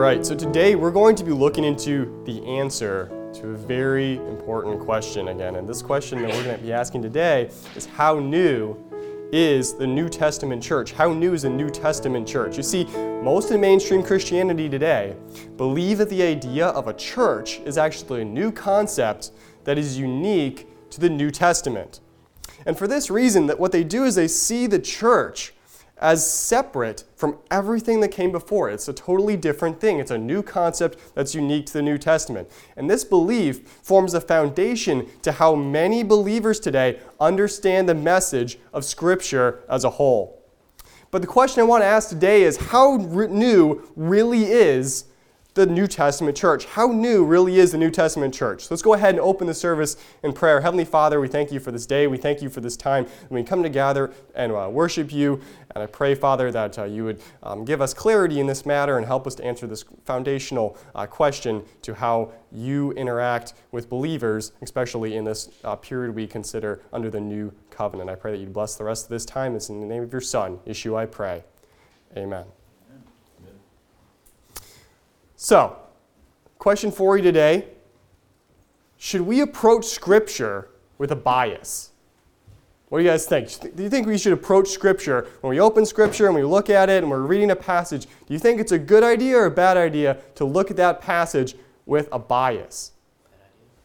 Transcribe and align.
right, 0.00 0.24
so 0.24 0.34
today 0.34 0.76
we're 0.76 0.90
going 0.90 1.14
to 1.14 1.22
be 1.22 1.30
looking 1.30 1.62
into 1.62 2.22
the 2.24 2.42
answer 2.46 3.10
to 3.34 3.50
a 3.50 3.54
very 3.54 4.16
important 4.16 4.80
question 4.80 5.28
again. 5.28 5.56
And 5.56 5.68
this 5.68 5.82
question 5.82 6.22
that 6.22 6.30
we're 6.32 6.42
going 6.42 6.56
to 6.56 6.62
be 6.62 6.72
asking 6.72 7.02
today 7.02 7.50
is 7.76 7.84
how 7.84 8.18
new 8.18 8.82
is 9.30 9.74
the 9.74 9.86
New 9.86 10.08
Testament 10.08 10.62
church? 10.62 10.92
How 10.92 11.12
new 11.12 11.34
is 11.34 11.42
the 11.42 11.50
New 11.50 11.68
Testament 11.68 12.26
church? 12.26 12.56
You 12.56 12.62
see, 12.62 12.84
most 13.22 13.50
of 13.50 13.60
mainstream 13.60 14.02
Christianity 14.02 14.70
today 14.70 15.16
believe 15.58 15.98
that 15.98 16.08
the 16.08 16.22
idea 16.22 16.68
of 16.68 16.88
a 16.88 16.94
church 16.94 17.60
is 17.66 17.76
actually 17.76 18.22
a 18.22 18.24
new 18.24 18.50
concept 18.50 19.32
that 19.64 19.76
is 19.76 19.98
unique 19.98 20.66
to 20.92 21.00
the 21.00 21.10
New 21.10 21.30
Testament. 21.30 22.00
And 22.64 22.76
for 22.76 22.88
this 22.88 23.10
reason, 23.10 23.46
that 23.48 23.60
what 23.60 23.70
they 23.70 23.84
do 23.84 24.04
is 24.04 24.14
they 24.14 24.28
see 24.28 24.66
the 24.66 24.78
church 24.78 25.52
as 26.00 26.28
separate 26.28 27.04
from 27.14 27.38
everything 27.50 28.00
that 28.00 28.08
came 28.08 28.32
before. 28.32 28.70
It's 28.70 28.88
a 28.88 28.92
totally 28.92 29.36
different 29.36 29.80
thing. 29.80 30.00
It's 30.00 30.10
a 30.10 30.18
new 30.18 30.42
concept 30.42 31.14
that's 31.14 31.34
unique 31.34 31.66
to 31.66 31.72
the 31.74 31.82
New 31.82 31.98
Testament. 31.98 32.50
And 32.76 32.88
this 32.88 33.04
belief 33.04 33.68
forms 33.82 34.12
the 34.12 34.20
foundation 34.20 35.06
to 35.22 35.32
how 35.32 35.54
many 35.54 36.02
believers 36.02 36.58
today 36.58 36.98
understand 37.20 37.88
the 37.88 37.94
message 37.94 38.58
of 38.72 38.84
Scripture 38.84 39.62
as 39.68 39.84
a 39.84 39.90
whole. 39.90 40.42
But 41.10 41.22
the 41.22 41.28
question 41.28 41.60
I 41.60 41.64
want 41.64 41.82
to 41.82 41.86
ask 41.86 42.08
today 42.08 42.42
is 42.42 42.56
how 42.56 42.96
new 42.96 43.88
really 43.94 44.44
is 44.44 45.04
the 45.54 45.66
New 45.66 45.86
Testament 45.86 46.36
church. 46.36 46.64
How 46.64 46.86
new 46.86 47.24
really 47.24 47.58
is 47.58 47.72
the 47.72 47.78
New 47.78 47.90
Testament 47.90 48.32
church? 48.32 48.70
Let's 48.70 48.82
go 48.82 48.94
ahead 48.94 49.14
and 49.14 49.20
open 49.20 49.46
the 49.46 49.54
service 49.54 49.96
in 50.22 50.32
prayer. 50.32 50.60
Heavenly 50.60 50.84
Father, 50.84 51.20
we 51.20 51.28
thank 51.28 51.50
you 51.50 51.60
for 51.60 51.72
this 51.72 51.86
day. 51.86 52.06
We 52.06 52.16
thank 52.16 52.42
you 52.42 52.48
for 52.48 52.60
this 52.60 52.76
time 52.76 53.06
we 53.30 53.42
come 53.42 53.62
together 53.62 54.12
and 54.34 54.52
uh, 54.52 54.68
worship 54.70 55.12
you. 55.12 55.40
And 55.74 55.82
I 55.82 55.86
pray, 55.86 56.14
Father, 56.14 56.50
that 56.50 56.78
uh, 56.78 56.84
you 56.84 57.04
would 57.04 57.20
um, 57.42 57.64
give 57.64 57.80
us 57.80 57.94
clarity 57.94 58.40
in 58.40 58.46
this 58.46 58.66
matter 58.66 58.96
and 58.96 59.06
help 59.06 59.26
us 59.26 59.34
to 59.36 59.44
answer 59.44 59.66
this 59.66 59.84
foundational 60.04 60.76
uh, 60.94 61.06
question 61.06 61.62
to 61.82 61.94
how 61.94 62.32
you 62.52 62.92
interact 62.92 63.54
with 63.70 63.88
believers, 63.88 64.52
especially 64.62 65.16
in 65.16 65.24
this 65.24 65.50
uh, 65.64 65.76
period 65.76 66.14
we 66.14 66.26
consider 66.26 66.82
under 66.92 67.10
the 67.10 67.20
new 67.20 67.52
covenant. 67.70 68.10
I 68.10 68.14
pray 68.14 68.32
that 68.32 68.38
you'd 68.38 68.52
bless 68.52 68.74
the 68.76 68.84
rest 68.84 69.04
of 69.04 69.10
this 69.10 69.24
time. 69.24 69.54
It's 69.54 69.68
in 69.68 69.80
the 69.80 69.86
name 69.86 70.02
of 70.02 70.12
your 70.12 70.20
Son, 70.20 70.58
Yeshua, 70.66 70.98
I 70.98 71.06
pray. 71.06 71.44
Amen. 72.16 72.46
So, 75.42 75.78
question 76.58 76.92
for 76.92 77.16
you 77.16 77.22
today 77.22 77.64
Should 78.98 79.22
we 79.22 79.40
approach 79.40 79.86
Scripture 79.86 80.68
with 80.98 81.12
a 81.12 81.16
bias? 81.16 81.92
What 82.90 82.98
do 82.98 83.04
you 83.04 83.10
guys 83.10 83.24
think? 83.24 83.74
Do 83.74 83.82
you 83.82 83.88
think 83.88 84.06
we 84.06 84.18
should 84.18 84.34
approach 84.34 84.68
Scripture 84.68 85.28
when 85.40 85.48
we 85.50 85.58
open 85.58 85.86
Scripture 85.86 86.26
and 86.26 86.34
we 86.34 86.42
look 86.42 86.68
at 86.68 86.90
it 86.90 87.02
and 87.02 87.10
we're 87.10 87.22
reading 87.22 87.52
a 87.52 87.56
passage? 87.56 88.04
Do 88.04 88.34
you 88.34 88.38
think 88.38 88.60
it's 88.60 88.72
a 88.72 88.78
good 88.78 89.02
idea 89.02 89.38
or 89.38 89.46
a 89.46 89.50
bad 89.50 89.78
idea 89.78 90.18
to 90.34 90.44
look 90.44 90.70
at 90.70 90.76
that 90.76 91.00
passage 91.00 91.54
with 91.86 92.10
a 92.12 92.18
bias? 92.18 92.92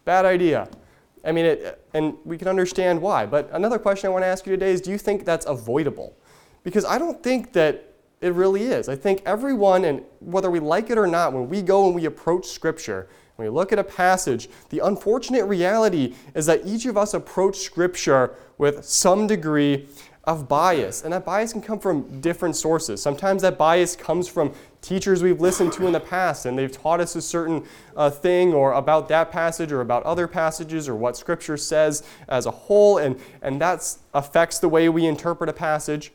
Bad 0.03 0.25
idea. 0.25 0.65
Bad 0.65 0.65
idea. 0.65 0.79
I 1.23 1.31
mean, 1.31 1.45
it, 1.45 1.87
and 1.93 2.15
we 2.25 2.37
can 2.37 2.49
understand 2.49 3.01
why. 3.01 3.25
But 3.25 3.49
another 3.53 3.79
question 3.79 4.09
I 4.09 4.11
want 4.11 4.23
to 4.23 4.27
ask 4.27 4.45
you 4.45 4.51
today 4.51 4.73
is 4.73 4.81
do 4.81 4.91
you 4.91 4.97
think 4.97 5.23
that's 5.23 5.45
avoidable? 5.45 6.17
Because 6.63 6.83
I 6.83 6.97
don't 6.97 7.23
think 7.23 7.53
that 7.53 7.94
it 8.25 8.33
really 8.33 8.63
is. 8.63 8.89
I 8.89 8.95
think 8.95 9.21
everyone, 9.23 9.85
and 9.85 10.01
whether 10.19 10.49
we 10.49 10.59
like 10.59 10.89
it 10.89 10.97
or 10.97 11.05
not, 11.05 11.31
when 11.31 11.47
we 11.47 11.61
go 11.61 11.85
and 11.85 11.93
we 11.93 12.05
approach 12.05 12.47
Scripture, 12.47 13.07
when 13.35 13.47
we 13.47 13.53
look 13.53 13.71
at 13.71 13.77
a 13.77 13.83
passage, 13.83 14.49
the 14.69 14.79
unfortunate 14.79 15.45
reality 15.45 16.15
is 16.33 16.47
that 16.47 16.65
each 16.65 16.87
of 16.87 16.97
us 16.97 17.13
approach 17.13 17.57
Scripture 17.57 18.35
with 18.57 18.83
some 18.83 19.27
degree 19.27 19.87
of 20.23 20.47
bias. 20.47 21.03
And 21.03 21.13
that 21.13 21.23
bias 21.23 21.51
can 21.51 21.61
come 21.61 21.79
from 21.79 22.19
different 22.19 22.55
sources. 22.55 22.99
Sometimes 22.99 23.43
that 23.43 23.59
bias 23.59 23.95
comes 23.95 24.27
from 24.27 24.53
teachers 24.81 25.21
we've 25.21 25.39
listened 25.39 25.71
to 25.73 25.85
in 25.85 25.93
the 25.93 25.99
past, 25.99 26.47
and 26.47 26.57
they've 26.57 26.71
taught 26.71 26.99
us 26.99 27.15
a 27.15 27.21
certain 27.21 27.63
uh, 27.95 28.09
thing 28.09 28.55
or 28.55 28.73
about 28.73 29.07
that 29.09 29.31
passage 29.31 29.71
or 29.71 29.81
about 29.81 30.01
other 30.01 30.27
passages 30.27 30.89
or 30.89 30.95
what 30.95 31.15
Scripture 31.15 31.57
says 31.57 32.01
as 32.27 32.47
a 32.47 32.51
whole, 32.51 32.97
and, 32.97 33.19
and 33.43 33.61
that 33.61 33.97
affects 34.15 34.57
the 34.57 34.69
way 34.69 34.89
we 34.89 35.05
interpret 35.05 35.47
a 35.47 35.53
passage. 35.53 36.11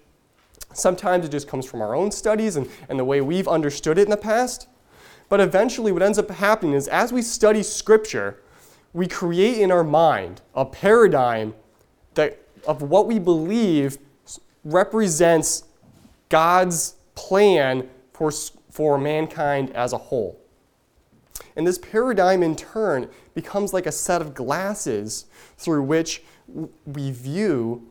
Sometimes 0.72 1.26
it 1.26 1.31
just 1.31 1.48
comes 1.48 1.66
from 1.66 1.82
our 1.82 1.94
own 1.94 2.10
studies 2.10 2.56
and, 2.56 2.69
and 2.88 2.98
the 2.98 3.04
way 3.04 3.20
we've 3.20 3.48
understood 3.48 3.98
it 3.98 4.03
in 4.03 4.10
the 4.10 4.16
past. 4.16 4.69
But 5.28 5.41
eventually, 5.41 5.92
what 5.92 6.03
ends 6.03 6.19
up 6.19 6.31
happening 6.31 6.75
is 6.75 6.88
as 6.88 7.12
we 7.12 7.22
study 7.22 7.62
Scripture, 7.62 8.42
we 8.92 9.06
create 9.06 9.59
in 9.59 9.70
our 9.70 9.84
mind 9.84 10.41
a 10.54 10.64
paradigm 10.64 11.54
that, 12.14 12.41
of 12.66 12.82
what 12.82 13.06
we 13.06 13.19
believe 13.19 13.98
represents 14.64 15.64
God's 16.28 16.97
plan 17.14 17.88
for, 18.12 18.30
for 18.70 18.98
mankind 18.98 19.70
as 19.70 19.92
a 19.92 19.98
whole. 19.98 20.41
And 21.56 21.66
this 21.66 21.78
paradigm, 21.78 22.42
in 22.42 22.56
turn, 22.56 23.09
becomes 23.34 23.72
like 23.72 23.86
a 23.86 23.92
set 23.92 24.20
of 24.20 24.34
glasses 24.34 25.26
through 25.56 25.82
which 25.82 26.22
we 26.86 27.10
view 27.10 27.88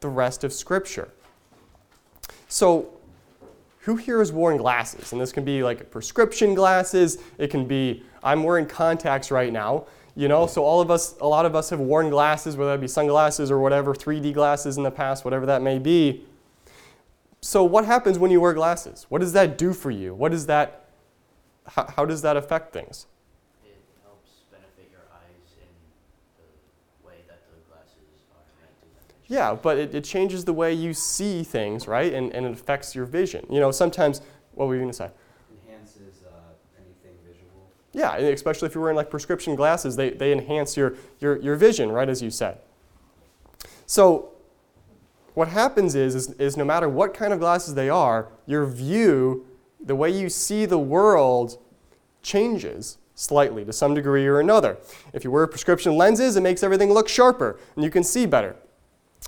the 0.00 0.08
rest 0.08 0.44
of 0.44 0.52
Scripture. 0.52 1.12
So, 2.50 2.90
who 3.82 3.94
here 3.94 4.18
has 4.18 4.32
worn 4.32 4.56
glasses? 4.56 5.12
And 5.12 5.20
this 5.20 5.32
can 5.32 5.44
be 5.44 5.62
like 5.62 5.88
prescription 5.90 6.54
glasses. 6.54 7.18
It 7.38 7.48
can 7.48 7.64
be, 7.64 8.02
I'm 8.24 8.42
wearing 8.42 8.66
contacts 8.66 9.30
right 9.30 9.52
now. 9.52 9.86
You 10.16 10.26
know, 10.26 10.48
so 10.48 10.64
all 10.64 10.80
of 10.80 10.90
us, 10.90 11.14
a 11.20 11.26
lot 11.26 11.46
of 11.46 11.54
us 11.54 11.70
have 11.70 11.78
worn 11.78 12.10
glasses, 12.10 12.56
whether 12.56 12.72
that 12.72 12.80
be 12.80 12.88
sunglasses 12.88 13.52
or 13.52 13.60
whatever, 13.60 13.94
3D 13.94 14.34
glasses 14.34 14.76
in 14.76 14.82
the 14.82 14.90
past, 14.90 15.24
whatever 15.24 15.46
that 15.46 15.62
may 15.62 15.78
be. 15.78 16.24
So, 17.40 17.62
what 17.62 17.84
happens 17.84 18.18
when 18.18 18.32
you 18.32 18.40
wear 18.40 18.52
glasses? 18.52 19.06
What 19.08 19.20
does 19.20 19.32
that 19.32 19.56
do 19.56 19.72
for 19.72 19.92
you? 19.92 20.12
What 20.12 20.32
does 20.32 20.46
that, 20.46 20.86
how, 21.68 21.86
how 21.96 22.04
does 22.04 22.20
that 22.22 22.36
affect 22.36 22.72
things? 22.72 23.06
Yeah, 29.30 29.54
but 29.54 29.78
it, 29.78 29.94
it 29.94 30.02
changes 30.02 30.44
the 30.44 30.52
way 30.52 30.74
you 30.74 30.92
see 30.92 31.44
things, 31.44 31.86
right? 31.86 32.12
And, 32.12 32.34
and 32.34 32.44
it 32.44 32.52
affects 32.52 32.96
your 32.96 33.04
vision. 33.04 33.46
You 33.48 33.60
know, 33.60 33.70
sometimes, 33.70 34.22
what 34.54 34.66
were 34.66 34.74
you 34.74 34.80
going 34.80 34.90
to 34.90 34.96
say? 34.96 35.10
Enhances 35.68 36.24
uh, 36.26 36.32
anything 36.76 37.16
visual. 37.24 37.70
Yeah, 37.92 38.16
especially 38.16 38.66
if 38.66 38.74
you're 38.74 38.82
wearing 38.82 38.96
like 38.96 39.08
prescription 39.08 39.54
glasses, 39.54 39.94
they, 39.94 40.10
they 40.10 40.32
enhance 40.32 40.76
your, 40.76 40.96
your, 41.20 41.38
your 41.38 41.54
vision, 41.54 41.92
right, 41.92 42.08
as 42.08 42.20
you 42.20 42.28
said. 42.28 42.58
So, 43.86 44.32
what 45.34 45.46
happens 45.46 45.94
is, 45.94 46.16
is, 46.16 46.32
is 46.32 46.56
no 46.56 46.64
matter 46.64 46.88
what 46.88 47.14
kind 47.14 47.32
of 47.32 47.38
glasses 47.38 47.74
they 47.74 47.88
are, 47.88 48.32
your 48.46 48.66
view, 48.66 49.46
the 49.80 49.94
way 49.94 50.10
you 50.10 50.28
see 50.28 50.66
the 50.66 50.78
world, 50.78 51.56
changes 52.20 52.98
slightly 53.14 53.64
to 53.64 53.72
some 53.72 53.94
degree 53.94 54.26
or 54.26 54.40
another. 54.40 54.78
If 55.12 55.22
you 55.22 55.30
wear 55.30 55.46
prescription 55.46 55.96
lenses, 55.96 56.34
it 56.34 56.40
makes 56.40 56.64
everything 56.64 56.92
look 56.92 57.08
sharper 57.08 57.60
and 57.76 57.84
you 57.84 57.90
can 57.90 58.02
see 58.02 58.26
better. 58.26 58.56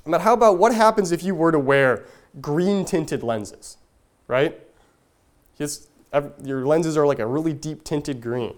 But 0.06 0.22
how 0.22 0.34
about 0.34 0.58
what 0.58 0.74
happens 0.74 1.12
if 1.12 1.22
you 1.22 1.34
were 1.34 1.52
to 1.52 1.58
wear 1.58 2.04
green 2.40 2.84
tinted 2.84 3.22
lenses, 3.22 3.76
right? 4.26 4.58
Just, 5.56 5.88
your 6.42 6.66
lenses 6.66 6.96
are 6.96 7.06
like 7.06 7.18
a 7.18 7.26
really 7.26 7.52
deep 7.52 7.84
tinted 7.84 8.20
green. 8.20 8.54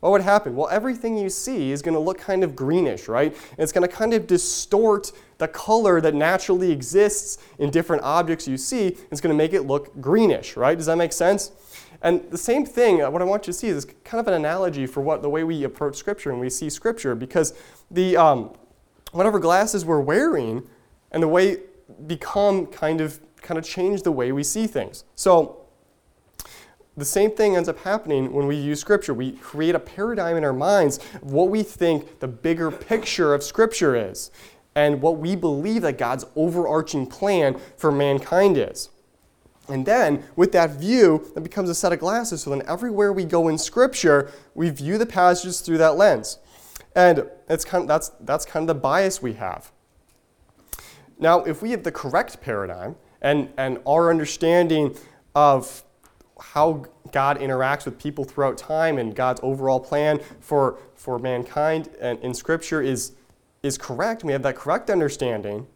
What 0.00 0.12
would 0.12 0.22
happen? 0.22 0.56
Well, 0.56 0.68
everything 0.70 1.18
you 1.18 1.28
see 1.28 1.72
is 1.72 1.82
going 1.82 1.92
to 1.92 2.00
look 2.00 2.18
kind 2.18 2.42
of 2.42 2.56
greenish, 2.56 3.06
right? 3.06 3.32
And 3.32 3.58
it's 3.58 3.72
going 3.72 3.86
to 3.86 3.94
kind 3.94 4.14
of 4.14 4.26
distort 4.26 5.12
the 5.36 5.46
color 5.46 6.00
that 6.00 6.14
naturally 6.14 6.72
exists 6.72 7.36
in 7.58 7.70
different 7.70 8.02
objects 8.02 8.48
you 8.48 8.56
see. 8.56 8.96
It's 9.10 9.20
going 9.20 9.32
to 9.32 9.36
make 9.36 9.52
it 9.52 9.62
look 9.62 10.00
greenish, 10.00 10.56
right? 10.56 10.76
Does 10.76 10.86
that 10.86 10.96
make 10.96 11.12
sense? 11.12 11.52
And 12.00 12.30
the 12.30 12.38
same 12.38 12.64
thing, 12.64 13.02
uh, 13.02 13.10
what 13.10 13.20
I 13.20 13.26
want 13.26 13.46
you 13.46 13.52
to 13.52 13.58
see 13.58 13.68
is 13.68 13.84
kind 14.04 14.20
of 14.20 14.26
an 14.26 14.32
analogy 14.32 14.86
for 14.86 15.02
what 15.02 15.20
the 15.20 15.28
way 15.28 15.44
we 15.44 15.64
approach 15.64 15.96
Scripture 15.96 16.30
and 16.30 16.40
we 16.40 16.48
see 16.48 16.70
Scripture, 16.70 17.14
because 17.14 17.52
the, 17.90 18.16
um, 18.16 18.54
whatever 19.12 19.38
glasses 19.38 19.84
we're 19.84 20.00
wearing 20.00 20.68
and 21.10 21.22
the 21.22 21.28
way 21.28 21.58
become 22.06 22.66
kind 22.66 23.00
of 23.00 23.20
kind 23.42 23.58
of 23.58 23.64
change 23.64 24.02
the 24.02 24.12
way 24.12 24.32
we 24.32 24.44
see 24.44 24.66
things. 24.66 25.04
So 25.14 25.66
the 26.96 27.04
same 27.04 27.30
thing 27.30 27.56
ends 27.56 27.68
up 27.68 27.78
happening 27.78 28.32
when 28.32 28.46
we 28.46 28.56
use 28.56 28.80
scripture. 28.80 29.14
We 29.14 29.32
create 29.32 29.74
a 29.74 29.80
paradigm 29.80 30.36
in 30.36 30.44
our 30.44 30.52
minds 30.52 30.98
of 31.14 31.32
what 31.32 31.48
we 31.48 31.62
think 31.62 32.20
the 32.20 32.28
bigger 32.28 32.70
picture 32.70 33.32
of 33.32 33.42
scripture 33.42 33.96
is 33.96 34.30
and 34.74 35.00
what 35.00 35.18
we 35.18 35.34
believe 35.34 35.82
that 35.82 35.98
God's 35.98 36.24
overarching 36.36 37.06
plan 37.06 37.58
for 37.76 37.90
mankind 37.90 38.56
is. 38.56 38.90
And 39.68 39.86
then, 39.86 40.24
with 40.36 40.52
that 40.52 40.70
view, 40.70 41.32
it 41.36 41.42
becomes 41.42 41.70
a 41.70 41.74
set 41.74 41.92
of 41.92 42.00
glasses. 42.00 42.42
So 42.42 42.50
then, 42.50 42.62
everywhere 42.66 43.12
we 43.12 43.24
go 43.24 43.48
in 43.48 43.56
Scripture, 43.56 44.30
we 44.54 44.68
view 44.70 44.98
the 44.98 45.06
passages 45.06 45.60
through 45.60 45.78
that 45.78 45.96
lens. 45.96 46.38
And 46.94 47.26
it's 47.48 47.64
kind 47.64 47.82
of, 47.82 47.88
that's, 47.88 48.10
that's 48.20 48.44
kind 48.44 48.68
of 48.68 48.76
the 48.76 48.80
bias 48.80 49.22
we 49.22 49.34
have. 49.34 49.72
Now, 51.18 51.44
if 51.44 51.62
we 51.62 51.70
have 51.72 51.82
the 51.82 51.92
correct 51.92 52.40
paradigm 52.40 52.96
and, 53.20 53.52
and 53.56 53.78
our 53.86 54.10
understanding 54.10 54.96
of 55.34 55.84
how 56.40 56.86
God 57.12 57.38
interacts 57.38 57.84
with 57.84 57.98
people 57.98 58.24
throughout 58.24 58.56
time 58.56 58.98
and 58.98 59.14
God's 59.14 59.40
overall 59.42 59.80
plan 59.80 60.20
for, 60.40 60.78
for 60.94 61.18
mankind 61.18 61.90
and 62.00 62.18
in 62.20 62.32
Scripture 62.32 62.80
is, 62.80 63.12
is 63.62 63.76
correct, 63.76 64.24
we 64.24 64.32
have 64.32 64.42
that 64.42 64.56
correct 64.56 64.88
understanding, 64.88 65.66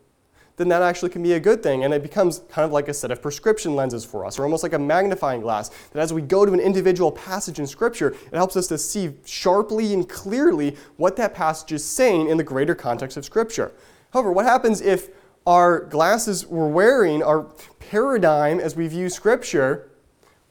then 0.56 0.68
that 0.68 0.82
actually 0.82 1.10
can 1.10 1.22
be 1.22 1.32
a 1.32 1.40
good 1.40 1.62
thing. 1.62 1.84
And 1.84 1.92
it 1.92 2.02
becomes 2.02 2.42
kind 2.48 2.64
of 2.64 2.72
like 2.72 2.88
a 2.88 2.94
set 2.94 3.10
of 3.10 3.20
prescription 3.20 3.74
lenses 3.74 4.04
for 4.04 4.24
us, 4.24 4.38
or 4.38 4.44
almost 4.44 4.62
like 4.62 4.72
a 4.72 4.78
magnifying 4.78 5.40
glass, 5.40 5.70
that 5.92 6.00
as 6.00 6.12
we 6.12 6.22
go 6.22 6.46
to 6.46 6.52
an 6.52 6.60
individual 6.60 7.10
passage 7.10 7.58
in 7.58 7.66
Scripture, 7.66 8.14
it 8.32 8.36
helps 8.36 8.56
us 8.56 8.66
to 8.68 8.78
see 8.78 9.14
sharply 9.24 9.92
and 9.92 10.08
clearly 10.08 10.76
what 10.96 11.16
that 11.16 11.34
passage 11.34 11.72
is 11.72 11.84
saying 11.84 12.28
in 12.28 12.36
the 12.36 12.44
greater 12.44 12.74
context 12.74 13.16
of 13.16 13.24
Scripture. 13.24 13.72
However, 14.12 14.30
what 14.30 14.44
happens 14.44 14.80
if 14.80 15.08
our 15.46 15.80
glasses 15.80 16.46
we're 16.46 16.68
wearing, 16.68 17.22
our 17.22 17.42
paradigm 17.80 18.60
as 18.60 18.76
we 18.76 18.86
view 18.86 19.08
Scripture, 19.08 19.90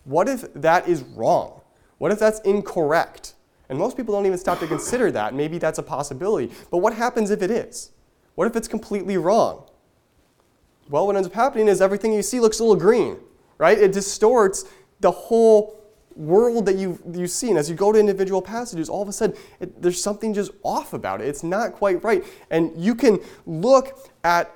what 0.03 0.27
if 0.27 0.53
that 0.53 0.87
is 0.87 1.01
wrong? 1.01 1.61
What 1.97 2.11
if 2.11 2.19
that's 2.19 2.41
incorrect? 2.41 3.35
And 3.69 3.79
most 3.79 3.95
people 3.95 4.13
don't 4.13 4.25
even 4.25 4.37
stop 4.37 4.59
to 4.59 4.67
consider 4.67 5.09
that. 5.11 5.33
Maybe 5.33 5.57
that's 5.57 5.79
a 5.79 5.83
possibility. 5.83 6.53
But 6.69 6.79
what 6.79 6.93
happens 6.93 7.31
if 7.31 7.41
it 7.41 7.49
is? 7.49 7.91
What 8.35 8.45
if 8.45 8.55
it's 8.57 8.67
completely 8.67 9.15
wrong? 9.15 9.69
Well, 10.89 11.07
what 11.07 11.15
ends 11.15 11.27
up 11.27 11.33
happening 11.33 11.67
is 11.67 11.81
everything 11.81 12.13
you 12.13 12.21
see 12.21 12.39
looks 12.39 12.59
a 12.59 12.63
little 12.63 12.79
green, 12.79 13.17
right? 13.57 13.77
It 13.77 13.91
distorts 13.91 14.65
the 14.99 15.11
whole 15.11 15.79
world 16.15 16.65
that 16.65 16.75
you, 16.75 16.99
you 17.11 17.27
see. 17.27 17.49
And 17.49 17.57
as 17.57 17.69
you 17.69 17.75
go 17.75 17.91
to 17.91 17.99
individual 17.99 18.41
passages, 18.41 18.89
all 18.89 19.01
of 19.01 19.07
a 19.07 19.13
sudden, 19.13 19.35
it, 19.59 19.81
there's 19.81 20.01
something 20.01 20.33
just 20.33 20.51
off 20.63 20.93
about 20.93 21.21
it. 21.21 21.27
It's 21.27 21.43
not 21.43 21.73
quite 21.73 22.03
right. 22.03 22.23
And 22.49 22.71
you 22.77 22.95
can 22.95 23.19
look 23.45 24.09
at 24.23 24.51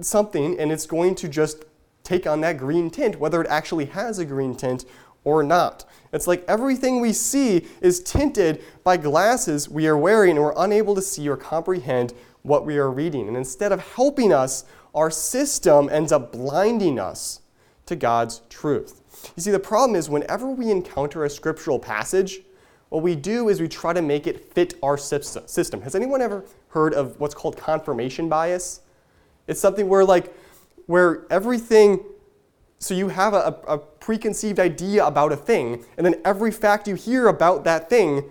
something 0.00 0.58
and 0.58 0.72
it's 0.72 0.86
going 0.86 1.14
to 1.16 1.28
just 1.28 1.64
take 2.02 2.26
on 2.26 2.40
that 2.42 2.58
green 2.58 2.90
tint, 2.90 3.18
whether 3.18 3.40
it 3.40 3.46
actually 3.48 3.86
has 3.86 4.18
a 4.18 4.24
green 4.24 4.54
tint 4.54 4.84
or 5.24 5.42
not. 5.42 5.84
It's 6.12 6.26
like 6.26 6.44
everything 6.46 7.00
we 7.00 7.12
see 7.12 7.66
is 7.80 8.00
tinted 8.00 8.62
by 8.84 8.96
glasses 8.96 9.68
we 9.68 9.86
are 9.86 9.96
wearing 9.96 10.32
and 10.32 10.40
we're 10.40 10.54
unable 10.56 10.94
to 10.94 11.02
see 11.02 11.28
or 11.28 11.36
comprehend 11.36 12.12
what 12.42 12.66
we 12.66 12.76
are 12.76 12.90
reading. 12.90 13.26
And 13.26 13.36
instead 13.36 13.72
of 13.72 13.80
helping 13.94 14.32
us, 14.32 14.64
our 14.94 15.10
system 15.10 15.88
ends 15.90 16.12
up 16.12 16.32
blinding 16.32 16.98
us 16.98 17.40
to 17.86 17.96
God's 17.96 18.42
truth. 18.48 19.00
You 19.36 19.42
see, 19.42 19.50
the 19.50 19.58
problem 19.58 19.96
is 19.96 20.08
whenever 20.08 20.48
we 20.48 20.70
encounter 20.70 21.24
a 21.24 21.30
scriptural 21.30 21.78
passage, 21.78 22.40
what 22.90 23.02
we 23.02 23.16
do 23.16 23.48
is 23.48 23.60
we 23.60 23.68
try 23.68 23.92
to 23.92 24.02
make 24.02 24.26
it 24.26 24.52
fit 24.52 24.74
our 24.82 24.96
system. 24.96 25.82
Has 25.82 25.94
anyone 25.94 26.22
ever 26.22 26.44
heard 26.68 26.94
of 26.94 27.18
what's 27.18 27.34
called 27.34 27.56
confirmation 27.56 28.28
bias? 28.28 28.82
It's 29.48 29.60
something 29.60 29.88
where, 29.88 30.04
like, 30.04 30.32
where 30.86 31.26
everything, 31.30 32.04
so 32.78 32.94
you 32.94 33.08
have 33.08 33.34
a, 33.34 33.58
a 33.66 33.78
preconceived 33.78 34.60
idea 34.60 35.04
about 35.04 35.32
a 35.32 35.36
thing, 35.36 35.84
and 35.96 36.06
then 36.06 36.20
every 36.24 36.50
fact 36.50 36.86
you 36.86 36.94
hear 36.94 37.28
about 37.28 37.64
that 37.64 37.90
thing 37.90 38.24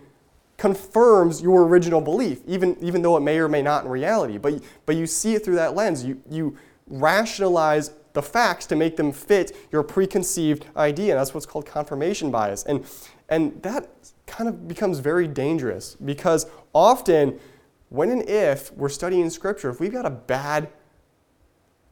confirms 0.63 1.42
your 1.42 1.63
original 1.63 2.00
belief, 2.00 2.39
even, 2.48 2.77
even 2.80 3.01
though 3.01 3.18
it 3.18 3.19
may 3.19 3.38
or 3.38 3.50
may 3.50 3.62
not 3.62 3.83
in 3.83 3.92
reality. 3.92 4.38
But, 4.38 4.63
but 4.86 4.95
you 4.95 5.06
see 5.06 5.36
it 5.36 5.44
through 5.44 5.56
that 5.56 5.75
lens. 5.75 6.06
You, 6.06 6.21
you 6.30 6.56
rationalize 6.88 7.92
the 8.13 8.21
facts 8.21 8.65
to 8.68 8.77
make 8.77 8.95
them 8.95 9.12
fit 9.12 9.57
your 9.74 9.83
preconceived 9.83 10.65
idea. 10.77 11.12
And 11.12 11.19
that's 11.19 11.33
what's 11.33 11.45
called 11.45 11.65
confirmation 11.65 12.31
bias. 12.31 12.63
And, 12.63 12.86
and 13.27 13.62
that 13.62 13.89
kind 14.25 14.48
of 14.48 14.65
becomes 14.65 15.00
very 15.00 15.27
dangerous 15.27 15.95
because 15.95 16.45
often, 16.71 17.42
when 17.89 18.10
and 18.10 18.21
if 18.30 18.71
we're 18.71 18.88
studying 18.88 19.30
Scripture, 19.30 19.69
if 19.69 19.81
we've 19.81 19.92
got 19.92 20.06
a 20.06 20.12
bad 20.12 20.69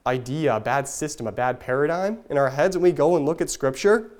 idea, 0.08 0.56
a 0.56 0.62
bad 0.62 0.88
system, 0.88 1.28
a 1.28 1.32
bad 1.34 1.60
paradigm 1.60 2.20
in 2.30 2.38
our 2.38 2.50
heads, 2.50 2.78
and 2.78 2.84
we 2.84 2.94
go 2.94 3.18
and 3.18 3.26
look 3.26 3.42
at 3.42 3.50
Scripture, 3.50 4.12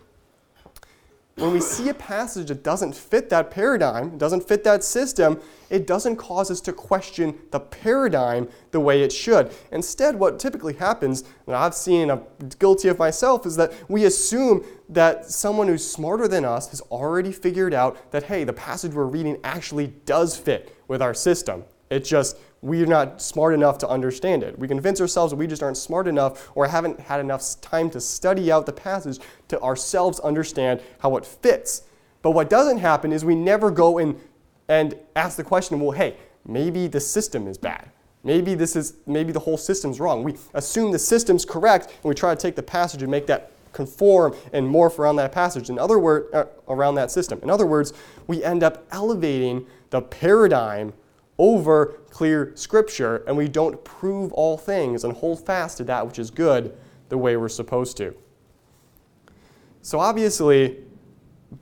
when 1.36 1.54
we 1.54 1.62
see 1.62 1.90
a 1.90 1.94
passage 1.94 2.50
that 2.50 2.64
doesn't 2.64 2.94
fit 2.94 3.30
that 3.30 3.52
paradigm, 3.52 4.18
doesn't 4.18 4.48
fit 4.48 4.64
that 4.66 4.84
system, 4.84 5.40
it 5.70 5.88
doesn't 5.88 6.18
cause 6.18 6.52
us 6.52 6.60
to 6.62 6.74
question 6.74 7.38
the 7.52 7.60
paradigm 7.60 8.50
the 8.72 8.80
way 8.80 9.02
it 9.02 9.12
should. 9.12 9.52
Instead, 9.72 10.16
what 10.16 10.40
typically 10.40 10.74
happens, 10.74 11.24
and 11.48 11.56
I've 11.56 11.74
seen, 11.74 12.12
I'm 12.12 12.24
guilty 12.60 12.90
of 12.90 13.00
myself, 13.00 13.46
is 13.46 13.56
that 13.56 13.74
we 13.90 14.06
assume 14.06 14.66
that 14.90 15.26
someone 15.26 15.68
who's 15.68 15.90
smarter 15.90 16.28
than 16.28 16.44
us 16.44 16.70
has 16.70 16.82
already 16.82 17.32
figured 17.32 17.74
out 17.74 18.12
that, 18.12 18.24
hey, 18.24 18.44
the 18.44 18.54
passage 18.54 18.94
we're 18.94 19.06
reading 19.06 19.40
actually 19.44 19.88
does 20.06 20.38
fit 20.38 20.76
with 20.88 21.02
our 21.02 21.14
system. 21.14 21.64
It 21.90 22.06
just 22.06 22.38
we're 22.62 22.86
not 22.86 23.22
smart 23.22 23.54
enough 23.54 23.80
to 23.80 23.88
understand 23.88 24.44
it. 24.44 24.58
We 24.58 24.68
convince 24.68 25.02
ourselves 25.02 25.32
that 25.32 25.38
we 25.38 25.48
just 25.48 25.64
aren't 25.64 25.78
smart 25.78 26.08
enough 26.08 26.52
or 26.54 26.68
haven't 26.68 27.00
had 27.00 27.20
enough 27.20 27.60
time 27.62 27.90
to 27.92 28.00
study 28.00 28.52
out 28.52 28.66
the 28.66 28.74
passage 28.74 29.20
to 29.48 29.60
ourselves 29.62 30.20
understand 30.20 30.82
how 31.00 31.18
it 31.18 31.26
fits. 31.26 31.84
But 32.22 32.32
what 32.32 32.50
doesn't 32.50 32.78
happen 32.78 33.12
is 33.12 33.26
we 33.26 33.36
never 33.36 33.72
go 33.72 33.98
in 33.98 34.20
and 34.68 34.96
ask 35.16 35.38
the 35.38 35.44
question, 35.44 35.80
well, 35.80 35.92
hey, 35.92 36.16
maybe 36.46 36.88
the 36.88 37.00
system 37.00 37.48
is 37.48 37.58
bad. 37.58 37.90
Maybe 38.24 38.54
this 38.54 38.76
is 38.76 38.94
maybe 39.08 39.32
the 39.32 39.40
whole 39.40 39.58
system's 39.58 40.00
wrong. 40.00 40.24
We 40.24 40.36
assume 40.54 40.92
the 40.92 41.00
system's 41.00 41.44
correct 41.44 41.88
and 41.88 42.04
we 42.04 42.14
try 42.14 42.36
to 42.36 42.40
take 42.40 42.56
the 42.56 42.64
passage 42.64 43.02
and 43.02 43.10
make 43.10 43.26
that 43.26 43.52
conform 43.74 44.36
and 44.54 44.68
morph 44.68 45.00
around 45.00 45.16
that 45.16 45.32
passage. 45.32 45.72
In 45.72 45.80
other 45.80 45.98
words, 45.98 46.32
uh, 46.34 46.46
around 46.68 46.96
that 46.96 47.10
system. 47.10 47.40
In 47.42 47.50
other 47.50 47.66
words, 47.66 47.94
we 48.28 48.44
end 48.44 48.62
up 48.62 48.86
elevating 48.92 49.66
the 49.90 50.02
paradigm 50.02 50.94
over 51.38 52.00
clear 52.10 52.52
scripture 52.56 53.24
and 53.28 53.36
we 53.36 53.48
don't 53.48 53.84
prove 53.84 54.32
all 54.34 54.58
things 54.58 55.04
and 55.04 55.14
hold 55.14 55.46
fast 55.46 55.78
to 55.78 55.84
that 55.84 56.06
which 56.06 56.20
is 56.20 56.30
good 56.30 56.78
the 57.10 57.18
way 57.18 57.36
we're 57.38 57.50
supposed 57.50 57.98
to. 57.98 58.16
So, 59.82 60.00
obviously, 60.00 60.78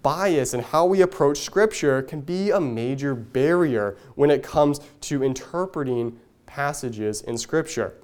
bias 0.04 0.54
and 0.54 0.63
how 0.63 0.86
we 0.86 1.01
approach 1.01 1.39
scripture 1.39 2.01
can 2.01 2.21
be 2.21 2.51
a 2.51 2.60
major 2.60 3.16
barrier 3.16 3.98
when 4.16 4.30
it 4.30 4.44
comes 4.44 4.80
to 5.01 5.24
interpreting 5.24 6.19
passages 6.45 7.21
in 7.21 7.38
scripture. 7.38 7.95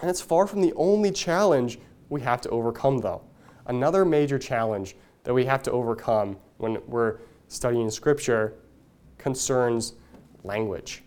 And 0.00 0.10
it's 0.10 0.20
far 0.20 0.46
from 0.46 0.60
the 0.60 0.72
only 0.74 1.10
challenge 1.10 1.78
we 2.08 2.20
have 2.22 2.40
to 2.42 2.50
overcome, 2.50 2.98
though. 2.98 3.22
Another 3.66 4.04
major 4.04 4.38
challenge 4.38 4.96
that 5.22 5.32
we 5.32 5.44
have 5.46 5.62
to 5.62 5.70
overcome 5.70 6.36
when 6.58 6.78
we're 6.86 7.18
studying 7.48 7.90
scripture 7.90 8.54
concerns 9.16 9.94
language. 10.44 11.02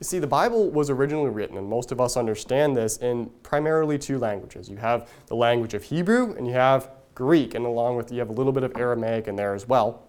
You 0.00 0.04
see, 0.04 0.20
the 0.20 0.28
Bible 0.28 0.70
was 0.70 0.90
originally 0.90 1.30
written, 1.30 1.58
and 1.58 1.68
most 1.68 1.90
of 1.90 2.00
us 2.00 2.16
understand 2.16 2.76
this, 2.76 2.98
in 2.98 3.30
primarily 3.42 3.98
two 3.98 4.18
languages. 4.18 4.68
You 4.68 4.76
have 4.76 5.10
the 5.26 5.34
language 5.34 5.74
of 5.74 5.82
Hebrew 5.82 6.34
and 6.36 6.46
you 6.46 6.52
have 6.52 6.90
Greek, 7.16 7.54
and 7.54 7.66
along 7.66 7.96
with 7.96 8.12
you 8.12 8.20
have 8.20 8.28
a 8.28 8.32
little 8.32 8.52
bit 8.52 8.62
of 8.62 8.76
Aramaic 8.76 9.26
in 9.26 9.34
there 9.34 9.54
as 9.54 9.66
well. 9.66 10.04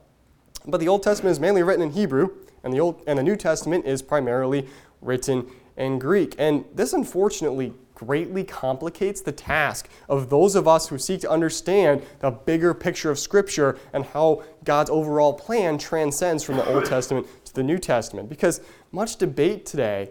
But 0.67 0.79
the 0.79 0.87
Old 0.87 1.01
Testament 1.01 1.31
is 1.31 1.39
mainly 1.39 1.63
written 1.63 1.81
in 1.81 1.91
Hebrew, 1.91 2.29
and 2.63 2.71
the, 2.71 2.79
Old, 2.79 3.01
and 3.07 3.17
the 3.17 3.23
New 3.23 3.35
Testament 3.35 3.85
is 3.85 4.03
primarily 4.03 4.67
written 5.01 5.49
in 5.75 5.97
Greek. 5.97 6.35
And 6.37 6.65
this 6.75 6.93
unfortunately 6.93 7.73
greatly 7.95 8.43
complicates 8.43 9.21
the 9.21 9.31
task 9.31 9.89
of 10.07 10.29
those 10.29 10.55
of 10.55 10.67
us 10.67 10.87
who 10.87 10.97
seek 10.97 11.19
to 11.21 11.29
understand 11.29 12.01
the 12.19 12.31
bigger 12.31 12.73
picture 12.73 13.11
of 13.11 13.19
Scripture 13.19 13.77
and 13.91 14.05
how 14.05 14.43
God's 14.63 14.89
overall 14.89 15.33
plan 15.33 15.77
transcends 15.77 16.43
from 16.43 16.55
the 16.57 16.65
Old 16.73 16.85
Testament 16.85 17.27
to 17.49 17.55
the 17.55 17.63
New 17.63 17.77
Testament. 17.77 18.29
Because 18.29 18.61
much 18.91 19.17
debate 19.17 19.65
today 19.65 20.09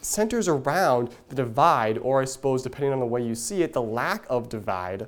centers 0.00 0.48
around 0.48 1.10
the 1.28 1.34
divide, 1.34 1.98
or 1.98 2.22
I 2.22 2.24
suppose, 2.24 2.62
depending 2.62 2.92
on 2.92 3.00
the 3.00 3.06
way 3.06 3.22
you 3.22 3.34
see 3.34 3.62
it, 3.62 3.72
the 3.72 3.82
lack 3.82 4.24
of 4.30 4.48
divide 4.48 5.06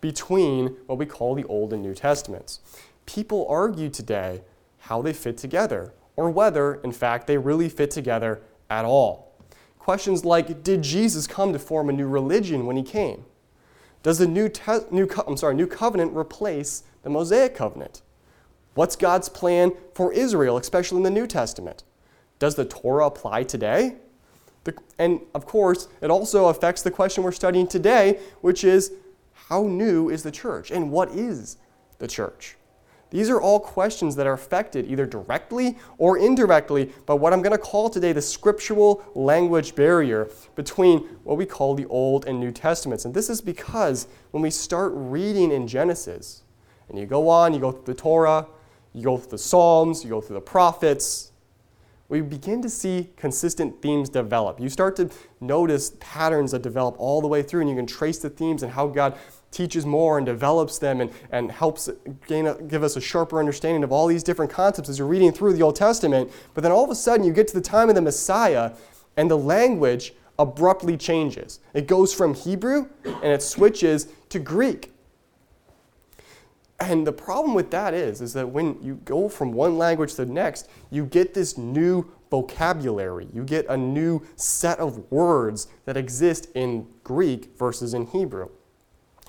between 0.00 0.76
what 0.86 0.98
we 0.98 1.06
call 1.06 1.34
the 1.34 1.44
Old 1.44 1.72
and 1.72 1.82
New 1.82 1.94
Testaments. 1.94 2.60
People 3.06 3.46
argue 3.48 3.88
today 3.88 4.42
how 4.80 5.00
they 5.00 5.12
fit 5.12 5.38
together, 5.38 5.94
or 6.16 6.30
whether, 6.30 6.74
in 6.76 6.92
fact, 6.92 7.26
they 7.26 7.38
really 7.38 7.68
fit 7.68 7.90
together 7.90 8.42
at 8.68 8.84
all. 8.84 9.32
Questions 9.78 10.24
like 10.24 10.62
Did 10.62 10.82
Jesus 10.82 11.26
come 11.26 11.52
to 11.52 11.58
form 11.58 11.88
a 11.88 11.92
new 11.92 12.06
religion 12.06 12.66
when 12.66 12.76
he 12.76 12.82
came? 12.82 13.24
Does 14.02 14.18
the 14.18 14.26
new, 14.26 14.48
te- 14.50 14.86
new, 14.90 15.06
co- 15.06 15.24
I'm 15.26 15.36
sorry, 15.36 15.54
new 15.54 15.66
covenant 15.66 16.14
replace 16.14 16.84
the 17.02 17.10
Mosaic 17.10 17.54
covenant? 17.54 18.02
What's 18.74 18.96
God's 18.96 19.28
plan 19.28 19.72
for 19.94 20.12
Israel, 20.12 20.56
especially 20.56 20.98
in 20.98 21.04
the 21.04 21.10
New 21.10 21.26
Testament? 21.26 21.84
Does 22.38 22.56
the 22.56 22.64
Torah 22.64 23.06
apply 23.06 23.44
today? 23.44 23.96
The, 24.64 24.74
and 24.98 25.20
of 25.34 25.46
course, 25.46 25.88
it 26.00 26.10
also 26.10 26.46
affects 26.46 26.82
the 26.82 26.90
question 26.90 27.22
we're 27.22 27.32
studying 27.32 27.66
today, 27.66 28.18
which 28.40 28.64
is 28.64 28.92
how 29.48 29.62
new 29.62 30.08
is 30.10 30.22
the 30.22 30.30
church 30.30 30.70
and 30.70 30.90
what 30.90 31.10
is 31.10 31.58
the 31.98 32.08
church? 32.08 32.56
These 33.10 33.30
are 33.30 33.40
all 33.40 33.60
questions 33.60 34.16
that 34.16 34.26
are 34.26 34.32
affected 34.32 34.90
either 34.90 35.06
directly 35.06 35.78
or 35.98 36.18
indirectly 36.18 36.90
by 37.06 37.14
what 37.14 37.32
I'm 37.32 37.42
going 37.42 37.52
to 37.52 37.58
call 37.58 37.88
today 37.88 38.12
the 38.12 38.22
scriptural 38.22 39.04
language 39.14 39.76
barrier 39.76 40.28
between 40.56 40.98
what 41.22 41.36
we 41.36 41.46
call 41.46 41.76
the 41.76 41.86
Old 41.86 42.26
and 42.26 42.40
New 42.40 42.50
Testaments. 42.50 43.04
And 43.04 43.14
this 43.14 43.30
is 43.30 43.40
because 43.40 44.08
when 44.32 44.42
we 44.42 44.50
start 44.50 44.90
reading 44.96 45.52
in 45.52 45.68
Genesis, 45.68 46.42
and 46.88 46.98
you 46.98 47.06
go 47.06 47.28
on, 47.28 47.54
you 47.54 47.60
go 47.60 47.70
through 47.70 47.94
the 47.94 47.94
Torah, 47.94 48.46
you 48.94 49.02
go 49.02 49.16
through 49.16 49.30
the 49.30 49.38
Psalms, 49.38 50.04
you 50.04 50.10
go 50.10 50.20
through 50.20 50.34
the 50.34 50.40
prophets, 50.40 51.32
we 52.08 52.20
begin 52.20 52.62
to 52.62 52.68
see 52.68 53.10
consistent 53.16 53.82
themes 53.82 54.08
develop. 54.08 54.60
You 54.60 54.68
start 54.68 54.94
to 54.96 55.10
notice 55.40 55.92
patterns 56.00 56.52
that 56.52 56.62
develop 56.62 56.94
all 56.98 57.20
the 57.20 57.26
way 57.26 57.42
through, 57.42 57.62
and 57.62 57.70
you 57.70 57.76
can 57.76 57.86
trace 57.86 58.18
the 58.18 58.30
themes 58.30 58.62
and 58.62 58.70
how 58.70 58.86
God 58.86 59.16
teaches 59.50 59.86
more 59.86 60.18
and 60.18 60.26
develops 60.26 60.78
them 60.78 61.00
and, 61.00 61.10
and 61.30 61.50
helps 61.50 61.88
gain 62.26 62.46
a, 62.46 62.54
give 62.62 62.82
us 62.82 62.96
a 62.96 63.00
sharper 63.00 63.38
understanding 63.38 63.82
of 63.82 63.90
all 63.90 64.06
these 64.06 64.22
different 64.22 64.50
concepts 64.50 64.88
as 64.88 64.98
you're 64.98 65.08
reading 65.08 65.32
through 65.32 65.54
the 65.54 65.62
Old 65.62 65.76
Testament. 65.76 66.30
But 66.54 66.62
then 66.62 66.72
all 66.72 66.84
of 66.84 66.90
a 66.90 66.94
sudden, 66.94 67.24
you 67.24 67.32
get 67.32 67.48
to 67.48 67.54
the 67.54 67.60
time 67.60 67.88
of 67.88 67.94
the 67.94 68.02
Messiah, 68.02 68.72
and 69.16 69.30
the 69.30 69.38
language 69.38 70.12
abruptly 70.38 70.96
changes. 70.96 71.60
It 71.72 71.86
goes 71.86 72.12
from 72.12 72.34
Hebrew 72.34 72.88
and 73.04 73.32
it 73.32 73.42
switches 73.42 74.08
to 74.30 74.38
Greek. 74.38 74.93
And 76.80 77.06
the 77.06 77.12
problem 77.12 77.54
with 77.54 77.70
that 77.70 77.94
is, 77.94 78.20
is 78.20 78.32
that 78.32 78.48
when 78.48 78.82
you 78.82 78.96
go 79.04 79.28
from 79.28 79.52
one 79.52 79.78
language 79.78 80.14
to 80.14 80.24
the 80.24 80.32
next, 80.32 80.68
you 80.90 81.06
get 81.06 81.32
this 81.32 81.56
new 81.56 82.10
vocabulary. 82.30 83.28
You 83.32 83.44
get 83.44 83.66
a 83.68 83.76
new 83.76 84.22
set 84.36 84.80
of 84.80 85.10
words 85.10 85.68
that 85.84 85.96
exist 85.96 86.48
in 86.54 86.88
Greek 87.04 87.56
versus 87.56 87.94
in 87.94 88.06
Hebrew. 88.06 88.48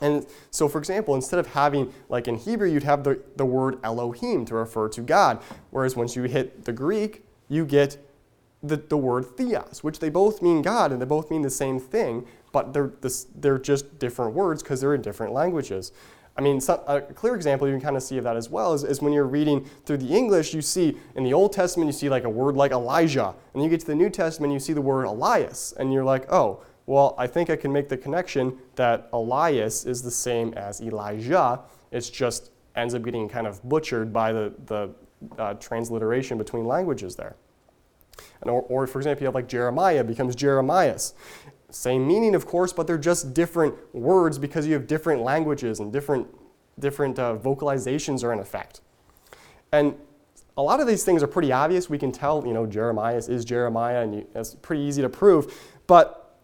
And 0.01 0.25
so, 0.51 0.67
for 0.67 0.79
example, 0.79 1.15
instead 1.15 1.39
of 1.39 1.47
having, 1.47 1.93
like 2.09 2.27
in 2.27 2.35
Hebrew, 2.35 2.69
you'd 2.69 2.83
have 2.83 3.03
the, 3.03 3.21
the 3.37 3.45
word 3.45 3.77
Elohim 3.83 4.43
to 4.45 4.55
refer 4.55 4.89
to 4.89 5.01
God. 5.01 5.41
Whereas 5.69 5.95
once 5.95 6.15
you 6.15 6.23
hit 6.23 6.65
the 6.65 6.73
Greek, 6.73 7.23
you 7.47 7.65
get 7.65 7.97
the, 8.61 8.77
the 8.77 8.97
word 8.97 9.25
theos, 9.37 9.83
which 9.83 9.99
they 9.99 10.09
both 10.09 10.41
mean 10.41 10.61
God 10.61 10.91
and 10.91 10.99
they 10.99 11.05
both 11.05 11.29
mean 11.29 11.43
the 11.43 11.49
same 11.49 11.79
thing, 11.79 12.25
but 12.51 12.73
they're, 12.73 12.91
this, 13.01 13.27
they're 13.35 13.59
just 13.59 13.99
different 13.99 14.33
words 14.33 14.63
because 14.63 14.81
they're 14.81 14.95
in 14.95 15.01
different 15.01 15.33
languages. 15.33 15.91
I 16.37 16.41
mean, 16.41 16.59
some, 16.59 16.81
a 16.87 17.01
clear 17.01 17.35
example 17.35 17.67
you 17.67 17.73
can 17.73 17.81
kind 17.81 17.95
of 17.95 18.03
see 18.03 18.17
of 18.17 18.25
that 18.25 18.35
as 18.35 18.49
well 18.49 18.73
is, 18.73 18.83
is 18.83 19.01
when 19.01 19.13
you're 19.13 19.27
reading 19.27 19.65
through 19.85 19.97
the 19.97 20.13
English, 20.13 20.53
you 20.53 20.61
see 20.61 20.97
in 21.15 21.23
the 21.23 21.33
Old 21.33 21.53
Testament, 21.53 21.87
you 21.87 21.93
see 21.93 22.09
like 22.09 22.25
a 22.25 22.29
word 22.29 22.55
like 22.55 22.71
Elijah. 22.71 23.33
And 23.53 23.63
you 23.63 23.69
get 23.69 23.79
to 23.81 23.85
the 23.85 23.95
New 23.95 24.09
Testament, 24.09 24.51
you 24.51 24.59
see 24.59 24.73
the 24.73 24.81
word 24.81 25.05
Elias. 25.05 25.73
And 25.77 25.93
you're 25.93 26.03
like, 26.03 26.29
oh, 26.31 26.61
well, 26.87 27.15
I 27.17 27.25
think 27.25 27.49
I 27.49 27.55
can 27.55 27.71
make 27.71 27.87
the 27.87 27.97
connection 27.97 28.57
that 28.75 29.09
Elias 29.13 29.85
is 29.85 30.01
the 30.01 30.11
same 30.11 30.53
as 30.55 30.81
Elijah. 30.81 31.61
It's 31.91 32.09
just 32.09 32.51
ends 32.75 32.93
up 32.93 33.03
getting 33.03 33.29
kind 33.29 33.47
of 33.47 33.63
butchered 33.67 34.11
by 34.11 34.33
the, 34.33 34.53
the 34.65 34.89
uh, 35.37 35.53
transliteration 35.55 36.37
between 36.37 36.65
languages 36.65 37.15
there. 37.15 37.37
And 38.41 38.49
or, 38.49 38.61
or, 38.63 38.87
for 38.87 38.99
example, 38.99 39.23
you 39.23 39.27
have 39.27 39.35
like 39.35 39.47
Jeremiah 39.47 40.03
becomes 40.03 40.35
Jeremias. 40.35 41.13
Same 41.69 42.07
meaning, 42.07 42.35
of 42.35 42.45
course, 42.45 42.71
but 42.71 42.87
they're 42.87 42.97
just 42.97 43.33
different 43.33 43.75
words 43.93 44.37
because 44.37 44.67
you 44.67 44.73
have 44.73 44.87
different 44.87 45.21
languages 45.21 45.79
and 45.79 45.91
different, 45.91 46.27
different 46.79 47.19
uh, 47.19 47.35
vocalizations 47.37 48.23
are 48.23 48.31
in 48.31 48.39
effect. 48.39 48.81
And 49.71 49.95
a 50.57 50.61
lot 50.61 50.79
of 50.79 50.87
these 50.87 51.03
things 51.03 51.21
are 51.21 51.27
pretty 51.27 51.51
obvious. 51.51 51.89
We 51.89 51.97
can 51.97 52.11
tell, 52.11 52.45
you 52.45 52.53
know, 52.53 52.65
Jeremiah 52.65 53.17
is 53.17 53.43
Jeremiah, 53.43 54.01
and 54.03 54.15
you, 54.15 54.27
it's 54.35 54.55
pretty 54.55 54.83
easy 54.83 55.01
to 55.01 55.09
prove. 55.09 55.53
But 55.87 56.39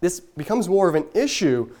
this 0.00 0.20
becomes 0.20 0.68
more 0.68 0.88
of 0.88 0.94
an 0.94 1.06
issue 1.14 1.74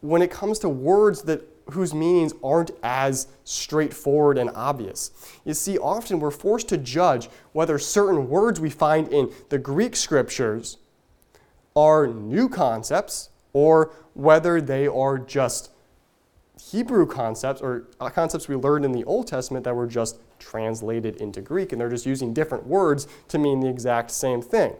when 0.00 0.20
it 0.20 0.30
comes 0.30 0.58
to 0.60 0.68
words 0.68 1.22
that 1.22 1.42
whose 1.70 1.92
meanings 1.92 2.32
aren't 2.44 2.70
as 2.82 3.26
straightforward 3.44 4.38
and 4.38 4.50
obvious. 4.54 5.10
You 5.44 5.54
see, 5.54 5.78
often 5.78 6.20
we're 6.20 6.30
forced 6.30 6.68
to 6.68 6.76
judge 6.76 7.28
whether 7.52 7.78
certain 7.78 8.28
words 8.28 8.60
we 8.60 8.70
find 8.70 9.08
in 9.08 9.32
the 9.48 9.58
Greek 9.58 9.96
scriptures 9.96 10.78
are 11.76 12.06
new 12.06 12.48
concepts 12.48 13.28
or 13.52 13.92
whether 14.14 14.60
they 14.60 14.86
are 14.86 15.18
just 15.18 15.70
Hebrew 16.60 17.06
concepts 17.06 17.60
or 17.60 17.88
uh, 18.00 18.08
concepts 18.08 18.48
we 18.48 18.56
learned 18.56 18.84
in 18.84 18.92
the 18.92 19.04
Old 19.04 19.26
Testament 19.26 19.64
that 19.64 19.76
were 19.76 19.86
just 19.86 20.18
translated 20.38 21.16
into 21.16 21.40
Greek 21.40 21.72
and 21.72 21.80
they're 21.80 21.90
just 21.90 22.06
using 22.06 22.32
different 22.32 22.66
words 22.66 23.06
to 23.28 23.38
mean 23.38 23.60
the 23.60 23.68
exact 23.68 24.10
same 24.10 24.40
thing. 24.40 24.74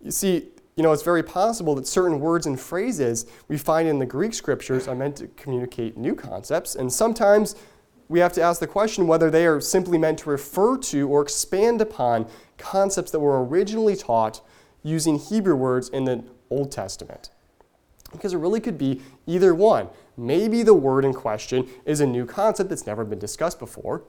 You 0.00 0.12
see, 0.12 0.48
you 0.76 0.82
know, 0.82 0.92
it's 0.92 1.02
very 1.02 1.22
possible 1.22 1.74
that 1.76 1.86
certain 1.86 2.20
words 2.20 2.46
and 2.46 2.58
phrases 2.58 3.26
we 3.48 3.58
find 3.58 3.88
in 3.88 3.98
the 3.98 4.06
Greek 4.06 4.34
scriptures 4.34 4.88
are 4.88 4.94
meant 4.94 5.16
to 5.16 5.28
communicate 5.28 5.96
new 5.96 6.14
concepts, 6.14 6.74
and 6.74 6.92
sometimes 6.92 7.54
we 8.08 8.18
have 8.18 8.32
to 8.34 8.42
ask 8.42 8.60
the 8.60 8.66
question 8.66 9.06
whether 9.06 9.30
they 9.30 9.46
are 9.46 9.60
simply 9.60 9.98
meant 9.98 10.18
to 10.18 10.30
refer 10.30 10.76
to 10.76 11.08
or 11.08 11.22
expand 11.22 11.80
upon 11.80 12.26
concepts 12.58 13.10
that 13.12 13.20
were 13.20 13.44
originally 13.44 13.96
taught 13.96 14.40
using 14.84 15.18
Hebrew 15.18 15.56
words 15.56 15.88
in 15.88 16.04
the 16.04 16.22
Old 16.50 16.70
Testament. 16.70 17.30
Because 18.12 18.32
it 18.32 18.38
really 18.38 18.60
could 18.60 18.78
be 18.78 19.00
either 19.26 19.52
one. 19.52 19.88
Maybe 20.16 20.62
the 20.62 20.74
word 20.74 21.04
in 21.04 21.12
question 21.12 21.68
is 21.84 22.00
a 22.00 22.06
new 22.06 22.24
concept 22.26 22.70
that's 22.70 22.86
never 22.86 23.04
been 23.04 23.18
discussed 23.18 23.58
before, 23.58 24.04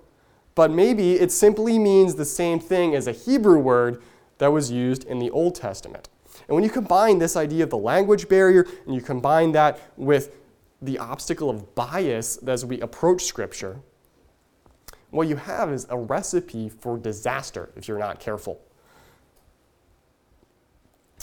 but 0.54 0.70
maybe 0.70 1.14
it 1.14 1.32
simply 1.32 1.80
means 1.80 2.14
the 2.14 2.26
same 2.26 2.60
thing 2.60 2.94
as 2.94 3.08
a 3.08 3.12
Hebrew 3.12 3.58
word 3.58 4.04
that 4.38 4.52
was 4.52 4.70
used 4.70 5.06
in 5.06 5.18
the 5.18 5.32
Old 5.32 5.56
Testament. 5.56 6.10
And 6.48 6.54
when 6.54 6.64
you 6.64 6.70
combine 6.70 7.18
this 7.18 7.36
idea 7.36 7.64
of 7.64 7.72
the 7.72 7.78
language 7.78 8.28
barrier 8.28 8.68
and 8.86 8.94
you 8.94 9.02
combine 9.02 9.54
that 9.54 9.80
with 9.98 10.36
the 10.82 11.00
obstacle 11.00 11.50
of 11.50 11.74
bias 11.74 12.38
as 12.46 12.64
we 12.64 12.80
approach 12.82 13.24
Scripture, 13.24 13.80
what 15.10 15.28
you 15.28 15.38
have 15.38 15.72
is 15.72 15.88
a 15.90 15.98
recipe 15.98 16.70
for 16.70 16.98
disaster 16.98 17.72
if 17.76 17.88
you're 17.88 17.98
not 17.98 18.20
careful. 18.20 18.62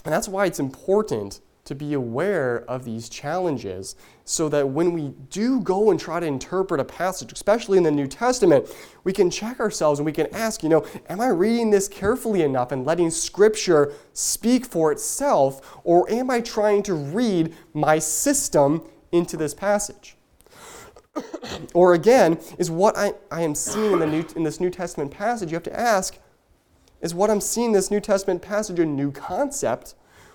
And 0.05 0.13
that's 0.13 0.29
why 0.29 0.47
it's 0.47 0.61
important 0.61 1.41
to 1.65 1.75
be 1.77 1.95
aware 1.95 2.65
of 2.69 2.85
these 2.85 3.09
challenges 3.09 3.95
so 4.25 4.49
that 4.49 4.69
when 4.69 4.93
we 4.93 5.15
do 5.31 5.61
go 5.61 5.91
and 5.91 6.01
try 6.01 6.19
to 6.19 6.27
interpret 6.27 6.81
a 6.81 6.85
passage, 6.85 7.33
especially 7.33 7.79
in 7.79 7.85
the 7.85 7.91
New 7.91 8.09
Testament, 8.09 8.67
we 9.05 9.13
can 9.13 9.31
check 9.31 9.61
ourselves 9.61 10.01
and 10.01 10.07
we 10.07 10.13
can 10.13 10.27
ask, 10.35 10.63
you 10.65 10.69
know, 10.69 10.85
am 11.09 11.21
I 11.21 11.29
reading 11.29 11.71
this 11.71 11.87
carefully 11.87 12.43
enough 12.43 12.73
and 12.73 12.85
letting 12.85 13.11
Scripture 13.11 13.93
speak 14.13 14.67
for 14.67 14.91
itself, 14.91 15.79
or 15.85 16.11
am 16.11 16.31
I 16.31 16.41
trying 16.41 16.83
to 16.85 16.95
read 16.95 17.55
my 17.75 18.01
system 18.01 18.83
into 19.13 19.37
this 19.37 19.55
passage? 19.55 20.17
or 21.75 21.95
again, 21.95 22.41
is 22.59 22.71
what 22.71 22.97
I, 22.97 23.13
I 23.31 23.43
am 23.43 23.55
seeing 23.55 23.93
in, 23.93 23.99
the 24.01 24.07
New, 24.07 24.25
in 24.35 24.43
this 24.43 24.59
New 24.59 24.71
Testament 24.71 25.13
passage, 25.13 25.51
you 25.51 25.57
have 25.57 25.63
to 25.65 25.79
ask, 25.79 26.19
is 27.03 27.15
what 27.15 27.29
I'm 27.29 27.41
seeing 27.41 27.73
this 27.73 27.91
New 27.91 28.01
Testament 28.01 28.41
passage 28.41 28.79
a 28.79 28.87
new 28.87 29.13
concept? 29.13 29.95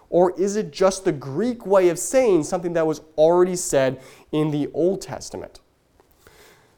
Or 0.10 0.40
is 0.40 0.56
it 0.56 0.72
just 0.72 1.06
the 1.06 1.12
Greek 1.12 1.66
way 1.66 1.90
of 1.90 1.98
saying 1.98 2.44
something 2.44 2.74
that 2.74 2.86
was 2.86 3.02
already 3.18 3.56
said 3.56 4.00
in 4.32 4.52
the 4.52 4.70
Old 4.74 5.02
Testament? 5.02 5.60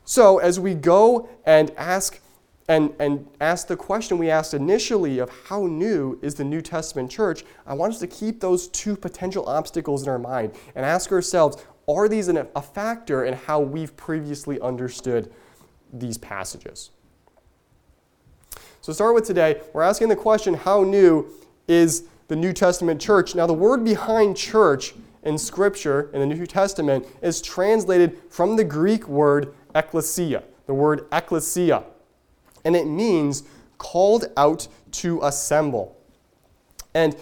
So, 0.05 0.39
as 0.39 0.59
we 0.59 0.73
go 0.73 1.29
and 1.45 1.71
ask 1.77 2.19
and, 2.67 2.93
and 2.99 3.27
ask 3.41 3.67
the 3.67 3.75
question 3.75 4.19
we 4.19 4.29
asked 4.29 4.53
initially 4.53 5.17
of 5.17 5.29
how 5.47 5.65
new 5.65 6.19
is 6.21 6.35
the 6.35 6.43
New 6.43 6.61
Testament 6.61 7.09
church, 7.09 7.43
I 7.65 7.73
want 7.73 7.93
us 7.93 7.99
to 7.99 8.07
keep 8.07 8.39
those 8.39 8.67
two 8.67 8.95
potential 8.95 9.47
obstacles 9.47 10.03
in 10.03 10.09
our 10.09 10.19
mind 10.19 10.53
and 10.75 10.85
ask 10.85 11.11
ourselves 11.11 11.63
are 11.87 12.07
these 12.07 12.27
a 12.27 12.61
factor 12.61 13.25
in 13.25 13.33
how 13.33 13.59
we've 13.59 13.97
previously 13.97 14.61
understood 14.61 15.31
these 15.91 16.19
passages? 16.19 16.91
So, 18.81 18.93
start 18.93 19.13
with 19.13 19.25
today, 19.25 19.61
we're 19.73 19.81
asking 19.81 20.07
the 20.07 20.15
question 20.15 20.53
how 20.53 20.83
new 20.83 21.27
is 21.67 22.05
the 22.29 22.35
New 22.35 22.53
Testament 22.53 23.01
church? 23.01 23.35
Now, 23.35 23.45
the 23.45 23.53
word 23.53 23.83
behind 23.83 24.37
church 24.37 24.93
in 25.23 25.37
Scripture 25.37 26.09
in 26.13 26.21
the 26.21 26.25
New 26.25 26.45
Testament 26.45 27.05
is 27.21 27.41
translated 27.41 28.17
from 28.29 28.55
the 28.55 28.63
Greek 28.63 29.05
word 29.09 29.53
ekklesia, 29.75 30.43
the 30.65 30.73
word 30.73 31.09
ekklesia, 31.09 31.83
and 32.63 32.73
it 32.73 32.85
means 32.87 33.43
called 33.77 34.25
out 34.37 34.69
to 34.91 35.19
assemble. 35.23 35.97
And 36.93 37.17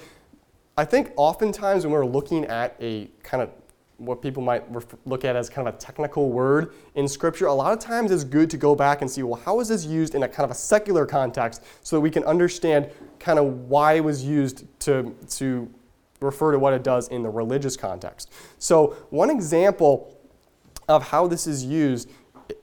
I 0.78 0.86
think 0.86 1.12
oftentimes 1.16 1.86
when 1.86 1.92
we're 1.92 2.06
looking 2.06 2.46
at 2.46 2.76
a 2.80 3.10
kind 3.24 3.42
of 3.42 3.50
what 3.98 4.22
people 4.22 4.44
might 4.44 4.64
look 5.06 5.26
at 5.26 5.36
as 5.36 5.50
kind 5.50 5.68
of 5.68 5.76
a 5.76 5.78
technical 5.78 6.30
word 6.30 6.74
in 6.96 7.08
Scripture, 7.08 7.48
a 7.48 7.54
lot 7.54 7.74
of 7.74 7.80
times 7.80 8.12
it's 8.12 8.24
good 8.24 8.50
to 8.50 8.58
go 8.58 8.76
back 8.76 9.02
and 9.02 9.10
see, 9.10 9.24
well, 9.24 9.42
how 9.44 9.60
is 9.60 9.70
this 9.70 9.86
used 9.86 10.14
in 10.14 10.24
a 10.24 10.28
kind 10.28 10.46
of 10.46 10.52
a 10.52 10.60
secular 10.60 11.06
context 11.06 11.64
so 11.82 11.96
that 11.96 12.02
we 12.02 12.12
can 12.12 12.24
understand 12.26 12.90
kind 13.20 13.40
of 13.40 13.46
why 13.70 13.94
it 13.94 14.04
was 14.04 14.24
used 14.24 14.66
to, 14.82 15.16
to 15.30 15.70
refer 16.20 16.52
to 16.52 16.60
what 16.60 16.74
it 16.74 16.84
does 16.84 17.08
in 17.10 17.24
the 17.24 17.30
religious 17.30 17.76
context. 17.76 18.32
So, 18.60 18.96
one 19.10 19.30
example 19.30 20.18
of 20.88 21.10
how 21.10 21.28
this 21.28 21.48
is 21.48 21.66
used 21.66 22.10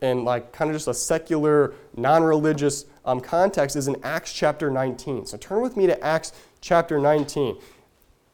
in 0.00 0.24
like 0.24 0.52
kind 0.52 0.70
of 0.70 0.76
just 0.76 0.88
a 0.88 0.94
secular, 0.94 1.74
non-religious 1.96 2.86
um, 3.04 3.20
context 3.20 3.76
is 3.76 3.88
in 3.88 3.96
Acts 4.02 4.32
chapter 4.32 4.70
19. 4.70 5.26
So 5.26 5.36
turn 5.36 5.60
with 5.60 5.76
me 5.76 5.86
to 5.86 6.04
Acts 6.04 6.32
chapter 6.60 6.98
19. 6.98 7.58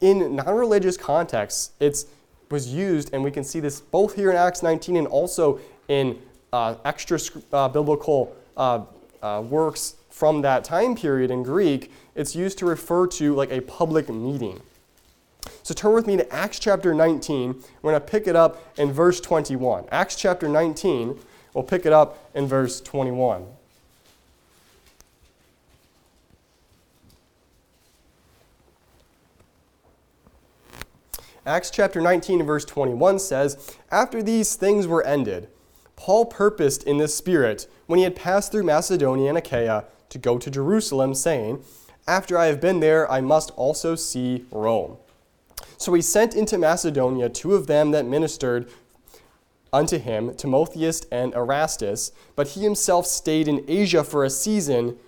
In 0.00 0.37
non-religious 0.37 0.97
contexts, 0.97 1.73
it's 1.80 2.07
was 2.50 2.73
used, 2.73 3.14
and 3.14 3.23
we 3.23 3.30
can 3.30 3.45
see 3.45 3.61
this 3.61 3.80
both 3.80 4.16
here 4.16 4.30
in 4.30 4.37
Acts 4.37 4.62
19 4.62 4.97
and 4.97 5.07
also 5.07 5.61
in 5.88 6.19
uh, 6.52 6.75
extra 6.85 7.19
uh, 7.52 7.69
biblical 7.69 8.35
uh, 8.57 8.85
uh, 9.23 9.42
works 9.49 9.95
from 10.11 10.42
that 10.42 10.64
time 10.64 10.97
period 10.97 11.30
in 11.30 11.42
Greek. 11.42 11.92
It's 12.14 12.35
used 12.35 12.59
to 12.59 12.66
refer 12.66 13.07
to 13.07 13.35
like 13.35 13.50
a 13.50 13.61
public 13.61 14.09
meeting. 14.09 14.61
So 15.62 15.75
turn 15.75 15.95
with 15.95 16.07
me 16.07 16.16
to 16.16 16.33
Acts 16.33 16.59
chapter 16.59 16.92
19. 16.92 17.62
We're 17.83 17.92
going 17.92 18.00
to 18.00 18.07
pick 18.07 18.26
it 18.26 18.37
up 18.37 18.76
in 18.78 18.92
verse 18.92 19.21
21. 19.21 19.85
Acts 19.90 20.16
chapter 20.16 20.49
19, 20.49 21.19
we'll 21.54 21.64
pick 21.64 21.87
it 21.87 21.92
up 21.92 22.30
in 22.35 22.47
verse 22.47 22.80
21. 22.80 23.47
Acts 31.50 31.69
chapter 31.69 32.00
19 32.00 32.38
and 32.38 32.47
verse 32.47 32.64
21 32.64 33.19
says, 33.19 33.76
After 33.90 34.23
these 34.23 34.54
things 34.54 34.87
were 34.87 35.02
ended, 35.02 35.49
Paul 35.97 36.26
purposed 36.26 36.85
in 36.85 36.99
the 36.99 37.09
Spirit, 37.09 37.66
when 37.87 37.99
he 37.99 38.04
had 38.04 38.14
passed 38.14 38.52
through 38.52 38.62
Macedonia 38.62 39.30
and 39.30 39.38
Achaia, 39.38 39.87
to 40.11 40.19
go 40.19 40.38
to 40.38 40.49
Jerusalem, 40.49 41.12
saying, 41.12 41.64
After 42.07 42.38
I 42.38 42.47
have 42.47 42.61
been 42.61 42.78
there, 42.78 43.11
I 43.11 43.21
must 43.21 43.50
also 43.57 43.97
see 43.97 44.45
Rome. 44.52 44.97
So 45.76 45.92
he 45.92 46.02
sent 46.02 46.37
into 46.37 46.57
Macedonia 46.57 47.28
two 47.28 47.57
of 47.57 47.66
them 47.66 47.90
that 47.90 48.07
ministered 48.07 48.71
unto 49.73 49.99
him, 49.99 50.37
Timotheus 50.37 51.02
and 51.11 51.35
Erastus, 51.35 52.12
but 52.37 52.50
he 52.50 52.61
himself 52.61 53.09
stayed 53.09 53.49
in 53.49 53.64
Asia 53.66 54.04
for 54.04 54.23
a 54.23 54.30
season, 54.30 54.99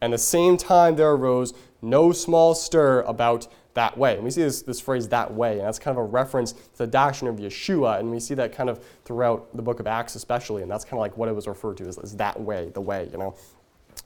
and 0.00 0.12
the 0.12 0.18
same 0.18 0.56
time 0.56 0.96
there 0.96 1.12
arose 1.12 1.54
no 1.80 2.10
small 2.10 2.56
stir 2.56 3.02
about 3.02 3.46
that 3.74 3.96
way. 3.96 4.14
And 4.14 4.24
we 4.24 4.30
see 4.30 4.42
this, 4.42 4.62
this 4.62 4.80
phrase, 4.80 5.08
that 5.08 5.32
way, 5.32 5.58
and 5.58 5.66
that's 5.66 5.78
kind 5.78 5.96
of 5.96 6.04
a 6.04 6.06
reference 6.06 6.52
to 6.52 6.78
the 6.78 6.86
doctrine 6.86 7.28
of 7.28 7.36
Yeshua, 7.36 7.98
and 7.98 8.10
we 8.10 8.20
see 8.20 8.34
that 8.34 8.52
kind 8.52 8.68
of 8.68 8.84
throughout 9.04 9.54
the 9.56 9.62
book 9.62 9.80
of 9.80 9.86
Acts, 9.86 10.14
especially, 10.14 10.62
and 10.62 10.70
that's 10.70 10.84
kind 10.84 10.94
of 10.94 11.00
like 11.00 11.16
what 11.16 11.28
it 11.28 11.34
was 11.34 11.48
referred 11.48 11.76
to 11.78 11.84
as, 11.84 11.98
as 11.98 12.16
that 12.16 12.40
way, 12.40 12.70
the 12.74 12.80
way, 12.80 13.08
you 13.10 13.18
know. 13.18 13.34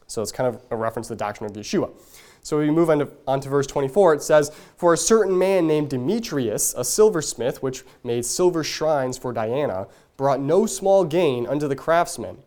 So 0.07 0.23
it's 0.23 0.33
kind 0.33 0.55
of 0.55 0.63
a 0.71 0.77
reference 0.77 1.09
to 1.09 1.15
the 1.15 1.19
doctrine 1.19 1.51
of 1.51 1.57
Yeshua. 1.57 1.91
So 2.43 2.59
we 2.59 2.71
move 2.71 2.91
on 2.91 3.01
to, 3.01 3.09
on 3.27 3.41
to 3.41 3.49
verse 3.49 3.67
24. 3.67 4.15
It 4.15 4.23
says, 4.23 4.53
For 4.77 4.95
a 4.95 4.97
certain 4.97 5.37
man 5.37 5.67
named 5.67 5.91
Demetrius, 5.91 6.75
a 6.75 6.85
silversmith, 6.85 7.61
which 7.61 7.83
made 8.05 8.25
silver 8.25 8.63
shrines 8.63 9.19
for 9.19 9.33
Diana, 9.33 9.89
brought 10.17 10.41
no 10.41 10.65
small 10.65 11.05
gain 11.05 11.47
unto 11.47 11.67
the 11.67 11.75
craftsmen, 11.75 12.39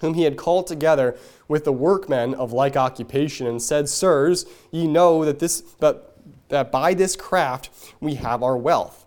whom 0.00 0.14
he 0.14 0.24
had 0.24 0.36
called 0.36 0.66
together 0.66 1.16
with 1.48 1.64
the 1.64 1.72
workmen 1.72 2.34
of 2.34 2.52
like 2.52 2.76
occupation, 2.76 3.46
and 3.46 3.62
said, 3.62 3.88
Sirs, 3.88 4.44
ye 4.70 4.86
know 4.86 5.24
that 5.24 5.38
this 5.38 5.62
that 5.80 6.11
that 6.52 6.70
by 6.70 6.92
this 6.92 7.16
craft 7.16 7.70
we 7.98 8.16
have 8.16 8.42
our 8.42 8.58
wealth. 8.58 9.06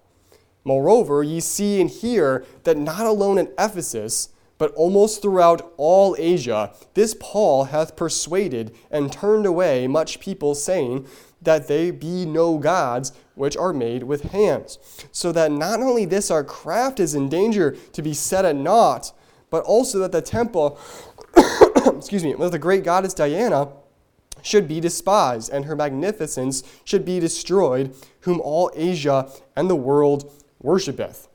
Moreover, 0.63 1.21
ye 1.21 1.39
see 1.39 1.79
and 1.79 1.89
hear 1.89 2.43
that 2.63 2.75
not 2.75 3.05
alone 3.05 3.37
in 3.37 3.53
Ephesus, 3.59 4.29
but 4.57 4.73
almost 4.73 5.21
throughout 5.21 5.71
all 5.77 6.15
Asia, 6.17 6.73
this 6.95 7.15
Paul 7.19 7.65
hath 7.65 7.95
persuaded 7.95 8.75
and 8.89 9.13
turned 9.13 9.45
away 9.45 9.85
much 9.85 10.19
people, 10.19 10.55
saying 10.55 11.05
that 11.39 11.67
they 11.67 11.91
be 11.91 12.25
no 12.25 12.57
gods 12.57 13.11
which 13.35 13.55
are 13.55 13.73
made 13.73 14.03
with 14.03 14.31
hands. 14.31 14.79
So 15.11 15.31
that 15.33 15.51
not 15.51 15.81
only 15.81 16.05
this 16.05 16.31
our 16.31 16.43
craft 16.43 16.99
is 16.99 17.13
in 17.13 17.29
danger 17.29 17.77
to 17.93 18.01
be 18.01 18.15
set 18.15 18.45
at 18.45 18.55
naught, 18.55 19.11
but 19.51 19.63
also 19.65 19.99
that 19.99 20.11
the 20.11 20.21
temple, 20.23 20.79
excuse 21.85 22.23
me, 22.23 22.33
of 22.33 22.51
the 22.51 22.57
great 22.57 22.83
goddess 22.83 23.13
Diana 23.13 23.67
should 24.45 24.67
be 24.67 24.79
despised, 24.79 25.51
and 25.51 25.65
her 25.65 25.75
magnificence 25.75 26.63
should 26.83 27.03
be 27.03 27.19
destroyed, 27.19 27.95
whom 28.21 28.39
all 28.41 28.71
Asia 28.75 29.29
and 29.55 29.69
the 29.69 29.75
world 29.75 30.31
worshipeth. 30.61 31.27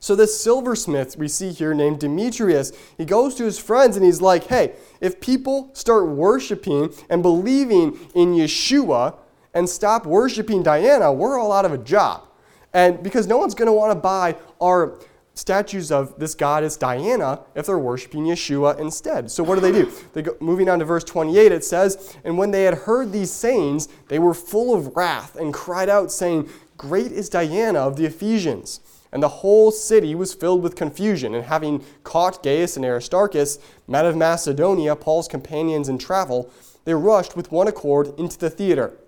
So, 0.00 0.14
this 0.14 0.40
silversmith 0.40 1.16
we 1.16 1.28
see 1.28 1.52
here 1.52 1.74
named 1.74 2.00
Demetrius, 2.00 2.72
he 2.96 3.04
goes 3.04 3.34
to 3.36 3.44
his 3.44 3.58
friends 3.58 3.96
and 3.96 4.04
he's 4.04 4.20
like, 4.20 4.44
hey, 4.44 4.74
if 5.00 5.20
people 5.20 5.70
start 5.72 6.06
worshiping 6.06 6.92
and 7.10 7.22
believing 7.22 7.98
in 8.14 8.34
Yeshua 8.34 9.16
and 9.52 9.68
stop 9.68 10.06
worshiping 10.06 10.62
Diana, 10.62 11.12
we're 11.12 11.38
all 11.38 11.52
out 11.52 11.64
of 11.64 11.72
a 11.72 11.78
job. 11.78 12.28
And 12.72 13.02
because 13.02 13.26
no 13.26 13.38
one's 13.38 13.54
going 13.54 13.66
to 13.66 13.72
want 13.72 13.90
to 13.92 13.98
buy 13.98 14.36
our 14.60 14.98
statues 15.36 15.92
of 15.92 16.18
this 16.18 16.34
goddess 16.34 16.76
Diana 16.76 17.40
if 17.54 17.66
they're 17.66 17.78
worshiping 17.78 18.24
Yeshua 18.24 18.80
instead. 18.80 19.30
So 19.30 19.44
what 19.44 19.54
do 19.54 19.60
they 19.60 19.70
do? 19.70 19.92
They 20.14 20.22
go, 20.22 20.36
moving 20.40 20.68
on 20.68 20.80
to 20.80 20.84
verse 20.84 21.04
28, 21.04 21.52
it 21.52 21.64
says, 21.64 22.16
And 22.24 22.36
when 22.36 22.50
they 22.50 22.64
had 22.64 22.74
heard 22.74 23.12
these 23.12 23.30
sayings, 23.30 23.88
they 24.08 24.18
were 24.18 24.34
full 24.34 24.74
of 24.74 24.96
wrath 24.96 25.36
and 25.36 25.54
cried 25.54 25.88
out, 25.88 26.10
saying, 26.10 26.48
Great 26.76 27.12
is 27.12 27.28
Diana 27.28 27.80
of 27.80 27.96
the 27.96 28.06
Ephesians. 28.06 28.80
And 29.12 29.22
the 29.22 29.28
whole 29.28 29.70
city 29.70 30.14
was 30.14 30.34
filled 30.34 30.62
with 30.62 30.74
confusion. 30.74 31.34
And 31.34 31.44
having 31.44 31.84
caught 32.02 32.42
Gaius 32.42 32.76
and 32.76 32.84
Aristarchus, 32.84 33.58
men 33.86 34.04
of 34.04 34.16
Macedonia, 34.16 34.96
Paul's 34.96 35.28
companions 35.28 35.88
in 35.88 35.98
travel, 35.98 36.50
they 36.84 36.94
rushed 36.94 37.36
with 37.36 37.52
one 37.52 37.68
accord 37.68 38.12
into 38.18 38.38
the 38.38 38.50
theater. 38.50 38.98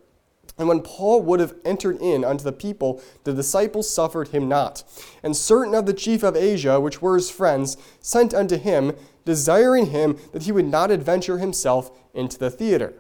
And 0.59 0.67
when 0.67 0.83
Paul 0.83 1.23
would 1.23 1.41
have 1.41 1.55
entered 1.65 2.01
in 2.03 2.25
unto 2.25 2.43
the 2.43 2.53
people, 2.53 3.01
the 3.25 3.33
disciples 3.33 3.89
suffered 3.89 4.29
him 4.29 4.49
not. 4.49 4.83
And 5.23 5.37
certain 5.37 5.75
of 5.75 5.87
the 5.87 5.95
chief 5.95 6.23
of 6.25 6.37
Asia, 6.37 6.81
which 6.81 7.01
were 7.01 7.15
his 7.15 7.31
friends, 7.31 7.77
sent 8.01 8.35
unto 8.35 8.59
him, 8.59 8.97
desiring 9.25 9.87
him 9.87 10.19
that 10.33 10.43
he 10.43 10.53
would 10.53 10.67
not 10.67 10.91
adventure 10.91 11.39
himself 11.39 11.91
into 12.13 12.39
the 12.39 12.51
theater. 12.51 12.95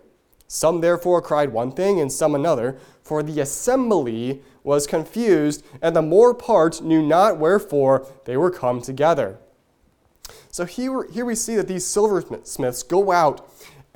Some 0.46 0.80
therefore 0.80 1.20
cried 1.20 1.52
one 1.52 1.72
thing, 1.72 2.00
and 2.00 2.10
some 2.10 2.34
another, 2.34 2.78
for 3.02 3.22
the 3.22 3.40
assembly 3.40 4.40
was 4.62 4.86
confused, 4.86 5.64
and 5.82 5.94
the 5.94 6.02
more 6.02 6.34
part 6.34 6.80
knew 6.80 7.02
not 7.02 7.38
wherefore 7.38 8.06
they 8.24 8.36
were 8.36 8.50
come 8.50 8.80
together. 8.80 9.38
So 10.50 10.64
here, 10.64 11.06
here 11.10 11.24
we 11.24 11.34
see 11.34 11.56
that 11.56 11.68
these 11.68 11.86
silversmiths 11.86 12.82
go 12.82 13.12
out 13.12 13.46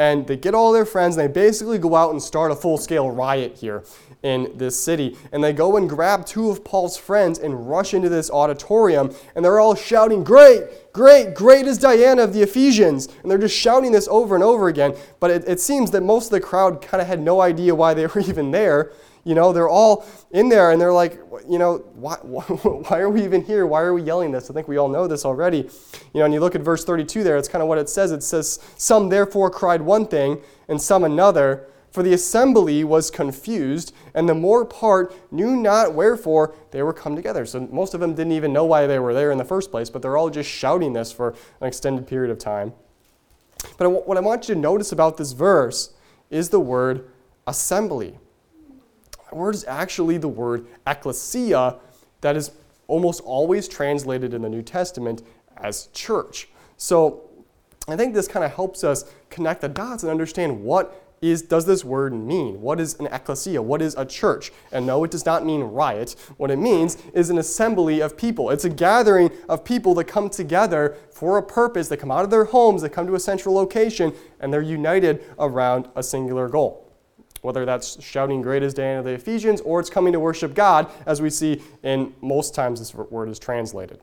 and 0.03 0.27
they 0.27 0.37
get 0.37 0.53
all 0.53 0.73
their 0.73 0.85
friends 0.85 1.17
and 1.17 1.29
they 1.29 1.33
basically 1.33 1.79
go 1.79 1.95
out 1.95 2.11
and 2.11 2.21
start 2.21 2.51
a 2.51 2.57
full 2.57 2.77
scale 2.77 3.09
riot 3.09 3.57
here 3.57 3.85
in 4.25 4.51
this 4.57 4.77
city. 4.77 5.17
And 5.31 5.45
they 5.45 5.53
go 5.53 5.77
and 5.77 5.89
grab 5.89 6.27
two 6.27 6.51
of 6.51 6.65
Paul's 6.65 6.97
friends 6.97 7.39
and 7.39 7.71
rush 7.71 7.95
into 7.95 8.09
this 8.09 8.29
auditorium, 8.29 9.15
and 9.37 9.45
they're 9.45 9.61
all 9.61 9.77
shouting, 9.77 10.25
Great, 10.25 10.93
great, 10.93 11.35
great 11.35 11.69
is 11.69 11.79
Diana 11.79 12.25
of 12.25 12.33
the 12.33 12.43
Ephesians. 12.43 13.07
And 13.23 13.31
they're 13.31 13.39
just 13.39 13.57
shouting 13.57 13.93
this 13.93 14.09
over 14.09 14.35
and 14.35 14.43
over 14.43 14.67
again. 14.67 14.97
But 15.21 15.31
it, 15.31 15.45
it 15.47 15.61
seems 15.61 15.93
that 15.93 16.03
most 16.03 16.27
of 16.27 16.31
the 16.33 16.41
crowd 16.41 16.83
kind 16.83 17.01
of 17.01 17.07
had 17.07 17.21
no 17.21 17.41
idea 17.41 17.73
why 17.73 17.95
they 17.95 18.05
were 18.07 18.21
even 18.27 18.51
there. 18.51 18.91
You 19.25 19.37
know, 19.37 19.53
they're 19.53 19.69
all 19.69 20.05
in 20.33 20.49
there 20.49 20.73
and 20.73 20.81
they're 20.81 20.93
like, 20.93 21.21
you 21.49 21.59
know, 21.59 21.79
why, 21.95 22.17
why 22.17 22.99
are 22.99 23.11
we 23.11 23.23
even 23.23 23.43
here? 23.45 23.67
Why 23.67 23.83
are 23.83 23.95
we 23.95 24.03
yelling 24.03 24.33
this? 24.33 24.51
I 24.51 24.55
think 24.55 24.69
we 24.69 24.77
all 24.77 24.89
know 24.89 25.07
this 25.07 25.25
already. 25.25 25.59
You 26.13 26.21
know, 26.21 26.25
and 26.25 26.35
you 26.35 26.41
look 26.41 26.55
at 26.55 26.63
verse 26.63 26.85
32 26.85 27.23
there, 27.23 27.37
it's 27.37 27.49
kind 27.49 27.63
of 27.63 27.69
what 27.69 27.79
it 27.79 27.89
says. 27.89 28.13
It 28.13 28.23
says, 28.23 28.59
Some 28.77 29.09
therefore 29.09 29.51
cried 29.51 29.83
one 29.83 30.07
thing 30.07 30.41
and 30.69 30.81
some 30.81 31.05
another, 31.05 31.69
for 31.91 32.03
the 32.03 32.15
assembly 32.15 32.85
was 32.85 33.11
confused, 33.11 33.93
and 34.15 34.27
the 34.27 34.35
more 34.35 34.65
part 34.65 35.15
knew 35.31 35.55
not 35.57 35.93
wherefore 35.93 36.55
they 36.71 36.83
were 36.83 36.95
come 36.95 37.15
together. 37.15 37.45
So 37.45 37.69
most 37.71 37.93
of 37.93 38.01
them 38.01 38.15
didn't 38.15 38.33
even 38.33 38.53
know 38.53 38.65
why 38.65 38.87
they 38.87 38.99
were 38.99 39.13
there 39.13 39.31
in 39.31 39.37
the 39.37 39.45
first 39.45 39.71
place, 39.71 39.91
but 39.91 40.01
they're 40.01 40.17
all 40.17 40.31
just 40.31 40.49
shouting 40.49 40.95
this 40.95 41.13
for 41.13 41.35
an 41.61 41.69
extended 41.69 42.07
period 42.07 42.31
of 42.31 42.39
time. 42.39 42.73
But 43.77 43.91
what 43.91 44.17
I 44.17 44.21
want 44.21 44.49
you 44.49 44.55
to 44.55 44.61
notice 44.61 44.91
about 44.91 45.19
this 45.19 45.33
verse 45.33 45.93
is 46.31 46.49
the 46.49 46.59
word 46.59 47.11
assembly 47.47 48.19
word 49.35 49.55
is 49.55 49.65
actually 49.65 50.19
the 50.19 50.29
word 50.29 50.67
ecclesia 50.87 51.77
that 52.21 52.37
is 52.37 52.53
almost 52.89 53.21
always 53.23 53.69
translated 53.69 54.35
in 54.35 54.43
the 54.43 54.49
New 54.49 54.63
Testament 54.63 55.23
as 55.57 55.87
church. 55.89 56.49
So 56.77 57.31
I 57.89 57.97
think 57.97 58.15
this 58.15 58.29
kind 58.29 58.45
of 58.45 58.55
helps 58.55 58.85
us 58.85 59.05
connect 59.31 59.61
the 59.61 59.69
dots 59.69 60.03
and 60.03 60.11
understand 60.11 60.63
what 60.63 60.99
is 61.23 61.43
does 61.43 61.65
this 61.65 61.85
word 61.85 62.13
mean? 62.13 62.61
What 62.61 62.81
is 62.81 62.99
an 62.99 63.07
ecclesia? 63.07 63.63
What 63.63 63.81
is 63.81 63.95
a 63.97 64.05
church? 64.05 64.51
And 64.73 64.85
no, 64.85 65.05
it 65.05 65.13
does 65.13 65.25
not 65.25 65.47
mean 65.47 65.63
riot. 65.63 66.17
What 66.37 66.51
it 66.51 66.57
means 66.57 66.99
is 67.15 67.31
an 67.31 67.39
assembly 67.39 68.01
of 68.01 68.17
people. 68.17 68.51
It's 68.51 68.65
a 68.65 68.69
gathering 68.69 69.31
of 69.49 69.65
people 69.65 69.95
that 69.95 70.05
come 70.05 70.29
together 70.29 70.97
for 71.13 71.39
a 71.39 71.43
purpose. 71.43 71.87
They 71.89 71.97
come 71.97 72.11
out 72.11 72.25
of 72.25 72.31
their 72.31 72.45
homes, 72.45 72.83
they 72.83 72.89
come 72.89 73.07
to 73.07 73.15
a 73.15 73.21
central 73.21 73.55
location, 73.55 74.13
and 74.41 74.53
they're 74.53 74.63
united 74.63 75.25
around 75.39 75.89
a 75.95 76.03
singular 76.03 76.49
goal 76.49 76.82
whether 77.43 77.65
that's 77.67 78.03
shouting 78.03 78.41
great 78.41 78.63
Diana 78.75 79.01
of 79.01 79.05
the 79.05 79.13
Ephesians 79.13 79.61
or 79.61 79.81
it's 79.81 79.91
coming 79.91 80.13
to 80.13 80.21
worship 80.21 80.55
God, 80.55 80.91
as 81.05 81.21
we 81.21 81.29
see 81.29 81.61
in 81.83 82.15
most 82.21 82.55
times 82.55 82.79
this 82.79 82.95
word 82.95 83.29
is 83.29 83.39
translated. 83.39 84.01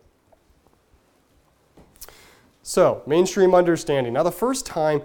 So, 2.61 3.01
mainstream 3.07 3.55
understanding. 3.55 4.13
Now, 4.13 4.21
the 4.21 4.31
first 4.31 4.65
time 4.65 5.01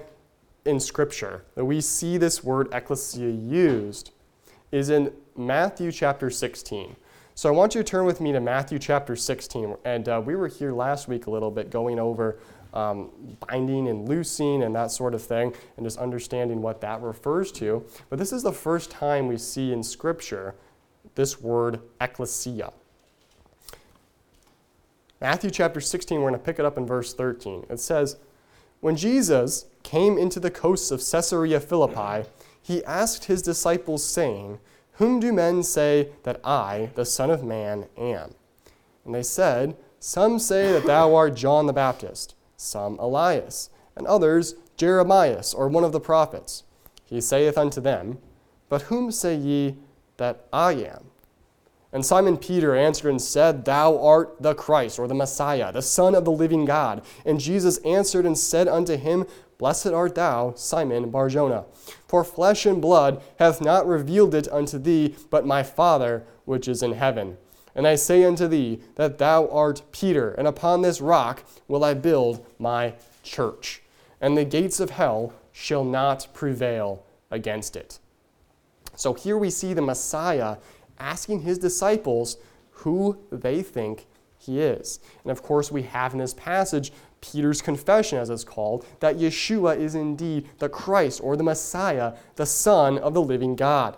in 0.67 0.79
Scripture 0.79 1.45
that 1.55 1.65
we 1.65 1.81
see 1.81 2.19
this 2.19 2.45
word 2.45 2.69
ecclesia 2.73 3.31
used 3.31 4.11
is 4.71 4.91
in 4.91 5.13
Matthew 5.37 5.91
chapter 5.91 6.29
16. 6.29 6.97
So, 7.35 7.49
I 7.49 7.53
want 7.53 7.75
you 7.75 7.83
to 7.83 7.85
turn 7.89 8.05
with 8.05 8.21
me 8.21 8.33
to 8.33 8.41
Matthew 8.41 8.79
chapter 8.79 9.17
16. 9.17 9.77
And 9.85 10.09
uh, 10.09 10.21
we 10.23 10.37
were 10.37 10.49
here 10.49 10.73
last 10.73 11.09
week 11.09 11.27
a 11.27 11.31
little 11.31 11.51
bit 11.51 11.71
going 11.71 11.99
over 11.99 12.39
um, 12.75 13.11
binding 13.49 13.89
and 13.89 14.09
loosing 14.09 14.63
and 14.63 14.75
that 14.75 14.91
sort 14.91 15.15
of 15.15 15.23
thing, 15.23 15.55
and 15.77 15.87
just 15.87 15.99
understanding 15.99 16.61
what 16.61 16.81
that 16.83 17.01
refers 17.01 17.51
to. 17.53 17.85
But 18.11 18.19
this 18.19 18.33
is 18.33 18.43
the 18.43 18.53
first 18.53 18.91
time 18.91 19.29
we 19.29 19.39
see 19.39 19.73
in 19.73 19.83
Scripture 19.83 20.55
this 21.15 21.41
word 21.41 21.81
ecclesia. 22.01 22.73
Matthew 25.21 25.51
chapter 25.51 25.81
16, 25.81 26.21
we're 26.21 26.31
going 26.31 26.39
to 26.39 26.45
pick 26.45 26.59
it 26.59 26.65
up 26.65 26.77
in 26.77 26.87
verse 26.87 27.15
13. 27.15 27.67
It 27.71 27.79
says, 27.81 28.17
When 28.81 28.97
Jesus 28.97 29.67
came 29.83 30.19
into 30.19 30.41
the 30.41 30.51
coasts 30.51 30.91
of 30.91 31.01
Caesarea 31.09 31.61
Philippi, 31.61 32.29
he 32.61 32.85
asked 32.85 33.27
his 33.27 33.41
disciples, 33.41 34.05
saying, 34.05 34.59
Whom 34.95 35.21
do 35.21 35.33
men 35.33 35.63
say 35.63 36.09
that 36.25 36.41
I, 36.45 36.91
the 36.95 37.05
Son 37.05 37.31
of 37.31 37.45
Man, 37.45 37.87
am? 37.97 38.35
And 39.05 39.15
they 39.15 39.23
said, 39.23 39.77
Some 40.01 40.39
say 40.39 40.73
that 40.73 40.87
thou 40.87 41.15
art 41.15 41.37
John 41.37 41.67
the 41.67 41.73
Baptist 41.73 42.35
some 42.57 42.99
Elias, 42.99 43.71
and 43.97 44.07
others 44.07 44.55
Jeremias, 44.77 45.55
or 45.55 45.69
one 45.69 45.85
of 45.85 45.93
the 45.93 46.01
prophets. 46.01 46.65
He 47.05 47.21
saith 47.21 47.57
unto 47.57 47.81
them, 47.81 48.19
But 48.69 48.83
whom 48.83 49.11
say 49.13 49.35
ye 49.35 49.77
that 50.17 50.47
I 50.53 50.73
am? 50.73 51.11
And 51.93 52.05
Simon 52.05 52.37
Peter 52.37 52.75
answered 52.75 53.11
and 53.11 53.23
said, 53.23 53.65
Thou 53.65 54.05
art 54.05 54.43
the 54.43 54.55
Christ, 54.55 54.99
or 54.99 55.07
the 55.07 55.15
Messiah, 55.15 55.71
the 55.73 55.81
Son 55.81 56.17
of 56.17 56.25
the 56.25 56.33
living 56.33 56.65
God. 56.65 57.05
And 57.25 57.39
Jesus 57.39 57.79
answered 57.79 58.27
and 58.27 58.37
said 58.37 58.67
unto 58.67 58.97
him, 58.97 59.27
Blessed 59.59 59.87
art 59.87 60.17
thou, 60.17 60.55
Simon 60.57 61.11
Barjona. 61.11 61.67
For 62.09 62.25
flesh 62.25 62.67
and 62.67 62.83
blood 62.83 63.23
hath 63.39 63.61
not 63.61 63.87
revealed 63.87 64.35
it 64.35 64.49
unto 64.51 64.77
thee, 64.77 65.15
but 65.31 65.47
my 65.47 65.63
Father 65.63 66.25
which 66.45 66.67
is 66.67 66.83
in 66.83 66.93
heaven. 66.93 67.37
And 67.75 67.87
I 67.87 67.97
say 67.97 68.25
unto 68.25 68.47
thee 68.47 68.81
that 68.95 69.19
thou 69.19 69.49
art 69.49 69.83
Peter, 69.91 70.33
and 70.33 70.47
upon 70.47 70.83
this 70.83 71.01
rock 71.01 71.43
will 71.67 71.85
I 71.85 71.95
build 71.95 72.47
my 72.59 72.95
church, 73.23 73.83
and 74.21 74.37
the 74.37 74.45
gates 74.45 74.81
of 74.81 74.91
hell 74.91 75.33
shall 75.53 75.85
not 75.85 76.29
prevail 76.35 77.05
against 77.31 77.77
it. 77.77 77.99
So 78.97 79.15
here 79.15 79.37
we 79.37 79.51
see 79.51 79.75
the 79.75 79.83
Messiah 79.83 80.59
asking 80.99 81.41
his 81.41 81.59
disciples 81.59 82.37
who 82.71 83.19
they 83.31 83.63
think 83.63 84.07
he 84.39 84.61
is. 84.61 85.01
And 85.23 85.33
of 85.33 85.43
course, 85.43 85.73
we 85.73 85.83
have 85.83 86.13
in 86.13 86.19
this 86.19 86.35
passage 86.35 86.93
Peter's 87.21 87.63
confession, 87.63 88.19
as 88.19 88.31
it's 88.31 88.45
called, 88.45 88.87
that 89.01 89.17
Yeshua 89.17 89.79
is 89.79 89.95
indeed 89.95 90.49
the 90.59 90.69
Christ 90.69 91.21
or 91.23 91.37
the 91.37 91.43
Messiah, 91.43 92.15
the 92.37 92.47
Son 92.47 92.99
of 92.99 93.15
the 93.15 93.23
living 93.23 93.57
God. 93.57 93.97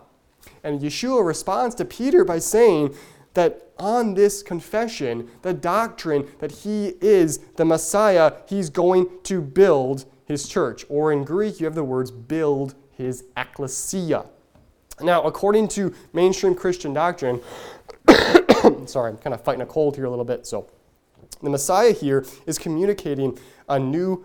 And 0.62 0.80
Yeshua 0.80 1.26
responds 1.26 1.74
to 1.76 1.84
Peter 1.84 2.24
by 2.24 2.38
saying 2.38 2.94
that 3.37 3.70
on 3.79 4.14
this 4.14 4.42
confession, 4.42 5.29
the 5.42 5.53
doctrine 5.53 6.27
that 6.40 6.51
he 6.51 6.94
is 7.01 7.38
the 7.57 7.64
Messiah, 7.64 8.33
he's 8.49 8.70
going 8.70 9.09
to 9.25 9.40
build 9.40 10.07
his 10.25 10.49
church. 10.49 10.85
Or 10.88 11.12
in 11.12 11.22
Greek, 11.22 11.61
you 11.61 11.66
have 11.66 11.75
the 11.75 11.85
words 11.85 12.11
build 12.11 12.75
his 12.90 13.25
ecclesia. 13.37 14.25
Now, 15.03 15.22
according 15.22 15.68
to 15.68 15.94
mainstream 16.14 16.55
Christian 16.55 16.94
doctrine, 16.94 17.42
sorry, 18.87 19.11
I'm 19.11 19.18
kind 19.18 19.35
of 19.35 19.42
fighting 19.42 19.61
a 19.61 19.66
cold 19.66 19.96
here 19.96 20.07
a 20.07 20.11
little 20.11 20.25
bit, 20.25 20.46
so 20.46 20.70
the 21.42 21.51
Messiah 21.51 21.92
here 21.92 22.25
is 22.46 22.57
communicating 22.57 23.38
a 23.68 23.79
new 23.79 24.25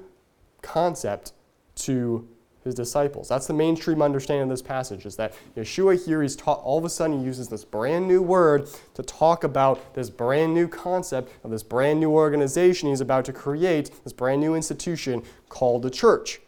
concept 0.62 1.34
to 1.76 2.28
his 2.64 2.76
disciples. 2.76 3.28
That's 3.28 3.48
the 3.48 3.54
mainstream 3.54 4.02
understanding 4.02 4.44
of 4.44 4.50
this 4.50 4.62
passage, 4.62 5.06
is 5.06 5.16
that 5.16 5.34
Yeshua 5.56 6.06
here, 6.06 6.22
he's 6.22 6.36
taught, 6.36 6.60
all 6.60 6.78
of 6.78 6.86
a 6.86 6.90
sudden 6.90 7.20
he 7.20 7.26
uses 7.26 7.48
this 7.48 7.66
brand 7.66 8.08
new 8.08 8.22
word 8.22 8.68
to 8.94 9.04
talk 9.04 9.44
about 9.44 9.94
this 9.94 10.10
brand 10.10 10.54
new 10.54 10.68
concept 10.68 11.32
of 11.44 11.52
this 11.52 11.64
brand 11.64 12.00
new 12.00 12.12
organization 12.12 12.90
he's 12.90 13.02
about 13.02 13.26
to 13.26 13.34
create, 13.34 13.92
this 14.04 14.14
brand 14.14 14.42
new 14.42 14.56
institution 14.56 15.24
called 15.50 15.82
the 15.82 15.90
church. 15.90 16.40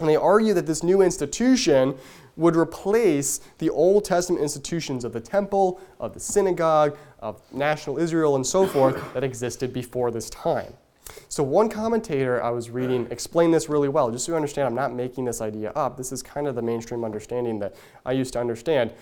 And 0.00 0.08
they 0.08 0.16
argue 0.16 0.54
that 0.54 0.66
this 0.66 0.82
new 0.82 1.02
institution 1.02 1.96
would 2.36 2.54
replace 2.54 3.40
the 3.58 3.68
Old 3.70 4.04
Testament 4.04 4.40
institutions 4.40 5.04
of 5.04 5.12
the 5.12 5.20
temple, 5.20 5.80
of 5.98 6.14
the 6.14 6.20
synagogue, 6.20 6.96
of 7.18 7.42
national 7.52 7.98
Israel, 7.98 8.36
and 8.36 8.46
so 8.46 8.64
forth 8.64 9.12
that 9.12 9.24
existed 9.24 9.72
before 9.72 10.12
this 10.12 10.30
time. 10.30 10.72
So, 11.28 11.42
one 11.42 11.68
commentator 11.68 12.42
I 12.42 12.50
was 12.50 12.70
reading 12.70 13.06
explained 13.10 13.54
this 13.54 13.68
really 13.68 13.88
well. 13.88 14.10
Just 14.10 14.26
so 14.26 14.32
you 14.32 14.36
understand, 14.36 14.66
I'm 14.66 14.74
not 14.74 14.94
making 14.94 15.24
this 15.24 15.40
idea 15.40 15.70
up. 15.70 15.96
This 15.96 16.12
is 16.12 16.22
kind 16.22 16.46
of 16.46 16.54
the 16.54 16.62
mainstream 16.62 17.04
understanding 17.04 17.58
that 17.60 17.74
I 18.04 18.12
used 18.12 18.32
to 18.34 18.40
understand. 18.40 18.92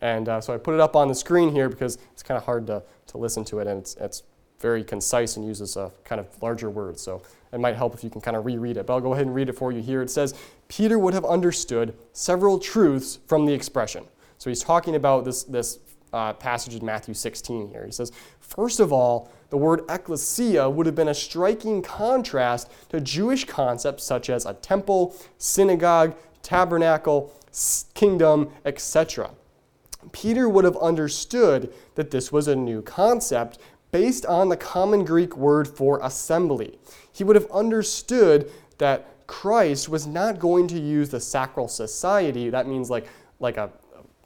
And 0.00 0.28
uh, 0.28 0.40
so 0.40 0.54
I 0.54 0.56
put 0.56 0.74
it 0.74 0.80
up 0.80 0.96
on 0.96 1.08
the 1.08 1.14
screen 1.14 1.52
here 1.52 1.68
because 1.68 1.98
it's 2.12 2.22
kind 2.22 2.38
of 2.38 2.44
hard 2.44 2.66
to, 2.68 2.82
to 3.08 3.18
listen 3.18 3.44
to 3.46 3.58
it, 3.58 3.66
and 3.66 3.80
it's, 3.80 3.96
it's 3.96 4.22
very 4.60 4.84
concise 4.84 5.36
and 5.36 5.46
uses 5.46 5.76
a 5.76 5.90
kind 6.04 6.20
of 6.20 6.26
larger 6.42 6.70
words. 6.70 7.02
So 7.02 7.22
it 7.52 7.60
might 7.60 7.76
help 7.76 7.94
if 7.94 8.04
you 8.04 8.10
can 8.10 8.20
kind 8.20 8.36
of 8.36 8.44
reread 8.44 8.76
it. 8.76 8.86
But 8.86 8.94
I'll 8.94 9.00
go 9.00 9.14
ahead 9.14 9.26
and 9.26 9.34
read 9.34 9.48
it 9.48 9.54
for 9.54 9.72
you 9.72 9.80
here. 9.80 10.02
It 10.02 10.10
says, 10.10 10.34
Peter 10.68 10.98
would 10.98 11.14
have 11.14 11.24
understood 11.24 11.96
several 12.12 12.58
truths 12.58 13.18
from 13.26 13.46
the 13.46 13.52
expression. 13.52 14.04
So 14.38 14.50
he's 14.50 14.62
talking 14.62 14.94
about 14.94 15.24
this, 15.24 15.44
this 15.44 15.78
uh, 16.12 16.34
passage 16.34 16.74
in 16.74 16.84
Matthew 16.84 17.14
16 17.14 17.68
here. 17.68 17.84
He 17.84 17.92
says, 17.92 18.12
First 18.40 18.80
of 18.80 18.92
all, 18.92 19.32
the 19.50 19.56
word 19.56 19.82
ecclesia 19.88 20.70
would 20.70 20.86
have 20.86 20.94
been 20.94 21.08
a 21.08 21.14
striking 21.14 21.82
contrast 21.82 22.70
to 22.88 23.00
Jewish 23.00 23.44
concepts 23.44 24.04
such 24.04 24.30
as 24.30 24.46
a 24.46 24.54
temple, 24.54 25.14
synagogue, 25.38 26.16
tabernacle, 26.42 27.32
kingdom, 27.94 28.50
etc. 28.64 29.30
Peter 30.12 30.48
would 30.48 30.64
have 30.64 30.76
understood 30.78 31.72
that 31.96 32.10
this 32.10 32.32
was 32.32 32.48
a 32.48 32.56
new 32.56 32.80
concept 32.80 33.58
based 33.90 34.24
on 34.26 34.48
the 34.48 34.56
common 34.56 35.04
Greek 35.04 35.36
word 35.36 35.66
for 35.66 36.00
assembly. 36.02 36.78
He 37.12 37.24
would 37.24 37.36
have 37.36 37.50
understood 37.50 38.50
that 38.78 39.26
Christ 39.26 39.88
was 39.88 40.06
not 40.06 40.38
going 40.38 40.68
to 40.68 40.80
use 40.80 41.10
the 41.10 41.20
sacral 41.20 41.68
society. 41.68 42.50
That 42.50 42.66
means 42.66 42.88
like, 42.88 43.06
like 43.40 43.56
a, 43.56 43.70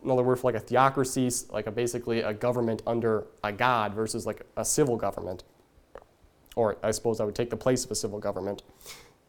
another 0.05 0.23
word 0.23 0.39
for 0.39 0.53
like 0.53 0.61
a 0.61 0.65
theocracy, 0.65 1.31
like 1.51 1.67
a 1.67 1.71
basically 1.71 2.21
a 2.21 2.33
government 2.33 2.83
under 2.87 3.27
a 3.43 3.53
god 3.53 3.95
versus 3.95 4.27
like 4.27 4.43
a 4.57 4.65
civil 4.65 4.97
government. 4.97 5.45
Or 6.57 6.77
I 6.83 6.91
suppose 6.93 7.21
I 7.21 7.25
would 7.25 7.35
take 7.35 7.51
the 7.51 7.57
place 7.57 7.85
of 7.85 7.91
a 7.91 7.95
civil 7.95 8.19
government. 8.19 8.63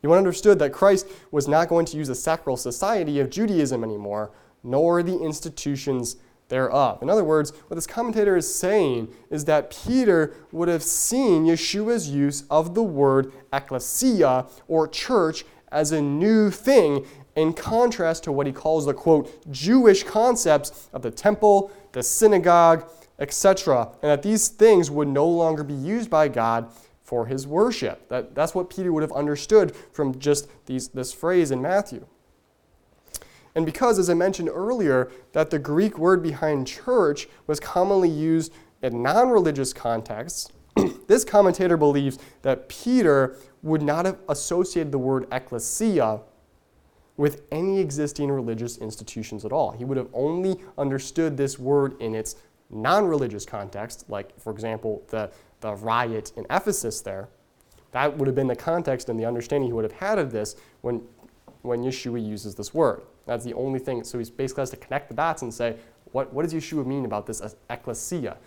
Have 0.03 0.11
understood 0.11 0.59
that 0.59 0.71
Christ 0.71 1.07
was 1.31 1.47
not 1.47 1.67
going 1.67 1.85
to 1.87 1.97
use 1.97 2.09
the 2.09 2.15
sacral 2.15 2.57
society 2.57 3.19
of 3.19 3.31
Judaism 3.31 3.83
anymore, 3.83 4.31
nor 4.63 5.01
the 5.01 5.19
institutions 5.19 6.17
thereof. 6.47 7.01
In 7.01 7.09
other 7.09 7.23
words, 7.23 7.51
what 7.67 7.75
this 7.75 7.87
commentator 7.87 8.37
is 8.37 8.53
saying 8.53 9.11
is 9.31 9.45
that 9.45 9.75
Peter 9.85 10.35
would 10.51 10.67
have 10.67 10.83
seen 10.83 11.45
Yeshua's 11.45 12.09
use 12.09 12.43
of 12.51 12.75
the 12.75 12.83
word 12.83 13.33
ecclesia 13.51 14.45
or 14.67 14.87
church 14.87 15.43
as 15.71 15.91
a 15.91 16.01
new 16.01 16.51
thing 16.51 17.05
in 17.35 17.53
contrast 17.53 18.23
to 18.23 18.31
what 18.31 18.47
he 18.47 18.53
calls 18.53 18.85
the 18.85 18.93
quote 18.93 19.51
Jewish 19.51 20.03
concepts 20.03 20.89
of 20.93 21.01
the 21.01 21.11
temple, 21.11 21.71
the 21.91 22.03
synagogue, 22.03 22.89
etc., 23.19 23.89
and 24.01 24.11
that 24.11 24.23
these 24.23 24.47
things 24.47 24.89
would 24.89 25.07
no 25.07 25.27
longer 25.27 25.63
be 25.63 25.73
used 25.73 26.09
by 26.09 26.27
God 26.27 26.69
for 27.03 27.27
his 27.27 27.45
worship. 27.45 28.07
That, 28.09 28.33
that's 28.33 28.55
what 28.55 28.69
Peter 28.69 28.91
would 28.91 29.03
have 29.03 29.11
understood 29.11 29.75
from 29.91 30.17
just 30.19 30.47
these, 30.65 30.89
this 30.89 31.13
phrase 31.13 31.51
in 31.51 31.61
Matthew. 31.61 32.05
And 33.53 33.65
because, 33.65 33.99
as 33.99 34.09
I 34.09 34.15
mentioned 34.15 34.49
earlier, 34.51 35.11
that 35.31 35.49
the 35.49 35.59
Greek 35.59 35.97
word 35.97 36.21
behind 36.21 36.67
church 36.67 37.27
was 37.47 37.59
commonly 37.59 38.09
used 38.09 38.51
in 38.81 39.01
non 39.01 39.29
religious 39.29 39.71
contexts, 39.71 40.51
this 41.07 41.23
commentator 41.23 41.77
believes 41.77 42.19
that 42.41 42.67
Peter 42.67 43.37
would 43.61 43.81
not 43.81 44.05
have 44.05 44.17
associated 44.27 44.91
the 44.91 44.97
word 44.97 45.25
ecclesia 45.31 46.19
with 47.17 47.43
any 47.51 47.79
existing 47.79 48.29
religious 48.31 48.77
institutions 48.77 49.45
at 49.45 49.51
all. 49.51 49.71
He 49.71 49.85
would 49.85 49.97
have 49.97 50.09
only 50.13 50.61
understood 50.77 51.37
this 51.37 51.57
word 51.57 51.99
in 52.01 52.13
its 52.13 52.35
non 52.69 53.05
religious 53.05 53.45
context, 53.45 54.05
like, 54.09 54.37
for 54.39 54.51
example, 54.51 55.03
the, 55.09 55.31
the 55.61 55.75
riot 55.75 56.31
in 56.35 56.45
Ephesus 56.49 57.01
there. 57.01 57.29
That 57.91 58.17
would 58.17 58.27
have 58.27 58.35
been 58.35 58.47
the 58.47 58.55
context 58.55 59.07
and 59.07 59.17
the 59.17 59.25
understanding 59.25 59.69
he 59.69 59.73
would 59.73 59.85
have 59.85 59.93
had 59.93 60.19
of 60.19 60.31
this 60.31 60.57
when, 60.81 61.01
when 61.61 61.81
Yeshua 61.81 62.25
uses 62.25 62.55
this 62.55 62.73
word. 62.73 63.03
That's 63.25 63.45
the 63.45 63.53
only 63.53 63.79
thing. 63.79 64.03
So 64.03 64.19
he 64.19 64.29
basically 64.29 64.61
has 64.61 64.69
to 64.71 64.77
connect 64.77 65.07
the 65.07 65.15
dots 65.15 65.41
and 65.41 65.53
say, 65.53 65.77
what, 66.11 66.33
what 66.33 66.43
does 66.43 66.53
Yeshua 66.53 66.85
mean 66.85 67.05
about 67.05 67.25
this 67.25 67.41
ecclesia? 67.69 68.37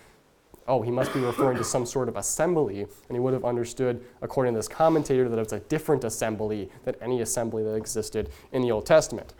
Oh, 0.69 0.83
he 0.83 0.91
must 0.91 1.15
be 1.15 1.21
referring 1.21 1.57
to 1.57 1.65
some 1.65 1.87
sort 1.87 2.11
of 2.11 2.17
assembly, 2.17 2.83
and 2.83 3.17
he 3.17 3.19
would 3.19 3.33
have 3.33 3.45
understood, 3.45 4.05
according 4.21 4.53
to 4.53 4.59
this 4.59 4.69
commentator, 4.69 5.27
that 5.27 5.39
it's 5.39 5.55
a 5.55 5.61
different 5.61 6.05
assembly 6.05 6.71
than 6.85 6.95
any 7.01 7.23
assembly 7.23 7.65
that 7.65 7.75
existed 7.75 8.29
in 8.53 8.61
the 8.61 8.71
Old 8.71 8.85
Testament. 8.85 9.33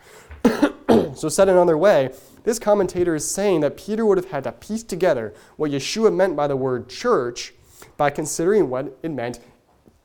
so, 1.15 1.29
said 1.29 1.47
another 1.47 1.77
way, 1.77 2.11
this 2.43 2.57
commentator 2.57 3.13
is 3.13 3.29
saying 3.29 3.61
that 3.61 3.77
Peter 3.77 4.07
would 4.07 4.17
have 4.17 4.31
had 4.31 4.43
to 4.45 4.51
piece 4.51 4.81
together 4.81 5.35
what 5.55 5.69
Yeshua 5.69 6.13
meant 6.13 6.35
by 6.35 6.47
the 6.47 6.55
word 6.55 6.89
church 6.89 7.53
by 7.95 8.09
considering 8.09 8.67
what 8.67 8.97
it 9.03 9.11
meant 9.11 9.39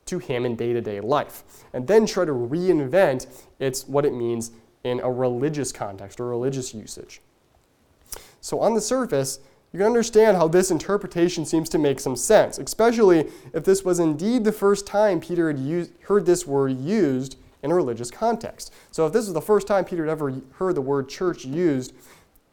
to 0.05 0.19
him 0.19 0.45
in 0.45 0.57
day 0.57 0.75
to 0.75 0.83
day 0.83 1.01
life, 1.01 1.43
and 1.73 1.87
then 1.87 2.05
try 2.05 2.27
to 2.27 2.33
reinvent 2.33 3.27
its, 3.59 3.89
what 3.89 4.05
it 4.05 4.13
means 4.13 4.51
in 4.85 5.01
a 5.01 5.11
religious 5.11 5.73
context 5.73 6.21
or 6.21 6.27
religious 6.27 6.75
usage. 6.75 7.23
So, 8.43 8.61
on 8.61 8.75
the 8.75 8.81
surface, 8.83 9.39
you 9.75 9.79
can 9.79 9.89
understand 9.89 10.37
how 10.37 10.47
this 10.47 10.71
interpretation 10.71 11.45
seems 11.45 11.69
to 11.71 11.79
make 11.79 11.99
some 11.99 12.15
sense, 12.15 12.59
especially 12.59 13.29
if 13.53 13.65
this 13.65 13.85
was 13.85 13.99
indeed 13.99 14.45
the 14.45 14.53
first 14.53 14.87
time 14.87 15.21
Peter 15.21 15.49
had 15.49 15.59
used, 15.59 15.91
heard 16.03 16.27
this 16.27 16.47
word 16.47 16.79
used 16.79 17.37
in 17.61 17.73
a 17.73 17.75
religious 17.75 18.09
context. 18.09 18.73
So, 18.93 19.05
if 19.05 19.13
this 19.13 19.25
was 19.25 19.35
the 19.35 19.41
first 19.41 19.67
time 19.67 19.85
Peter 19.85 20.05
had 20.05 20.13
ever 20.13 20.41
heard 20.53 20.77
the 20.77 20.81
word 20.81 21.09
church 21.09 21.45
used 21.45 21.93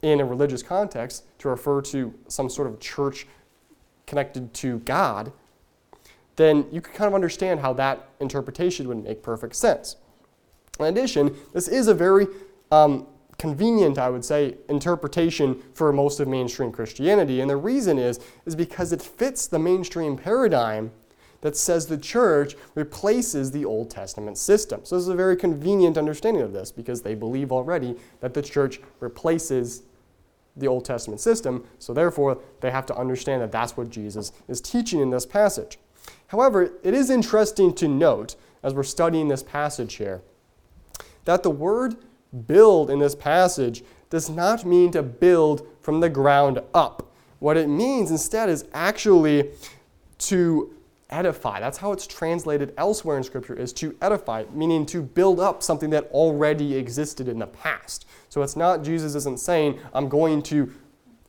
in 0.01 0.19
a 0.19 0.25
religious 0.25 0.63
context 0.63 1.23
to 1.37 1.49
refer 1.49 1.83
to 1.83 2.11
some 2.27 2.49
sort 2.49 2.67
of 2.67 2.79
church 2.79 3.27
connected 4.07 4.51
to 4.55 4.79
God, 4.79 5.31
then 6.37 6.65
you 6.71 6.81
could 6.81 6.95
kind 6.95 7.07
of 7.07 7.13
understand 7.13 7.59
how 7.59 7.71
that 7.73 8.09
interpretation 8.19 8.87
would 8.87 9.03
make 9.03 9.21
perfect 9.21 9.55
sense. 9.55 9.95
In 10.79 10.85
addition, 10.85 11.35
this 11.53 11.67
is 11.67 11.87
a 11.87 11.93
very 11.93 12.25
um, 12.71 13.05
convenient, 13.41 13.97
I 13.97 14.07
would 14.07 14.23
say, 14.23 14.55
interpretation 14.69 15.63
for 15.73 15.91
most 15.91 16.19
of 16.19 16.27
mainstream 16.27 16.71
Christianity. 16.71 17.41
And 17.41 17.49
the 17.49 17.57
reason 17.57 17.97
is, 17.97 18.19
is 18.45 18.55
because 18.55 18.93
it 18.93 19.01
fits 19.01 19.47
the 19.47 19.57
mainstream 19.57 20.15
paradigm 20.15 20.91
that 21.41 21.57
says 21.57 21.87
the 21.87 21.97
church 21.97 22.55
replaces 22.75 23.49
the 23.49 23.65
Old 23.65 23.89
Testament 23.89 24.37
system. 24.37 24.81
So 24.83 24.95
this 24.95 25.01
is 25.01 25.09
a 25.09 25.15
very 25.15 25.35
convenient 25.35 25.97
understanding 25.97 26.43
of 26.43 26.53
this 26.53 26.71
because 26.71 27.01
they 27.01 27.15
believe 27.15 27.51
already 27.51 27.95
that 28.19 28.35
the 28.35 28.43
church 28.43 28.79
replaces 28.99 29.81
the 30.55 30.67
Old 30.67 30.85
Testament 30.85 31.19
system. 31.19 31.65
So 31.79 31.95
therefore, 31.95 32.37
they 32.59 32.69
have 32.69 32.85
to 32.85 32.95
understand 32.95 33.41
that 33.41 33.51
that's 33.51 33.75
what 33.75 33.89
Jesus 33.89 34.31
is 34.47 34.61
teaching 34.61 34.99
in 34.99 35.09
this 35.09 35.25
passage. 35.25 35.79
However, 36.27 36.73
it 36.83 36.93
is 36.93 37.09
interesting 37.09 37.73
to 37.73 37.87
note 37.87 38.35
as 38.61 38.75
we're 38.75 38.83
studying 38.83 39.29
this 39.29 39.41
passage 39.41 39.95
here 39.95 40.21
that 41.25 41.41
the 41.41 41.49
word 41.49 41.95
build 42.47 42.89
in 42.89 42.99
this 42.99 43.15
passage 43.15 43.83
does 44.09 44.29
not 44.29 44.65
mean 44.65 44.91
to 44.91 45.03
build 45.03 45.67
from 45.81 45.99
the 45.99 46.09
ground 46.09 46.59
up. 46.73 47.11
What 47.39 47.57
it 47.57 47.67
means 47.67 48.11
instead 48.11 48.49
is 48.49 48.65
actually 48.73 49.51
to 50.19 50.73
edify. 51.09 51.59
That's 51.59 51.77
how 51.77 51.91
it's 51.91 52.07
translated 52.07 52.73
elsewhere 52.77 53.17
in 53.17 53.23
Scripture, 53.23 53.53
is 53.53 53.73
to 53.73 53.95
edify, 54.01 54.45
meaning 54.53 54.85
to 54.87 55.01
build 55.01 55.39
up 55.39 55.61
something 55.61 55.89
that 55.89 56.05
already 56.11 56.75
existed 56.75 57.27
in 57.27 57.39
the 57.39 57.47
past. 57.47 58.07
So 58.29 58.41
it's 58.41 58.55
not, 58.55 58.83
Jesus 58.83 59.15
isn't 59.15 59.39
saying, 59.39 59.79
I'm 59.93 60.07
going 60.07 60.41
to 60.43 60.71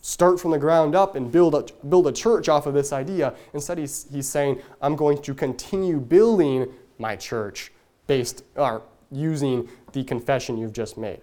start 0.00 0.38
from 0.38 0.50
the 0.50 0.58
ground 0.58 0.94
up 0.94 1.14
and 1.16 1.30
build 1.30 1.54
a, 1.54 1.64
build 1.86 2.06
a 2.06 2.12
church 2.12 2.48
off 2.48 2.66
of 2.66 2.74
this 2.74 2.92
idea. 2.92 3.34
Instead, 3.54 3.78
he's, 3.78 4.06
he's 4.12 4.28
saying, 4.28 4.60
I'm 4.80 4.96
going 4.96 5.20
to 5.22 5.34
continue 5.34 5.98
building 5.98 6.68
my 6.98 7.16
church 7.16 7.72
based, 8.06 8.44
or 8.56 8.82
using 9.10 9.68
the 9.92 10.05
confession 10.05 10.57
you've 10.57 10.72
just 10.72 10.96
made. 10.96 11.20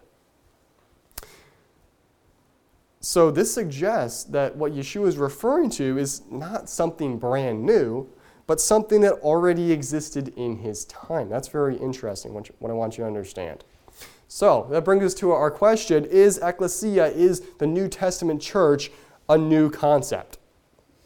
So 3.01 3.32
this 3.32 3.53
suggests 3.53 4.25
that 4.25 4.55
what 4.55 4.73
Yeshua 4.73 5.08
is 5.08 5.17
referring 5.17 5.69
to 5.71 5.97
is 5.97 6.23
not 6.29 6.69
something 6.69 7.17
brand 7.17 7.63
new, 7.63 8.10
but 8.45 8.60
something 8.60 9.01
that 9.01 9.13
already 9.13 9.71
existed 9.71 10.34
in 10.36 10.58
his 10.58 10.86
time. 10.86 11.29
That's 11.29 11.47
very 11.47 11.77
interesting, 11.77 12.34
what 12.34 12.71
I 12.71 12.73
want 12.73 12.97
you 12.97 13.03
to 13.03 13.08
understand. 13.08 13.63
So 14.27 14.67
that 14.69 14.84
brings 14.84 15.03
us 15.03 15.13
to 15.15 15.32
our 15.32 15.49
question 15.49 16.05
Is 16.05 16.39
ecclesia, 16.39 17.08
is 17.08 17.41
the 17.58 17.67
New 17.67 17.88
Testament 17.88 18.41
church 18.41 18.91
a 19.29 19.38
new 19.38 19.69
concept? 19.69 20.39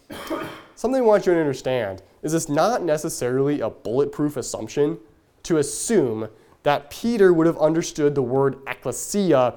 Something 0.75 1.01
I 1.01 1.05
want 1.05 1.25
you 1.25 1.33
to 1.33 1.39
understand 1.39 2.01
is 2.21 2.33
it's 2.33 2.49
not 2.49 2.83
necessarily 2.83 3.61
a 3.61 3.69
bulletproof 3.69 4.35
assumption 4.37 4.97
to 5.43 5.57
assume 5.57 6.27
that 6.63 6.89
Peter 6.89 7.33
would 7.33 7.47
have 7.47 7.57
understood 7.57 8.15
the 8.15 8.21
word 8.21 8.57
ecclesia 8.67 9.55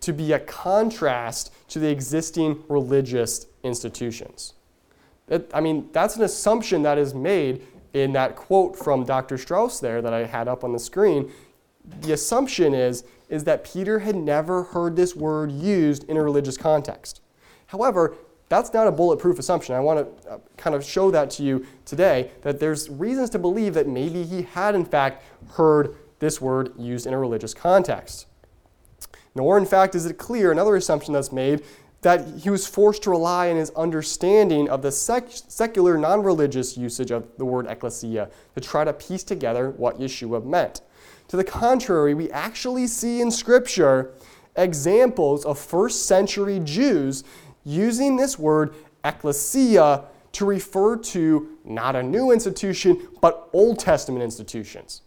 to 0.00 0.12
be 0.12 0.32
a 0.32 0.38
contrast 0.38 1.52
to 1.68 1.78
the 1.78 1.88
existing 1.88 2.62
religious 2.68 3.46
institutions. 3.62 4.54
It, 5.28 5.50
I 5.52 5.60
mean, 5.60 5.88
that's 5.92 6.16
an 6.16 6.22
assumption 6.22 6.82
that 6.82 6.98
is 6.98 7.14
made 7.14 7.66
in 7.92 8.12
that 8.12 8.36
quote 8.36 8.76
from 8.76 9.04
Dr. 9.04 9.38
Strauss 9.38 9.80
there 9.80 10.02
that 10.02 10.12
I 10.12 10.24
had 10.24 10.48
up 10.48 10.64
on 10.64 10.72
the 10.72 10.78
screen. 10.78 11.32
The 12.02 12.12
assumption 12.12 12.74
is, 12.74 13.04
is 13.28 13.44
that 13.44 13.64
Peter 13.64 14.00
had 14.00 14.16
never 14.16 14.64
heard 14.64 14.96
this 14.96 15.16
word 15.16 15.50
used 15.50 16.04
in 16.04 16.16
a 16.16 16.22
religious 16.22 16.56
context. 16.56 17.20
However, 17.66 18.16
that's 18.48 18.72
not 18.72 18.86
a 18.86 18.92
bulletproof 18.92 19.38
assumption. 19.38 19.74
I 19.74 19.80
want 19.80 20.22
to 20.22 20.30
uh, 20.30 20.38
kind 20.56 20.76
of 20.76 20.84
show 20.84 21.10
that 21.10 21.30
to 21.32 21.42
you 21.42 21.66
today 21.84 22.30
that 22.42 22.60
there's 22.60 22.88
reasons 22.88 23.30
to 23.30 23.38
believe 23.38 23.74
that 23.74 23.88
maybe 23.88 24.22
he 24.22 24.42
had, 24.42 24.76
in 24.76 24.84
fact, 24.84 25.24
heard 25.52 25.96
this 26.18 26.40
word 26.40 26.72
used 26.78 27.06
in 27.06 27.14
a 27.14 27.18
religious 27.18 27.54
context. 27.54 28.26
Nor, 29.34 29.58
in 29.58 29.66
fact, 29.66 29.94
is 29.94 30.06
it 30.06 30.16
clear, 30.18 30.50
another 30.50 30.76
assumption 30.76 31.12
that's 31.12 31.32
made, 31.32 31.62
that 32.02 32.26
he 32.38 32.50
was 32.50 32.66
forced 32.66 33.02
to 33.02 33.10
rely 33.10 33.50
on 33.50 33.56
his 33.56 33.70
understanding 33.70 34.68
of 34.68 34.82
the 34.82 34.92
sec- 34.92 35.30
secular, 35.30 35.98
non 35.98 36.22
religious 36.22 36.76
usage 36.76 37.10
of 37.10 37.26
the 37.36 37.44
word 37.44 37.66
ecclesia 37.66 38.30
to 38.54 38.60
try 38.60 38.84
to 38.84 38.92
piece 38.92 39.24
together 39.24 39.70
what 39.70 39.98
Yeshua 39.98 40.44
meant. 40.44 40.82
To 41.28 41.36
the 41.36 41.44
contrary, 41.44 42.14
we 42.14 42.30
actually 42.30 42.86
see 42.86 43.20
in 43.20 43.30
Scripture 43.30 44.14
examples 44.56 45.44
of 45.44 45.58
first 45.58 46.06
century 46.06 46.60
Jews 46.60 47.24
using 47.64 48.16
this 48.16 48.38
word 48.38 48.74
ecclesia 49.04 50.04
to 50.32 50.44
refer 50.44 50.96
to 50.96 51.58
not 51.64 51.96
a 51.96 52.02
new 52.02 52.30
institution, 52.30 53.08
but 53.20 53.48
Old 53.52 53.78
Testament 53.78 54.22
institutions. 54.22 55.02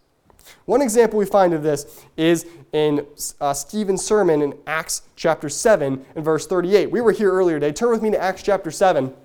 One 0.70 0.84
example 0.84 1.18
we 1.18 1.26
find 1.26 1.56
of 1.56 1.64
this 1.64 2.00
is 2.16 2.46
in 2.74 3.04
uh, 3.42 3.54
Stephen's 3.56 4.06
sermon 4.06 4.44
in 4.44 4.54
Acts 4.68 5.02
chapter 5.16 5.50
7 5.50 6.06
and 6.16 6.24
verse 6.24 6.46
38. 6.46 6.92
We 6.92 7.02
were 7.02 7.12
here 7.12 7.32
earlier 7.32 7.60
today. 7.60 7.72
Turn 7.74 7.90
with 7.90 8.04
me 8.04 8.12
to 8.12 8.22
Acts 8.22 8.44
chapter 8.44 8.70
7. 8.70 9.06
And 9.06 9.16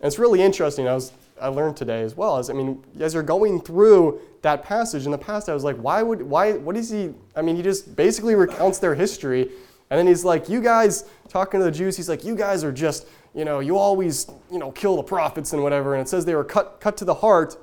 it's 0.00 0.16
really 0.16 0.40
interesting. 0.40 0.86
I, 0.86 0.94
was, 0.94 1.10
I 1.40 1.48
learned 1.48 1.76
today 1.76 2.02
as 2.02 2.16
well. 2.16 2.36
As, 2.36 2.50
I 2.50 2.52
mean, 2.52 2.84
as 3.00 3.14
you're 3.14 3.24
going 3.24 3.62
through 3.62 4.20
that 4.42 4.62
passage 4.62 5.06
in 5.06 5.10
the 5.10 5.18
past, 5.18 5.48
I 5.48 5.54
was 5.54 5.64
like, 5.64 5.74
why 5.74 6.04
would, 6.04 6.22
why, 6.22 6.52
what 6.52 6.76
is 6.76 6.88
he? 6.88 7.12
I 7.34 7.42
mean, 7.42 7.56
he 7.56 7.62
just 7.62 7.96
basically 7.96 8.36
recounts 8.36 8.78
their 8.78 8.94
history. 8.94 9.50
And 9.90 9.98
then 9.98 10.06
he's 10.06 10.24
like, 10.24 10.48
you 10.48 10.60
guys, 10.60 11.04
talking 11.28 11.58
to 11.58 11.64
the 11.64 11.72
Jews, 11.72 11.96
he's 11.96 12.08
like, 12.08 12.22
you 12.22 12.36
guys 12.36 12.62
are 12.62 12.70
just, 12.70 13.08
you 13.34 13.44
know, 13.44 13.58
you 13.58 13.76
always, 13.76 14.30
you 14.52 14.60
know, 14.60 14.70
kill 14.70 14.94
the 14.94 15.02
prophets 15.02 15.52
and 15.52 15.64
whatever. 15.64 15.94
And 15.94 16.02
it 16.02 16.08
says 16.08 16.24
they 16.24 16.36
were 16.36 16.44
cut, 16.44 16.78
cut 16.78 16.96
to 16.98 17.04
the 17.04 17.14
heart 17.14 17.56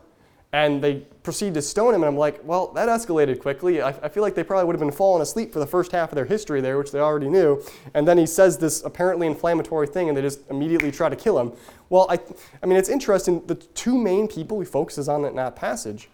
and 0.54 0.84
they 0.84 0.96
proceed 1.24 1.54
to 1.54 1.62
stone 1.62 1.94
him. 1.94 2.04
And 2.04 2.10
I'm 2.10 2.18
like, 2.18 2.42
well, 2.44 2.68
that 2.74 2.90
escalated 2.90 3.40
quickly. 3.40 3.82
I, 3.82 3.90
I, 3.90 4.10
feel 4.10 4.22
like 4.22 4.36
they 4.36 4.44
probably 4.44 4.66
would 4.66 4.76
have 4.76 4.82
been 4.82 4.92
falling 4.92 5.22
asleep 5.22 5.54
for 5.54 5.60
the 5.60 5.68
first 5.68 5.92
half 5.94 6.12
of 6.12 6.16
their 6.16 6.26
history 6.26 6.60
there, 6.60 6.78
which 6.78 6.92
they 6.92 7.00
already 7.00 7.30
knew. 7.30 7.64
And 7.94 8.06
then 8.08 8.18
he 8.18 8.26
says 8.26 8.58
this 8.58 8.84
apparently 8.84 9.28
inflammatory 9.28 9.88
thing, 9.88 10.10
and 10.10 10.18
they 10.18 10.22
just 10.22 10.42
immediately 10.50 10.92
try 10.92 11.08
to 11.08 11.16
kill 11.16 11.40
him. 11.40 11.54
Well, 11.90 12.08
I, 12.10 12.20
I 12.62 12.66
mean, 12.66 12.78
it's 12.78 12.90
interesting. 12.90 13.46
The 13.48 13.56
two 13.56 13.98
main 13.98 14.28
people 14.28 14.60
he 14.60 14.66
focuses 14.66 15.08
on 15.08 15.24
in 15.24 15.36
that 15.36 15.56
passage 15.56 16.10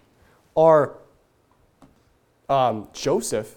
are 0.56 0.94
um, 2.48 2.88
Joseph 2.92 3.56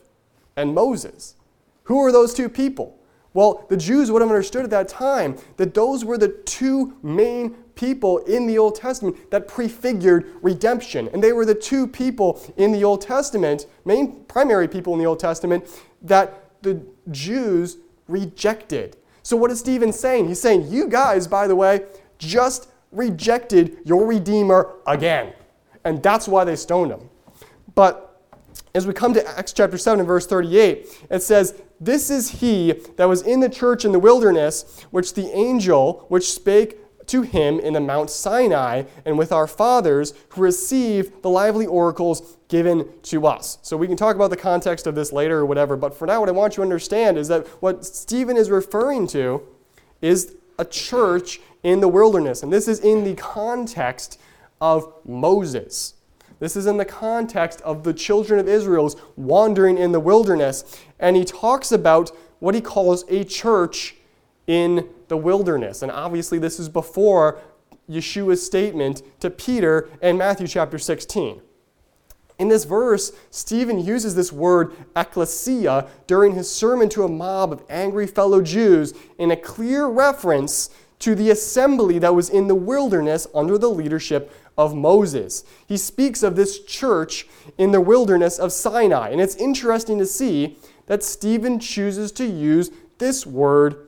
and 0.56 0.74
Moses. 0.74 1.36
Who 1.84 2.00
are 2.00 2.12
those 2.12 2.34
two 2.34 2.50
people? 2.50 2.98
Well, 3.34 3.66
the 3.70 3.78
Jews 3.78 4.12
would 4.12 4.22
have 4.22 4.30
understood 4.30 4.64
at 4.64 4.70
that 4.72 4.90
time 4.90 5.38
that 5.58 5.74
those 5.74 6.04
were 6.04 6.18
the 6.18 6.30
two 6.30 6.98
main 7.02 7.52
people 7.76 8.20
in 8.20 8.46
the 8.46 8.58
Old 8.58 8.76
Testament 8.76 9.32
that 9.32 9.48
prefigured 9.48 10.28
redemption. 10.42 11.10
And 11.14 11.24
they 11.24 11.32
were 11.32 11.46
the 11.46 11.56
two 11.56 11.88
people 11.88 12.42
in 12.58 12.72
the 12.72 12.84
Old 12.84 13.02
Testament, 13.02 13.68
main 13.86 14.26
primary 14.26 14.68
people 14.68 14.94
in 14.94 15.00
the 15.00 15.06
Old 15.06 15.20
Testament, 15.20 15.66
that 16.02 16.52
the 16.62 16.86
Jews 17.10 17.78
rejected. 18.08 18.98
So, 19.24 19.38
what 19.38 19.50
is 19.52 19.60
Stephen 19.60 19.94
saying? 19.94 20.28
He's 20.28 20.42
saying, 20.42 20.68
You 20.68 20.88
guys, 20.88 21.28
by 21.28 21.48
the 21.48 21.56
way, 21.56 21.86
just 22.18 22.70
rejected 22.92 23.78
your 23.86 24.06
Redeemer 24.06 24.76
again. 24.86 25.34
And 25.86 26.04
that's 26.04 26.28
why 26.28 26.44
they 26.44 26.56
stoned 26.56 26.92
him. 26.92 27.10
But 27.74 28.11
as 28.74 28.88
we 28.88 28.94
come 28.94 29.14
to 29.14 29.28
Acts 29.28 29.54
chapter 29.54 29.78
7 29.78 30.00
and 30.00 30.08
verse 30.08 30.26
38, 30.26 31.06
it 31.10 31.22
says, 31.22 31.62
This 31.80 32.10
is 32.10 32.30
he 32.30 32.74
that 32.96 33.06
was 33.06 33.22
in 33.22 33.40
the 33.40 33.50
church 33.50 33.86
in 33.86 33.92
the 33.92 34.00
wilderness, 34.00 34.86
which 34.92 35.14
the 35.14 35.30
angel 35.32 36.06
which 36.10 36.32
spake 36.32 36.78
to 37.08 37.24
him 37.24 37.60
in 37.60 37.74
the 37.74 37.80
Mount 37.80 38.10
Sinai 38.10 38.84
and 39.06 39.18
with 39.18 39.32
our 39.32 39.48
fathers 39.48 40.14
who 40.30 40.42
received 40.42 41.22
the 41.22 41.30
lively 41.30 41.66
oracles 41.66 42.38
given 42.48 42.88
to 43.04 43.28
us. 43.28 43.58
So 43.62 43.76
we 43.76 43.88
can 43.88 43.98
talk 43.98 44.16
about 44.16 44.30
the 44.30 44.38
context 44.38 44.88
of 44.88 44.96
this 44.96 45.12
later 45.12 45.40
or 45.40 45.46
whatever, 45.46 45.76
but 45.76 45.94
for 45.94 46.06
now, 46.06 46.22
what 46.22 46.30
I 46.30 46.34
want 46.34 46.54
you 46.54 46.58
to 46.58 46.62
understand 46.62 47.18
is 47.18 47.28
that 47.28 47.48
what 47.62 47.86
Stephen 47.86 48.38
is 48.38 48.50
referring 48.50 49.08
to 49.08 49.42
is 50.02 50.36
a 50.58 50.66
church 50.66 51.42
in 51.64 51.82
the 51.82 51.88
wilderness. 51.88 52.44
And 52.44 52.54
this 52.54 52.68
is 52.68 52.80
in 52.80 53.04
the 53.04 53.16
context 53.16 54.20
of 54.60 54.94
Moses. 55.06 55.96
This 56.42 56.56
is 56.56 56.66
in 56.66 56.78
the 56.78 56.86
context 56.86 57.62
of 57.62 57.84
the 57.84 57.94
children 57.94 58.40
of 58.40 58.48
Israel's 58.48 58.96
wandering 59.16 59.78
in 59.78 59.92
the 59.92 60.00
wilderness. 60.00 60.82
And 61.00 61.16
he 61.16 61.24
talks 61.24 61.72
about 61.72 62.10
what 62.40 62.56
he 62.56 62.62
calls 62.62 63.06
a 63.10 63.24
church 63.24 63.96
in 64.48 64.90
the 65.08 65.18
wilderness. 65.18 65.84
And 65.84 65.92
obviously, 65.92 66.40
this 66.40 66.60
is 66.60 66.68
before 66.68 67.40
Yeshua's 67.88 68.44
statement 68.44 69.04
to 69.20 69.30
Peter 69.30 69.88
in 70.02 70.18
Matthew 70.18 70.48
chapter 70.48 70.80
16. 70.80 71.42
In 72.40 72.48
this 72.48 72.64
verse, 72.64 73.12
Stephen 73.30 73.80
uses 73.80 74.16
this 74.16 74.34
word 74.34 74.74
ecclesia 74.96 75.88
during 76.08 76.34
his 76.34 76.50
sermon 76.50 76.90
to 76.90 77.04
a 77.04 77.08
mob 77.08 77.54
of 77.54 77.64
angry 77.70 78.08
fellow 78.08 78.42
Jews 78.42 78.96
in 79.20 79.30
a 79.30 79.38
clear 79.38 79.86
reference 79.86 80.72
to 80.98 81.14
the 81.14 81.30
assembly 81.30 82.00
that 82.00 82.16
was 82.16 82.32
in 82.32 82.48
the 82.48 82.56
wilderness 82.56 83.28
under 83.36 83.60
the 83.60 83.70
leadership 83.70 84.34
of 84.58 84.76
Moses. 84.76 85.44
He 85.68 85.78
speaks 85.78 86.24
of 86.24 86.36
this 86.36 86.64
church 86.64 87.28
in 87.58 87.72
the 87.72 87.82
wilderness 87.82 88.40
of 88.40 88.52
Sinai. 88.52 89.10
And 89.10 89.22
it's 89.22 89.36
interesting 89.36 89.98
to 90.00 90.06
see 90.06 90.58
that 90.88 91.04
Stephen 91.04 91.60
chooses 91.60 92.12
to 92.14 92.26
use 92.26 92.72
this 92.98 93.26
word, 93.26 93.88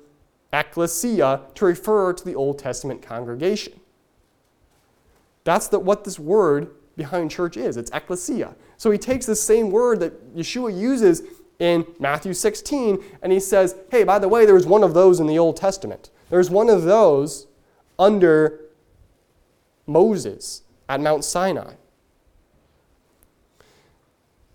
ecclesia, 0.51 1.41
to 1.55 1.65
refer 1.65 2.13
to 2.13 2.25
the 2.25 2.35
Old 2.35 2.59
Testament 2.59 3.01
congregation. 3.01 3.73
That's 5.43 5.67
the, 5.67 5.79
what 5.79 6.03
this 6.03 6.17
word 6.17 6.71
behind 6.95 7.31
church 7.31 7.57
is 7.57 7.75
it's 7.77 7.91
ecclesia. 7.91 8.55
So 8.77 8.91
he 8.91 8.97
takes 8.97 9.25
the 9.25 9.35
same 9.35 9.71
word 9.71 9.99
that 9.99 10.35
Yeshua 10.35 10.77
uses 10.77 11.23
in 11.59 11.85
Matthew 11.99 12.33
16 12.33 13.03
and 13.21 13.31
he 13.31 13.39
says, 13.39 13.75
hey, 13.91 14.03
by 14.03 14.19
the 14.19 14.27
way, 14.27 14.45
there 14.45 14.55
was 14.55 14.65
one 14.65 14.83
of 14.83 14.93
those 14.93 15.19
in 15.19 15.27
the 15.27 15.39
Old 15.39 15.57
Testament. 15.57 16.09
There's 16.29 16.49
one 16.49 16.69
of 16.69 16.83
those 16.83 17.47
under 17.99 18.61
Moses 19.85 20.63
at 20.87 21.01
Mount 21.01 21.23
Sinai. 21.23 21.73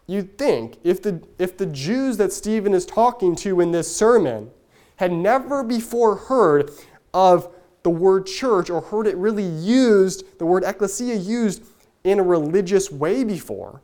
You'd 0.06 0.38
think 0.38 0.78
if 0.84 1.02
the, 1.02 1.22
if 1.38 1.56
the 1.56 1.66
Jews 1.66 2.16
that 2.16 2.32
Stephen 2.32 2.72
is 2.72 2.86
talking 2.86 3.36
to 3.36 3.60
in 3.60 3.72
this 3.72 3.94
sermon 3.94 4.50
had 4.96 5.12
never 5.12 5.62
before 5.62 6.16
heard 6.16 6.70
of 7.12 7.52
the 7.82 7.90
word 7.90 8.26
church 8.26 8.70
or 8.70 8.80
heard 8.80 9.06
it 9.06 9.16
really 9.16 9.44
used, 9.44 10.38
the 10.38 10.46
word 10.46 10.64
ecclesia 10.64 11.14
used 11.14 11.62
in 12.04 12.18
a 12.18 12.22
religious 12.22 12.90
way 12.90 13.22
before, 13.22 13.82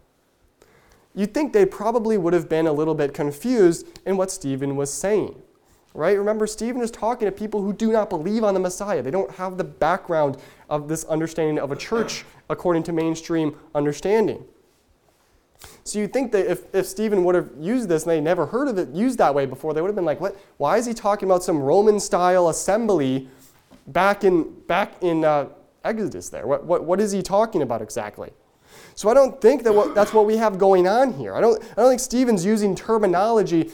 you'd 1.15 1.35
think 1.35 1.53
they 1.53 1.67
probably 1.67 2.17
would 2.17 2.33
have 2.33 2.49
been 2.49 2.67
a 2.67 2.73
little 2.73 2.95
bit 2.95 3.13
confused 3.13 3.87
in 4.07 4.17
what 4.17 4.31
Stephen 4.31 4.77
was 4.77 4.93
saying. 4.93 5.41
Right? 5.95 6.19
Remember, 6.19 6.49
Stephen 6.49 6.83
is 6.83 6.91
talking 6.91 7.27
to 7.27 7.33
people 7.33 7.63
who 7.63 7.73
do 7.73 7.93
not 7.93 8.11
believe 8.11 8.43
on 8.43 8.53
the 8.53 8.61
Messiah. 8.61 9.01
They 9.01 9.13
don't 9.13 9.31
have 9.31 9.57
the 9.57 9.65
background 9.65 10.37
of 10.69 10.89
this 10.89 11.05
understanding 11.05 11.59
of 11.59 11.71
a 11.71 11.77
church 11.77 12.25
according 12.51 12.83
to 12.85 12.93
mainstream 12.93 13.57
understanding. 13.75 14.45
So 15.85 16.01
you'd 16.01 16.13
think 16.13 16.33
that 16.33 16.51
if, 16.51 16.75
if 16.75 16.87
Stephen 16.87 17.25
would 17.25 17.35
have 17.35 17.51
used 17.59 17.89
this 17.89 18.03
and 18.03 18.11
they 18.11 18.21
never 18.21 18.47
heard 18.47 18.69
of 18.69 18.77
it 18.77 18.89
used 18.91 19.19
that 19.19 19.35
way 19.35 19.47
before, 19.47 19.73
they 19.73 19.81
would 19.81 19.89
have 19.89 19.95
been 19.95 20.05
like, 20.05 20.21
what? 20.21 20.37
Why 20.57 20.79
is 20.79 20.87
he 20.87 20.95
talking 20.95 21.29
about 21.29 21.45
some 21.45 21.59
Roman 21.59 22.01
style 22.01 22.49
assembly 22.49 23.29
back 23.87 24.25
in, 24.25 24.61
back 24.63 24.95
in 25.03 25.25
uh, 25.25 25.49
Exodus 25.85 26.29
there? 26.29 26.47
What, 26.47 26.65
what, 26.65 26.85
what 26.85 27.01
is 27.01 27.13
he 27.13 27.23
talking 27.23 27.63
about 27.63 27.83
exactly? 27.83 28.33
So 28.95 29.09
I 29.09 29.15
don't 29.15 29.41
think 29.41 29.63
that 29.65 29.73
what, 29.73 29.95
that's 29.95 30.13
what 30.13 30.27
we 30.27 30.37
have 30.37 30.59
going 30.59 30.89
on 30.89 31.13
here. 31.15 31.35
I 31.35 31.41
don't, 31.41 31.63
I 31.63 31.75
don't 31.77 31.91
think 31.91 32.01
Stephen's 32.01 32.45
using 32.45 32.75
terminology 32.75 33.71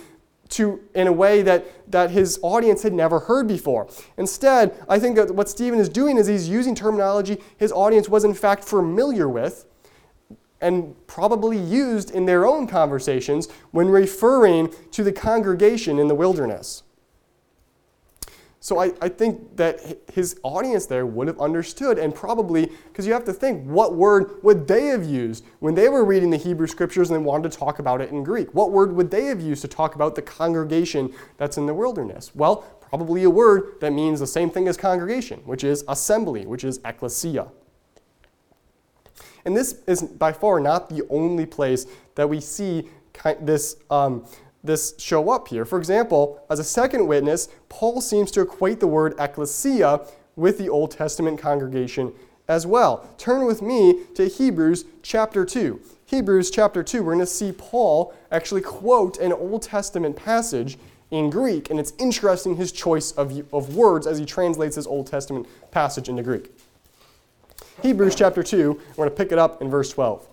to, 0.50 0.80
in 0.94 1.06
a 1.06 1.12
way 1.12 1.42
that, 1.42 1.90
that 1.90 2.10
his 2.10 2.38
audience 2.42 2.82
had 2.82 2.92
never 2.92 3.20
heard 3.20 3.46
before. 3.46 3.88
Instead, 4.16 4.76
I 4.88 4.98
think 4.98 5.16
that 5.16 5.34
what 5.34 5.48
Stephen 5.48 5.78
is 5.78 5.88
doing 5.88 6.16
is 6.16 6.26
he's 6.26 6.48
using 6.48 6.74
terminology 6.74 7.38
his 7.56 7.72
audience 7.72 8.08
was 8.08 8.24
in 8.24 8.34
fact 8.34 8.64
familiar 8.64 9.28
with 9.28 9.66
and 10.60 10.94
probably 11.06 11.58
used 11.58 12.10
in 12.10 12.26
their 12.26 12.46
own 12.46 12.66
conversations 12.66 13.48
when 13.70 13.88
referring 13.88 14.72
to 14.90 15.02
the 15.02 15.12
congregation 15.12 15.98
in 15.98 16.08
the 16.08 16.14
wilderness. 16.14 16.82
So 18.62 18.78
I, 18.78 18.92
I 19.00 19.08
think 19.08 19.56
that 19.56 19.80
his 20.12 20.38
audience 20.42 20.84
there 20.84 21.06
would 21.06 21.28
have 21.28 21.40
understood, 21.40 21.98
and 21.98 22.14
probably, 22.14 22.70
because 22.88 23.06
you 23.06 23.12
have 23.14 23.24
to 23.24 23.32
think, 23.32 23.64
what 23.64 23.94
word 23.94 24.42
would 24.42 24.68
they 24.68 24.86
have 24.86 25.02
used 25.02 25.46
when 25.60 25.74
they 25.74 25.88
were 25.88 26.04
reading 26.04 26.28
the 26.28 26.36
Hebrew 26.36 26.66
scriptures 26.66 27.10
and 27.10 27.18
they 27.18 27.24
wanted 27.24 27.50
to 27.50 27.58
talk 27.58 27.78
about 27.78 28.02
it 28.02 28.10
in 28.10 28.22
Greek? 28.22 28.54
What 28.54 28.70
word 28.70 28.92
would 28.92 29.10
they 29.10 29.24
have 29.24 29.40
used 29.40 29.62
to 29.62 29.68
talk 29.68 29.94
about 29.94 30.14
the 30.14 30.20
congregation 30.20 31.14
that's 31.38 31.56
in 31.56 31.64
the 31.64 31.72
wilderness? 31.72 32.32
Well, 32.34 32.56
probably 32.80 33.24
a 33.24 33.30
word 33.30 33.80
that 33.80 33.92
means 33.92 34.20
the 34.20 34.26
same 34.26 34.50
thing 34.50 34.68
as 34.68 34.76
congregation, 34.76 35.40
which 35.46 35.64
is 35.64 35.82
assembly, 35.88 36.44
which 36.44 36.62
is 36.62 36.80
ecclesia. 36.84 37.48
And 39.46 39.56
this 39.56 39.80
is 39.86 40.02
by 40.02 40.34
far 40.34 40.60
not 40.60 40.90
the 40.90 41.06
only 41.08 41.46
place 41.46 41.86
that 42.14 42.28
we 42.28 42.42
see 42.42 42.90
this 43.40 43.76
um, 43.88 44.26
this 44.62 44.94
show 44.98 45.30
up 45.30 45.48
here. 45.48 45.64
For 45.64 45.78
example, 45.78 46.44
as 46.50 46.58
a 46.58 46.64
second 46.64 47.06
witness, 47.06 47.48
Paul 47.68 48.00
seems 48.00 48.30
to 48.32 48.42
equate 48.42 48.80
the 48.80 48.86
word 48.86 49.14
ecclesia 49.18 50.00
with 50.36 50.58
the 50.58 50.68
Old 50.68 50.90
Testament 50.90 51.38
congregation 51.38 52.12
as 52.48 52.66
well. 52.66 53.08
Turn 53.16 53.46
with 53.46 53.62
me 53.62 54.04
to 54.14 54.26
Hebrews 54.26 54.84
chapter 55.02 55.44
2. 55.44 55.80
Hebrews 56.06 56.50
chapter 56.50 56.82
2, 56.82 57.02
we're 57.02 57.14
going 57.14 57.20
to 57.20 57.26
see 57.26 57.52
Paul 57.52 58.12
actually 58.32 58.62
quote 58.62 59.18
an 59.18 59.32
Old 59.32 59.62
Testament 59.62 60.16
passage 60.16 60.76
in 61.10 61.30
Greek, 61.30 61.70
and 61.70 61.78
it's 61.78 61.92
interesting 61.98 62.56
his 62.56 62.72
choice 62.72 63.12
of, 63.12 63.44
of 63.52 63.76
words 63.76 64.06
as 64.06 64.18
he 64.18 64.24
translates 64.24 64.76
his 64.76 64.86
Old 64.86 65.06
Testament 65.06 65.46
passage 65.70 66.08
into 66.08 66.22
Greek. 66.22 66.52
Hebrews 67.82 68.14
chapter 68.14 68.42
2, 68.42 68.72
we're 68.72 68.94
going 68.96 69.08
to 69.08 69.14
pick 69.14 69.32
it 69.32 69.38
up 69.38 69.62
in 69.62 69.70
verse 69.70 69.90
12. 69.92 70.26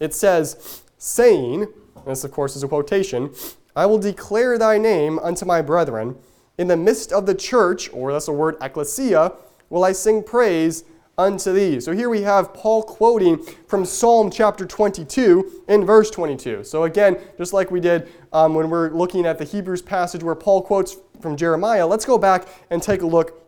It 0.00 0.14
says, 0.14 0.82
saying, 0.98 1.66
this, 2.06 2.24
of 2.24 2.32
course, 2.32 2.56
is 2.56 2.62
a 2.62 2.68
quotation 2.68 3.30
I 3.74 3.86
will 3.86 3.98
declare 3.98 4.58
thy 4.58 4.76
name 4.76 5.18
unto 5.18 5.46
my 5.46 5.62
brethren. 5.62 6.16
In 6.58 6.68
the 6.68 6.76
midst 6.76 7.12
of 7.12 7.24
the 7.24 7.34
church, 7.34 7.90
or 7.92 8.12
that's 8.12 8.26
the 8.26 8.32
word 8.32 8.56
ecclesia, 8.60 9.32
will 9.70 9.84
I 9.84 9.92
sing 9.92 10.22
praise 10.22 10.84
unto 11.18 11.52
thee. 11.52 11.80
So 11.80 11.92
here 11.92 12.08
we 12.08 12.22
have 12.22 12.54
Paul 12.54 12.82
quoting 12.82 13.38
from 13.66 13.84
Psalm 13.84 14.30
chapter 14.30 14.64
22 14.64 15.64
in 15.68 15.84
verse 15.84 16.10
22. 16.10 16.64
So 16.64 16.84
again, 16.84 17.18
just 17.36 17.52
like 17.52 17.70
we 17.70 17.80
did 17.80 18.08
um, 18.32 18.54
when 18.54 18.70
we're 18.70 18.90
looking 18.90 19.26
at 19.26 19.38
the 19.38 19.44
Hebrews 19.44 19.82
passage 19.82 20.22
where 20.22 20.34
Paul 20.34 20.62
quotes 20.62 20.96
from 21.20 21.36
Jeremiah, 21.36 21.86
let's 21.86 22.04
go 22.04 22.18
back 22.18 22.48
and 22.70 22.82
take 22.82 23.02
a 23.02 23.06
look 23.06 23.42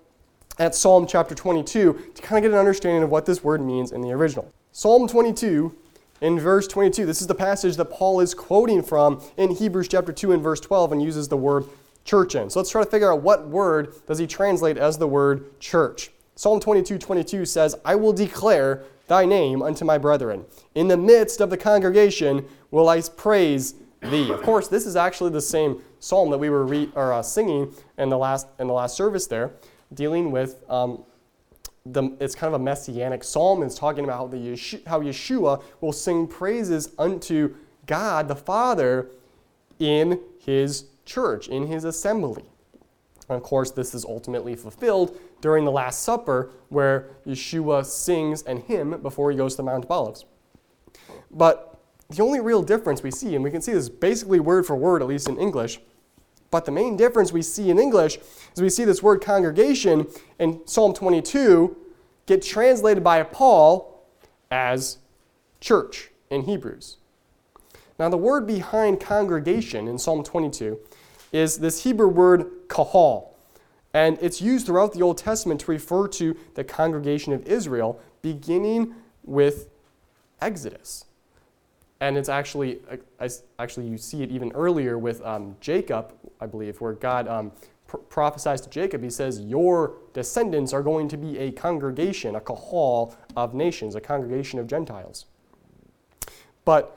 at 0.58 0.74
Psalm 0.74 1.06
chapter 1.06 1.34
22 1.34 2.12
to 2.14 2.22
kind 2.22 2.44
of 2.44 2.50
get 2.50 2.54
an 2.54 2.60
understanding 2.60 3.02
of 3.02 3.10
what 3.10 3.26
this 3.26 3.42
word 3.42 3.60
means 3.60 3.92
in 3.92 4.00
the 4.02 4.12
original. 4.12 4.52
Psalm 4.72 5.08
22 5.08 5.74
in 6.20 6.38
verse 6.38 6.66
22. 6.68 7.06
This 7.06 7.20
is 7.20 7.26
the 7.26 7.34
passage 7.34 7.76
that 7.76 7.86
Paul 7.86 8.20
is 8.20 8.34
quoting 8.34 8.82
from 8.82 9.22
in 9.36 9.50
Hebrews 9.50 9.88
chapter 9.88 10.12
2 10.12 10.32
and 10.32 10.42
verse 10.42 10.60
12 10.60 10.92
and 10.92 11.02
uses 11.02 11.28
the 11.28 11.36
word 11.36 11.64
church 12.04 12.34
in. 12.34 12.50
So 12.50 12.60
let's 12.60 12.70
try 12.70 12.84
to 12.84 12.90
figure 12.90 13.12
out 13.12 13.22
what 13.22 13.48
word 13.48 13.94
does 14.06 14.18
he 14.18 14.26
translate 14.26 14.76
as 14.76 14.98
the 14.98 15.08
word 15.08 15.58
church. 15.60 16.10
Psalm 16.36 16.60
22, 16.60 16.98
22 16.98 17.44
says, 17.44 17.76
I 17.84 17.94
will 17.94 18.12
declare 18.12 18.84
thy 19.06 19.24
name 19.24 19.62
unto 19.62 19.84
my 19.84 19.98
brethren. 19.98 20.44
In 20.74 20.88
the 20.88 20.96
midst 20.96 21.40
of 21.40 21.50
the 21.50 21.56
congregation 21.56 22.44
will 22.70 22.88
I 22.88 23.00
praise 23.02 23.74
thee. 24.00 24.30
Of 24.30 24.42
course, 24.42 24.68
this 24.68 24.86
is 24.86 24.96
actually 24.96 25.30
the 25.30 25.40
same 25.40 25.80
psalm 26.00 26.30
that 26.30 26.38
we 26.38 26.50
were 26.50 26.66
re- 26.66 26.90
or, 26.94 27.12
uh, 27.12 27.22
singing 27.22 27.72
in 27.98 28.08
the, 28.08 28.18
last, 28.18 28.46
in 28.58 28.66
the 28.66 28.72
last 28.72 28.96
service 28.96 29.26
there, 29.26 29.52
dealing 29.92 30.30
with 30.30 30.62
um, 30.68 31.04
the, 31.86 32.16
it's 32.18 32.34
kind 32.34 32.54
of 32.54 32.60
a 32.60 32.64
messianic 32.64 33.22
psalm. 33.22 33.62
It's 33.62 33.74
talking 33.74 34.04
about 34.04 34.16
how, 34.16 34.26
the 34.26 34.36
Yeshua, 34.36 34.86
how 34.86 35.00
Yeshua 35.00 35.62
will 35.80 35.92
sing 35.92 36.26
praises 36.26 36.92
unto 36.98 37.54
God 37.86 38.28
the 38.28 38.36
Father 38.36 39.10
in 39.78 40.20
his 40.38 40.86
church, 41.04 41.48
in 41.48 41.66
his 41.66 41.84
assembly. 41.84 42.44
And 43.28 43.36
of 43.36 43.42
course, 43.42 43.70
this 43.70 43.94
is 43.94 44.04
ultimately 44.04 44.54
fulfilled 44.54 45.18
during 45.40 45.64
the 45.64 45.70
Last 45.70 46.02
Supper, 46.02 46.52
where 46.68 47.10
Yeshua 47.26 47.84
sings 47.84 48.42
an 48.42 48.62
hymn 48.62 49.02
before 49.02 49.30
he 49.30 49.36
goes 49.36 49.54
to 49.54 49.56
the 49.58 49.62
Mount 49.64 49.84
of 49.84 49.90
Olives. 49.90 50.24
But 51.30 51.78
the 52.08 52.22
only 52.22 52.40
real 52.40 52.62
difference 52.62 53.02
we 53.02 53.10
see, 53.10 53.34
and 53.34 53.44
we 53.44 53.50
can 53.50 53.60
see 53.60 53.72
this 53.72 53.88
basically 53.88 54.40
word 54.40 54.66
for 54.66 54.76
word, 54.76 55.02
at 55.02 55.08
least 55.08 55.28
in 55.28 55.38
English, 55.38 55.80
but 56.54 56.66
the 56.66 56.70
main 56.70 56.96
difference 56.96 57.32
we 57.32 57.42
see 57.42 57.68
in 57.68 57.80
English 57.80 58.16
is 58.54 58.62
we 58.62 58.70
see 58.70 58.84
this 58.84 59.02
word 59.02 59.20
congregation 59.20 60.06
in 60.38 60.64
Psalm 60.68 60.94
22 60.94 61.76
get 62.26 62.42
translated 62.42 63.02
by 63.02 63.20
Paul 63.24 64.06
as 64.52 64.98
church 65.60 66.12
in 66.30 66.42
Hebrews. 66.42 66.98
Now, 67.98 68.08
the 68.08 68.16
word 68.16 68.46
behind 68.46 69.00
congregation 69.00 69.88
in 69.88 69.98
Psalm 69.98 70.22
22 70.22 70.78
is 71.32 71.58
this 71.58 71.82
Hebrew 71.82 72.06
word 72.06 72.48
kahal. 72.68 73.34
And 73.92 74.16
it's 74.20 74.40
used 74.40 74.66
throughout 74.66 74.92
the 74.92 75.02
Old 75.02 75.18
Testament 75.18 75.60
to 75.62 75.72
refer 75.72 76.06
to 76.06 76.36
the 76.54 76.62
congregation 76.62 77.32
of 77.32 77.44
Israel, 77.48 78.00
beginning 78.22 78.94
with 79.24 79.70
Exodus 80.40 81.04
and 82.04 82.18
it's 82.18 82.28
actually 82.28 82.80
actually 83.58 83.86
you 83.86 83.96
see 83.96 84.22
it 84.22 84.30
even 84.30 84.52
earlier 84.52 84.98
with 84.98 85.22
um, 85.24 85.56
Jacob, 85.60 86.12
I 86.44 86.46
believe, 86.46 86.80
where 86.80 86.92
God 86.92 87.26
um, 87.26 87.52
pr- 87.86 87.96
prophesies 87.96 88.60
to 88.60 88.70
Jacob. 88.70 89.02
He 89.02 89.10
says, 89.10 89.40
"Your 89.40 89.96
descendants 90.12 90.72
are 90.72 90.82
going 90.82 91.08
to 91.08 91.16
be 91.16 91.38
a 91.38 91.50
congregation, 91.50 92.36
a 92.36 92.40
kahal 92.40 93.16
of 93.36 93.54
nations, 93.54 93.94
a 93.94 94.00
congregation 94.00 94.58
of 94.58 94.66
Gentiles." 94.66 95.26
But 96.64 96.96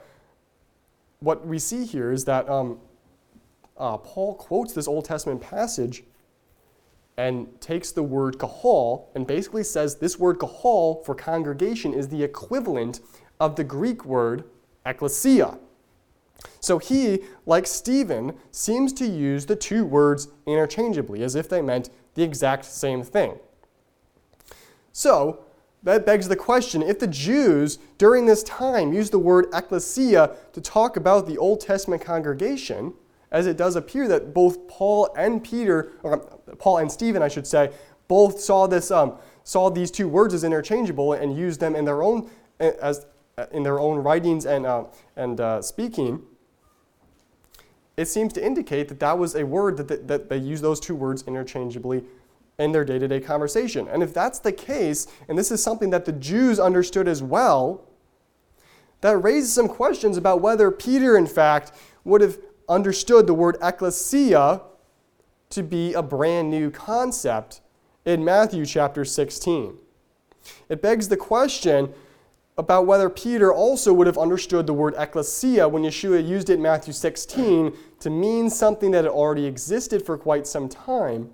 what 1.19 1.47
we 1.47 1.59
see 1.59 1.85
here 1.85 2.11
is 2.11 2.25
that 2.25 2.47
um, 2.49 2.79
uh, 3.77 3.97
Paul 3.97 4.35
quotes 4.35 4.73
this 4.73 4.87
Old 4.87 5.05
Testament 5.05 5.41
passage 5.41 6.03
and 7.17 7.59
takes 7.59 7.91
the 7.91 8.03
word 8.03 8.37
kahal 8.37 9.09
and 9.15 9.25
basically 9.25 9.63
says 9.63 9.95
this 9.95 10.19
word 10.19 10.37
kahal 10.39 11.03
for 11.03 11.15
congregation 11.15 11.93
is 11.93 12.09
the 12.09 12.23
equivalent 12.23 12.99
of 13.39 13.55
the 13.55 13.63
Greek 13.63 14.05
word 14.05 14.43
ecclesia. 14.85 15.57
So 16.59 16.77
he, 16.77 17.19
like 17.45 17.67
Stephen, 17.67 18.35
seems 18.51 18.93
to 18.93 19.05
use 19.05 19.45
the 19.45 19.55
two 19.55 19.85
words 19.85 20.27
interchangeably 20.45 21.23
as 21.23 21.35
if 21.35 21.49
they 21.49 21.61
meant 21.61 21.89
the 22.15 22.23
exact 22.23 22.65
same 22.65 23.03
thing. 23.03 23.39
So, 24.91 25.43
that 25.83 26.05
begs 26.05 26.27
the 26.27 26.35
question 26.35 26.81
if 26.81 26.99
the 26.99 27.07
Jews 27.07 27.77
during 27.97 28.25
this 28.25 28.43
time 28.43 28.93
used 28.93 29.13
the 29.13 29.19
word 29.19 29.45
ecclesia 29.53 30.35
to 30.51 30.59
talk 30.59 30.97
about 30.97 31.27
the 31.27 31.37
Old 31.37 31.61
Testament 31.61 32.01
congregation, 32.01 32.93
as 33.31 33.45
it 33.45 33.57
does 33.57 33.75
appear 33.75 34.07
that 34.07 34.33
both 34.33 34.67
Paul 34.67 35.13
and 35.15 35.43
Peter, 35.43 35.93
or 36.03 36.17
Paul 36.57 36.79
and 36.79 36.91
Stephen, 36.91 37.21
I 37.21 37.27
should 37.27 37.45
say, 37.45 37.71
both 38.07 38.39
saw 38.39 38.67
this, 38.67 38.89
um, 38.89 39.17
saw 39.43 39.69
these 39.69 39.91
two 39.91 40.07
words 40.07 40.33
as 40.33 40.43
interchangeable 40.43 41.13
and 41.13 41.37
used 41.37 41.59
them 41.59 41.75
in 41.75 41.85
their 41.85 42.01
own 42.01 42.29
as 42.59 43.05
in 43.51 43.61
their 43.61 43.79
own 43.79 43.99
writings 43.99 44.47
and, 44.47 44.65
uh, 44.65 44.85
and 45.15 45.39
uh, 45.39 45.61
speaking, 45.61 46.23
it 47.95 48.07
seems 48.07 48.33
to 48.33 48.43
indicate 48.43 48.87
that 48.87 48.99
that 48.99 49.19
was 49.19 49.35
a 49.35 49.45
word 49.45 49.77
that, 49.77 49.87
they, 49.87 49.97
that 49.97 50.29
they 50.29 50.37
use 50.37 50.59
those 50.59 50.79
two 50.79 50.95
words 50.95 51.23
interchangeably 51.27 52.03
in 52.57 52.71
their 52.71 52.83
day 52.83 52.97
to 52.97 53.07
day 53.07 53.19
conversation. 53.19 53.87
And 53.87 54.01
if 54.01 54.11
that's 54.11 54.39
the 54.39 54.51
case, 54.51 55.05
and 55.27 55.37
this 55.37 55.51
is 55.51 55.61
something 55.61 55.91
that 55.91 56.05
the 56.05 56.13
Jews 56.13 56.59
understood 56.59 57.07
as 57.07 57.21
well, 57.21 57.87
that 59.01 59.17
raises 59.17 59.53
some 59.53 59.67
questions 59.67 60.17
about 60.17 60.41
whether 60.41 60.71
Peter, 60.71 61.15
in 61.15 61.27
fact, 61.27 61.73
would 62.03 62.21
have 62.21 62.39
understood 62.67 63.27
the 63.27 63.35
word 63.35 63.57
ecclesia 63.61 64.61
to 65.51 65.61
be 65.61 65.93
a 65.93 66.01
brand 66.01 66.49
new 66.49 66.71
concept 66.71 67.61
in 68.03 68.25
Matthew 68.25 68.65
chapter 68.65 69.05
16. 69.05 69.77
It 70.69 70.81
begs 70.81 71.09
the 71.09 71.17
question 71.17 71.93
about 72.57 72.87
whether 72.87 73.09
Peter 73.09 73.53
also 73.53 73.93
would 73.93 74.07
have 74.07 74.17
understood 74.17 74.65
the 74.65 74.73
word 74.73 74.95
ecclesia 74.97 75.67
when 75.67 75.83
Yeshua 75.83 76.27
used 76.27 76.49
it 76.49 76.55
in 76.55 76.61
Matthew 76.61 76.91
16 76.91 77.75
to 77.99 78.09
mean 78.09 78.49
something 78.49 78.91
that 78.91 79.03
had 79.03 79.11
already 79.11 79.45
existed 79.45 80.03
for 80.03 80.17
quite 80.17 80.47
some 80.47 80.67
time 80.67 81.29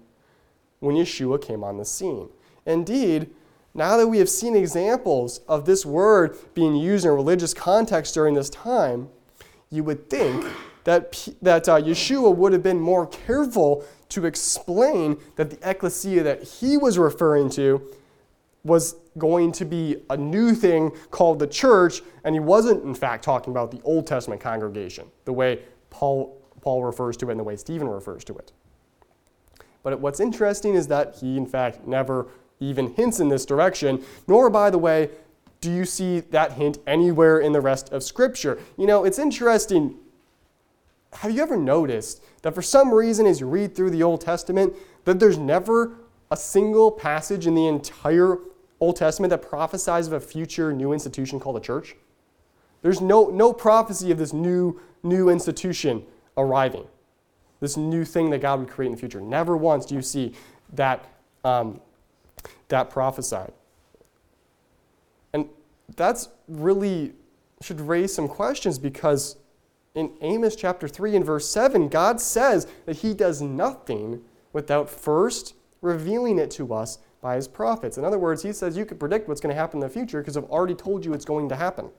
when 0.79 0.95
Yeshua 0.95 1.41
came 1.41 1.63
on 1.63 1.77
the 1.77 1.85
scene. 1.85 2.27
Indeed, 2.65 3.29
now 3.73 3.95
that 3.97 4.07
we 4.07 4.19
have 4.19 4.29
seen 4.29 4.55
examples 4.55 5.39
of 5.47 5.65
this 5.65 5.85
word 5.85 6.37
being 6.53 6.75
used 6.75 7.05
in 7.05 7.11
a 7.11 7.15
religious 7.15 7.53
context 7.53 8.13
during 8.13 8.33
this 8.35 8.49
time, 8.49 9.09
you 9.69 9.83
would 9.83 10.09
think 10.09 10.45
that, 10.83 11.27
that 11.41 11.69
uh, 11.69 11.81
Yeshua 11.81 12.35
would 12.35 12.51
have 12.51 12.61
been 12.61 12.79
more 12.79 13.07
careful 13.07 13.85
to 14.09 14.25
explain 14.25 15.17
that 15.37 15.49
the 15.49 15.69
ecclesia 15.69 16.21
that 16.21 16.43
he 16.43 16.77
was 16.77 16.97
referring 16.97 17.49
to 17.51 17.81
was 18.63 18.95
going 19.17 19.51
to 19.51 19.65
be 19.65 19.97
a 20.09 20.17
new 20.17 20.53
thing 20.53 20.91
called 21.11 21.39
the 21.39 21.47
church, 21.47 22.01
and 22.23 22.33
he 22.33 22.39
wasn't, 22.39 22.83
in 22.83 22.95
fact, 22.95 23.23
talking 23.23 23.51
about 23.51 23.71
the 23.71 23.81
Old 23.83 24.07
Testament 24.07 24.41
congregation, 24.41 25.07
the 25.25 25.33
way 25.33 25.59
Paul, 25.89 26.41
Paul 26.61 26.83
refers 26.83 27.17
to 27.17 27.27
it 27.27 27.31
and 27.31 27.39
the 27.39 27.43
way 27.43 27.57
Stephen 27.57 27.87
refers 27.87 28.23
to 28.25 28.37
it. 28.37 28.53
But 29.83 29.99
what's 29.99 30.21
interesting 30.21 30.75
is 30.75 30.87
that 30.87 31.17
he, 31.19 31.35
in 31.35 31.45
fact, 31.45 31.85
never 31.85 32.27
even 32.61 32.93
hints 32.93 33.19
in 33.19 33.27
this 33.27 33.45
direction, 33.45 34.01
nor, 34.27 34.49
by 34.49 34.69
the 34.69 34.77
way, 34.77 35.09
do 35.59 35.71
you 35.71 35.85
see 35.85 36.21
that 36.21 36.53
hint 36.53 36.77
anywhere 36.87 37.39
in 37.39 37.51
the 37.51 37.61
rest 37.61 37.91
of 37.91 38.03
Scripture. 38.03 38.59
You 38.77 38.87
know, 38.87 39.03
it's 39.03 39.19
interesting. 39.19 39.95
Have 41.13 41.31
you 41.31 41.41
ever 41.41 41.57
noticed 41.57 42.23
that 42.41 42.53
for 42.55 42.61
some 42.61 42.93
reason, 42.93 43.25
as 43.25 43.39
you 43.39 43.47
read 43.47 43.75
through 43.75 43.91
the 43.91 44.03
Old 44.03 44.21
Testament, 44.21 44.73
that 45.05 45.19
there's 45.19 45.37
never 45.37 45.95
a 46.31 46.37
single 46.37 46.91
passage 46.91 47.45
in 47.47 47.55
the 47.55 47.67
entire 47.67 48.39
Old 48.83 48.97
Testament 48.97 49.29
that 49.29 49.41
prophesies 49.41 50.07
of 50.07 50.13
a 50.13 50.19
future 50.19 50.73
new 50.73 50.91
institution 50.91 51.39
called 51.39 51.55
the 51.55 51.61
church? 51.61 51.95
There's 52.81 52.99
no, 52.99 53.29
no 53.29 53.53
prophecy 53.53 54.11
of 54.11 54.17
this 54.17 54.33
new, 54.33 54.81
new 55.03 55.29
institution 55.29 56.05
arriving, 56.35 56.85
this 57.61 57.77
new 57.77 58.03
thing 58.03 58.29
that 58.31 58.39
God 58.39 58.59
would 58.59 58.69
create 58.69 58.87
in 58.87 58.91
the 58.91 58.99
future. 58.99 59.21
Never 59.21 59.55
once 59.55 59.85
do 59.85 59.95
you 59.95 60.01
see 60.01 60.33
that, 60.73 61.07
um, 61.45 61.79
that 62.67 62.89
prophesied. 62.89 63.53
And 65.31 65.47
that's 65.95 66.27
really 66.49 67.13
should 67.61 67.79
raise 67.79 68.13
some 68.13 68.27
questions 68.27 68.77
because 68.77 69.37
in 69.95 70.11
Amos 70.19 70.57
chapter 70.57 70.89
3 70.89 71.15
and 71.15 71.25
verse 71.25 71.47
7, 71.47 71.87
God 71.87 72.19
says 72.19 72.67
that 72.85 72.97
he 72.97 73.13
does 73.13 73.41
nothing 73.41 74.21
without 74.51 74.89
first 74.89 75.55
revealing 75.81 76.37
it 76.37 76.51
to 76.51 76.73
us 76.73 76.97
by 77.23 77.37
his 77.37 77.47
prophets. 77.47 77.97
In 77.97 78.03
other 78.03 78.19
words, 78.19 78.43
he 78.43 78.51
says 78.51 78.75
you 78.75 78.85
can 78.85 78.97
predict 78.97 79.29
what's 79.29 79.39
going 79.39 79.55
to 79.55 79.59
happen 79.59 79.77
in 79.77 79.87
the 79.87 79.89
future 79.89 80.19
because 80.19 80.35
I've 80.35 80.43
already 80.43 80.75
told 80.75 81.05
you 81.05 81.13
it's 81.13 81.23
going 81.23 81.47
to 81.49 81.55
happen. 81.55 81.89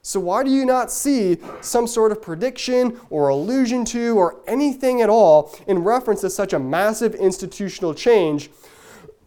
So, 0.00 0.18
why 0.20 0.42
do 0.42 0.50
you 0.50 0.64
not 0.64 0.90
see 0.90 1.36
some 1.60 1.86
sort 1.86 2.12
of 2.12 2.22
prediction 2.22 2.98
or 3.10 3.28
allusion 3.28 3.84
to 3.86 4.16
or 4.16 4.40
anything 4.46 5.02
at 5.02 5.10
all 5.10 5.54
in 5.66 5.80
reference 5.80 6.22
to 6.22 6.30
such 6.30 6.52
a 6.52 6.58
massive 6.58 7.14
institutional 7.14 7.92
change 7.92 8.50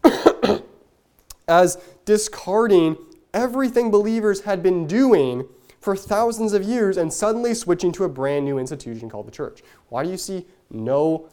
as 1.47 1.77
discarding 2.05 2.97
everything 3.33 3.91
believers 3.91 4.41
had 4.41 4.63
been 4.63 4.87
doing 4.87 5.47
for 5.79 5.95
thousands 5.95 6.53
of 6.53 6.63
years 6.63 6.97
and 6.97 7.13
suddenly 7.13 7.53
switching 7.53 7.91
to 7.91 8.05
a 8.05 8.09
brand 8.09 8.43
new 8.45 8.57
institution 8.57 9.09
called 9.09 9.27
the 9.27 9.31
church? 9.31 9.61
Why 9.89 10.03
do 10.03 10.09
you 10.09 10.17
see 10.17 10.47
no 10.71 11.29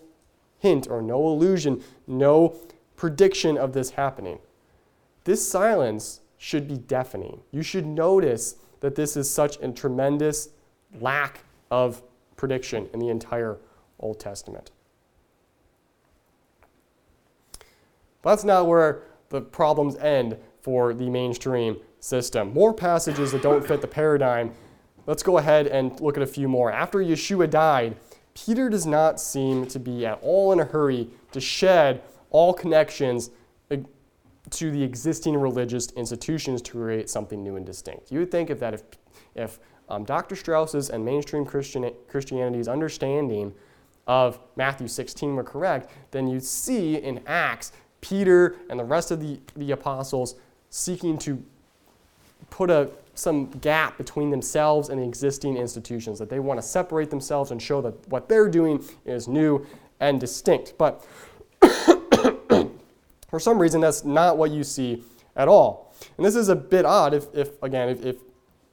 hint 0.59 0.89
or 0.89 1.01
no 1.01 1.25
allusion, 1.25 1.83
no 2.07 2.57
prediction 2.97 3.57
of 3.57 3.73
this 3.73 3.91
happening. 3.91 4.39
This 5.25 5.47
silence 5.47 6.21
should 6.39 6.69
be 6.69 6.77
deafening. 6.77 7.41
You 7.51 7.63
should 7.63 7.87
notice 7.87 8.57
that 8.81 8.95
this 8.95 9.17
is 9.17 9.31
such 9.31 9.59
a 9.61 9.73
tremendous 9.73 10.51
lack 11.01 11.41
of 11.71 12.03
prediction 12.37 12.89
in 12.93 13.01
the 13.01 13.09
entire 13.09 13.59
Old 13.99 14.21
Testament. 14.21 14.71
But 18.23 18.31
that's 18.31 18.45
not 18.45 18.67
where 18.67 19.03
the 19.29 19.41
problems 19.41 19.97
end 19.97 20.37
for 20.61 20.95
the 20.95 21.09
mainstream 21.09 21.79
system. 22.01 22.53
More 22.53 22.73
passages 22.73 23.33
that 23.33 23.43
don't 23.43 23.67
fit 23.67 23.81
the 23.81 23.87
paradigm. 23.87 24.53
Let's 25.07 25.23
go 25.23 25.39
ahead 25.39 25.67
and 25.67 25.99
look 26.01 26.17
at 26.17 26.23
a 26.23 26.27
few 26.27 26.49
more. 26.49 26.71
After 26.71 26.99
Yeshua 26.99 27.49
died, 27.49 27.97
Peter 28.35 28.69
does 28.69 28.85
not 28.85 29.21
seem 29.21 29.67
to 29.67 29.79
be 29.79 30.05
at 30.05 30.19
all 30.23 30.53
in 30.53 30.61
a 30.61 30.65
hurry 30.65 31.09
to 31.33 31.41
shed 31.41 32.03
all 32.31 32.53
connections 32.53 33.31
to 34.51 34.71
the 34.71 34.83
existing 34.83 35.37
religious 35.37 35.91
institutions 35.93 36.63
to 36.63 36.73
create 36.73 37.11
something 37.11 37.43
new 37.43 37.57
and 37.57 37.67
distinct. 37.67 38.13
You 38.13 38.21
would 38.21 38.31
think 38.31 38.51
if 38.51 38.61
that 38.61 38.75
if, 38.75 38.83
if 39.35 39.59
um, 39.89 40.05
Dr. 40.05 40.37
Strauss's 40.37 40.91
and 40.91 41.05
mainstream 41.05 41.45
Christian, 41.45 41.91
Christianity's 42.09 42.69
understanding 42.69 43.53
of 44.07 44.39
Matthew 44.55 44.89
16 44.89 45.35
were 45.35 45.43
correct, 45.43 45.91
then 46.13 46.29
you'd 46.29 46.45
see 46.45 46.97
in 46.97 47.21
Acts 47.27 47.73
Peter 48.01 48.57
and 48.71 48.79
the 48.79 48.85
rest 48.85 49.11
of 49.11 49.21
the, 49.21 49.41
the 49.57 49.73
apostles 49.73 50.37
seeking 50.71 51.19
to 51.19 51.43
put 52.51 52.71
a, 52.71 52.89
some 53.15 53.47
gap 53.51 53.99
between 53.99 54.31
themselves 54.31 54.91
and 54.91 55.01
the 55.01 55.05
existing 55.05 55.57
institutions, 55.57 56.19
that 56.19 56.29
they 56.29 56.39
want 56.39 56.61
to 56.61 56.67
separate 56.67 57.11
themselves 57.11 57.51
and 57.51 57.61
show 57.61 57.81
that 57.81 58.09
what 58.09 58.29
they're 58.29 58.49
doing 58.49 58.85
is 59.05 59.27
new 59.27 59.67
and 59.99 60.21
distinct. 60.21 60.75
But 60.79 61.05
for 63.29 63.41
some 63.41 63.59
reason, 63.59 63.81
that's 63.81 64.05
not 64.05 64.39
what 64.39 64.51
you 64.51 64.65
see 64.65 65.03
at 65.35 65.49
all. 65.49 65.95
And 66.17 66.25
this 66.25 66.37
is 66.37 66.49
a 66.49 66.57
bit 66.57 66.85
odd 66.85 67.15
if, 67.15 67.27
if 67.35 67.63
again, 67.63 67.89
if, 67.89 68.05
if 68.05 68.17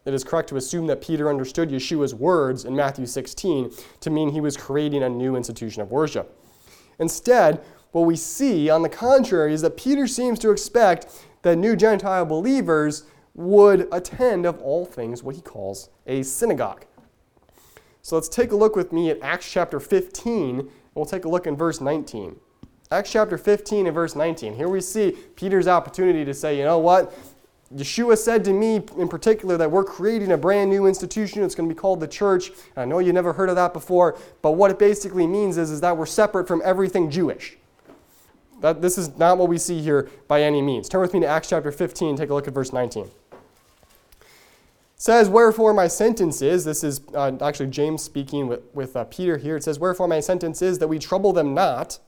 it 0.06 0.14
is 0.14 0.24
correct 0.24 0.49
to 0.49 0.58
assume 0.58 0.88
that 0.88 1.01
Peter 1.01 1.30
understood 1.30 1.70
Yeshua's 1.70 2.14
words 2.14 2.66
in 2.66 2.76
Matthew 2.76 3.06
16 3.06 3.72
to 4.01 4.10
mean 4.10 4.30
he 4.30 4.41
was 4.41 4.58
creating 4.58 5.04
a 5.04 5.10
new 5.10 5.36
institution 5.36 5.82
of 5.82 5.91
worship. 5.91 6.38
Instead, 6.99 7.64
what 7.91 8.01
we 8.01 8.16
see, 8.16 8.70
on 8.70 8.82
the 8.82 8.89
contrary, 8.89 9.54
is 9.54 9.62
that 9.62 9.78
Peter 9.78 10.08
seems 10.08 10.39
to 10.39 10.51
expect 10.51 11.08
that 11.43 11.58
new 11.58 11.76
Gentile 11.76 12.26
believers 12.26 13.04
would 13.36 13.88
attend, 13.91 14.45
of 14.45 14.60
all 14.62 14.86
things, 14.86 15.24
what 15.24 15.36
he 15.36 15.41
calls 15.41 15.89
a 16.06 16.24
synagogue. 16.24 16.86
So 18.01 18.16
let's 18.16 18.30
take 18.30 18.51
a 18.51 18.56
look 18.56 18.76
with 18.76 18.91
me 18.91 19.10
at 19.10 19.22
Acts 19.22 19.49
chapter 19.49 19.80
15, 19.80 20.60
and 20.60 20.70
we'll 20.95 21.06
take 21.06 21.26
a 21.26 21.30
look 21.30 21.47
in 21.47 21.56
verse 21.56 21.80
19. 21.80 22.36
Acts 22.94 23.12
chapter 23.12 23.39
15 23.39 23.88
and 23.88 23.94
verse 23.94 24.16
19. 24.16 24.54
Here 24.54 24.70
we 24.70 24.80
see 24.80 25.18
Peter's 25.36 25.68
opportunity 25.68 26.24
to 26.24 26.34
say, 26.34 26.56
you 26.56 26.64
know 26.64 26.78
what? 26.78 27.12
Yeshua 27.76 28.16
said 28.16 28.44
to 28.46 28.54
me 28.54 28.76
in 28.98 29.08
particular 29.08 29.58
that 29.58 29.72
we're 29.72 29.84
creating 29.84 30.32
a 30.32 30.38
brand 30.38 30.70
new 30.70 30.86
institution. 30.86 31.41
It's 31.41 31.56
going 31.56 31.68
to 31.68 31.74
be 31.74 31.80
called 31.80 32.00
the 32.00 32.08
church. 32.08 32.52
I 32.78 32.86
know 32.86 33.00
you 33.00 33.12
never 33.12 33.34
heard 33.34 33.50
of 33.50 33.56
that 33.56 33.74
before, 33.74 34.16
but 34.44 34.52
what 34.52 34.70
it 34.70 34.78
basically 34.78 35.26
means 35.26 35.58
is, 35.58 35.72
is 35.72 35.82
that 35.82 35.98
we're 35.98 36.06
separate 36.06 36.48
from 36.48 36.62
everything 36.64 37.10
Jewish. 37.10 37.58
That, 38.62 38.84
this 38.84 39.00
is 39.00 39.18
not 39.18 39.39
what 39.39 39.50
we 39.50 39.58
see 39.58 39.82
here 39.82 40.08
by 40.28 40.44
any 40.44 40.62
means. 40.62 40.88
Turn 40.88 41.02
with 41.02 41.16
me 41.16 41.22
to 41.22 41.28
Acts 41.28 41.50
chapter 41.50 41.72
15, 41.72 42.16
take 42.16 42.30
a 42.30 42.34
look 42.34 42.48
at 42.48 42.54
verse 42.54 42.72
19 42.72 43.10
says, 44.96 45.28
Wherefore 45.28 45.74
my 45.74 45.89
sentence 45.89 46.41
is, 46.41 46.64
this 46.64 46.82
is 46.82 47.02
uh, 47.14 47.34
actually 47.41 47.68
James 47.68 48.02
speaking 48.02 48.48
with, 48.48 48.62
with 48.74 48.96
uh, 48.96 49.04
Peter 49.04 49.38
here. 49.38 49.58
It 49.58 49.64
says, 49.66 49.78
Wherefore 49.78 50.08
my 50.08 50.22
sentence 50.22 50.62
is 50.62 50.80
that 50.80 50.88
we 50.88 50.98
trouble 50.98 51.34
them 51.34 51.54
not, 51.54 52.00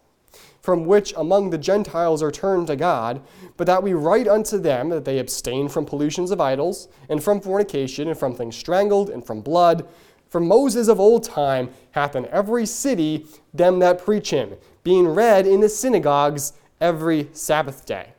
from 0.65 0.83
which 0.83 1.13
among 1.15 1.51
the 1.51 1.59
Gentiles 1.59 2.23
are 2.23 2.31
turned 2.31 2.65
to 2.65 2.75
God, 2.75 3.21
but 3.55 3.67
that 3.67 3.83
we 3.83 3.93
write 3.93 4.27
unto 4.27 4.57
them 4.57 4.89
that 4.89 5.05
they 5.05 5.19
abstain 5.19 5.69
from 5.69 5.85
pollutions 5.85 6.31
of 6.31 6.41
idols, 6.41 6.87
and 7.07 7.23
from 7.23 7.39
fornication, 7.39 8.07
and 8.07 8.17
from 8.17 8.33
things 8.33 8.57
strangled, 8.57 9.11
and 9.11 9.23
from 9.23 9.41
blood. 9.41 9.87
For 10.27 10.39
Moses 10.41 10.87
of 10.87 10.99
old 10.99 11.23
time 11.23 11.69
hath 11.91 12.15
in 12.15 12.25
every 12.29 12.65
city 12.65 13.27
them 13.53 13.77
that 13.77 14.03
preach 14.03 14.31
him, 14.31 14.55
being 14.83 15.07
read 15.07 15.45
in 15.45 15.59
the 15.59 15.69
synagogues 15.69 16.53
every 16.81 17.29
Sabbath 17.31 17.85
day. 17.85 18.13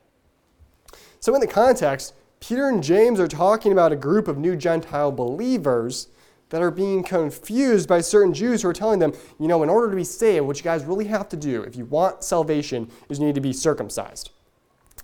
So, 1.19 1.35
in 1.35 1.41
the 1.41 1.49
context, 1.49 2.15
Peter 2.39 2.69
and 2.69 2.81
James 2.81 3.19
are 3.19 3.27
talking 3.27 3.73
about 3.73 3.91
a 3.91 3.97
group 3.97 4.29
of 4.29 4.39
new 4.39 4.55
Gentile 4.55 5.11
believers 5.11 6.07
that 6.51 6.63
are 6.63 6.71
being 6.71 7.03
confused 7.03 7.89
by 7.89 8.01
certain 8.01 8.33
Jews 8.33 8.63
who 8.63 8.69
are 8.69 8.73
telling 8.73 8.99
them, 8.99 9.13
you 9.39 9.49
know, 9.49 9.63
in 9.63 9.69
order 9.69 9.91
to 9.91 9.97
be 9.97 10.05
saved, 10.05 10.47
what 10.47 10.57
you 10.57 10.63
guys 10.63 10.85
really 10.85 11.07
have 11.07 11.29
to 11.31 11.37
do, 11.37 11.63
if 11.63 11.77
you 11.77 11.85
want 11.87 12.23
salvation, 12.23 12.91
is 13.09 13.19
you 13.19 13.27
need 13.27 13.35
to 13.35 13.41
be 13.41 13.53
circumcised. 13.53 14.31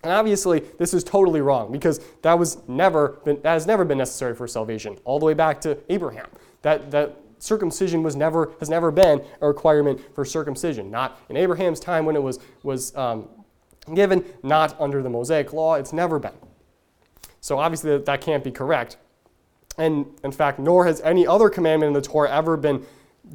And 0.02 0.12
obviously, 0.12 0.60
this 0.78 0.94
is 0.94 1.04
totally 1.04 1.40
wrong 1.40 1.70
because 1.70 2.00
that 2.22 2.38
was 2.38 2.58
never 2.68 3.20
been, 3.24 3.40
that 3.42 3.52
has 3.52 3.66
never 3.66 3.84
been 3.84 3.98
necessary 3.98 4.34
for 4.34 4.48
salvation, 4.48 4.98
all 5.04 5.18
the 5.18 5.26
way 5.26 5.34
back 5.34 5.60
to 5.62 5.78
Abraham. 5.88 6.28
That 6.62 6.90
that 6.90 7.16
circumcision 7.38 8.02
was 8.02 8.16
never 8.16 8.52
has 8.58 8.68
never 8.68 8.90
been 8.90 9.24
a 9.40 9.46
requirement 9.46 10.00
for 10.14 10.24
circumcision. 10.24 10.90
Not 10.90 11.20
in 11.28 11.36
Abraham's 11.36 11.78
time 11.78 12.04
when 12.04 12.16
it 12.16 12.22
was 12.22 12.40
was 12.64 12.96
um, 12.96 13.28
given, 13.94 14.24
not 14.42 14.80
under 14.80 15.02
the 15.02 15.10
Mosaic 15.10 15.52
law. 15.52 15.74
It's 15.74 15.92
never 15.92 16.18
been. 16.18 16.32
So 17.40 17.58
obviously 17.58 17.90
that, 17.90 18.06
that 18.06 18.20
can't 18.20 18.42
be 18.42 18.50
correct. 18.50 18.96
And 19.78 20.06
in 20.22 20.32
fact, 20.32 20.58
nor 20.58 20.86
has 20.86 21.00
any 21.00 21.26
other 21.26 21.48
commandment 21.48 21.88
in 21.88 21.94
the 21.94 22.06
Torah 22.06 22.30
ever 22.30 22.56
been 22.56 22.84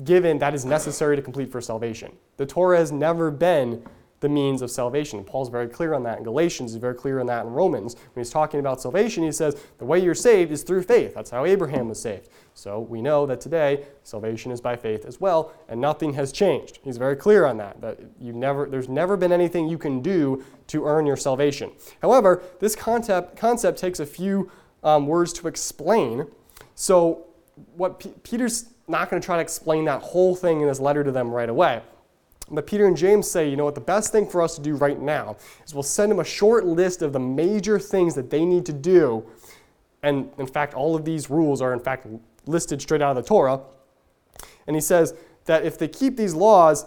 given 0.03 0.37
that 0.39 0.53
is 0.53 0.65
necessary 0.65 1.15
to 1.15 1.21
complete 1.21 1.51
for 1.51 1.61
salvation. 1.61 2.15
The 2.37 2.45
Torah 2.45 2.77
has 2.77 2.91
never 2.91 3.31
been 3.31 3.83
the 4.19 4.29
means 4.29 4.61
of 4.63 4.71
salvation. 4.71 5.23
Paul's 5.23 5.49
very 5.49 5.67
clear 5.67 5.93
on 5.93 6.03
that 6.03 6.17
in 6.17 6.23
Galatians, 6.23 6.71
he's 6.71 6.81
very 6.81 6.95
clear 6.95 7.19
on 7.19 7.27
that 7.27 7.45
in 7.45 7.51
Romans. 7.51 7.95
When 8.13 8.23
he's 8.23 8.31
talking 8.31 8.59
about 8.59 8.81
salvation, 8.81 9.23
he 9.23 9.31
says 9.31 9.55
the 9.77 9.85
way 9.85 9.99
you're 9.99 10.15
saved 10.15 10.51
is 10.51 10.63
through 10.63 10.83
faith. 10.83 11.13
That's 11.13 11.29
how 11.29 11.45
Abraham 11.45 11.87
was 11.87 12.01
saved. 12.01 12.29
So 12.55 12.79
we 12.79 13.01
know 13.01 13.27
that 13.27 13.39
today 13.39 13.85
salvation 14.03 14.51
is 14.51 14.59
by 14.59 14.75
faith 14.75 15.05
as 15.05 15.21
well, 15.21 15.53
and 15.69 15.79
nothing 15.79 16.13
has 16.13 16.31
changed. 16.31 16.79
He's 16.83 16.97
very 16.97 17.15
clear 17.15 17.45
on 17.45 17.57
that. 17.57 17.79
That 17.81 17.99
you 18.19 18.33
never, 18.33 18.67
there's 18.67 18.89
never 18.89 19.17
been 19.17 19.31
anything 19.31 19.69
you 19.69 19.77
can 19.77 20.01
do 20.01 20.43
to 20.67 20.85
earn 20.85 21.05
your 21.05 21.17
salvation. 21.17 21.71
However, 22.01 22.41
this 22.59 22.75
concept 22.75 23.37
concept 23.37 23.77
takes 23.77 23.99
a 23.99 24.05
few 24.05 24.49
um, 24.87 25.05
words 25.05 25.33
to 25.33 25.47
explain. 25.47 26.25
So 26.75 27.25
what 27.75 27.99
P- 27.99 28.13
Peter's 28.23 28.69
not 28.87 29.09
going 29.09 29.21
to 29.21 29.25
try 29.25 29.35
to 29.35 29.41
explain 29.41 29.83
that 29.85 30.01
whole 30.01 30.33
thing 30.33 30.61
in 30.61 30.67
his 30.69 30.79
letter 30.79 31.03
to 31.03 31.11
them 31.11 31.29
right 31.29 31.49
away. 31.49 31.81
But 32.49 32.65
Peter 32.65 32.87
and 32.87 32.95
James 32.95 33.29
say, 33.29 33.49
you 33.49 33.57
know 33.57 33.65
what, 33.65 33.75
the 33.75 33.81
best 33.81 34.13
thing 34.13 34.25
for 34.25 34.41
us 34.41 34.55
to 34.55 34.61
do 34.61 34.75
right 34.75 34.97
now 34.97 35.35
is 35.65 35.73
we'll 35.73 35.83
send 35.83 36.09
them 36.09 36.21
a 36.21 36.23
short 36.23 36.65
list 36.65 37.01
of 37.01 37.11
the 37.11 37.19
major 37.19 37.77
things 37.77 38.15
that 38.15 38.29
they 38.29 38.45
need 38.45 38.65
to 38.65 38.71
do. 38.71 39.25
And 40.03 40.31
in 40.37 40.47
fact, 40.47 40.73
all 40.73 40.95
of 40.95 41.03
these 41.03 41.29
rules 41.29 41.61
are 41.61 41.73
in 41.73 41.81
fact 41.81 42.07
listed 42.45 42.81
straight 42.81 43.01
out 43.01 43.17
of 43.17 43.21
the 43.21 43.27
Torah. 43.27 43.59
And 44.67 44.75
he 44.77 44.81
says 44.81 45.13
that 45.45 45.65
if 45.65 45.77
they 45.77 45.89
keep 45.89 46.15
these 46.15 46.33
laws, 46.33 46.85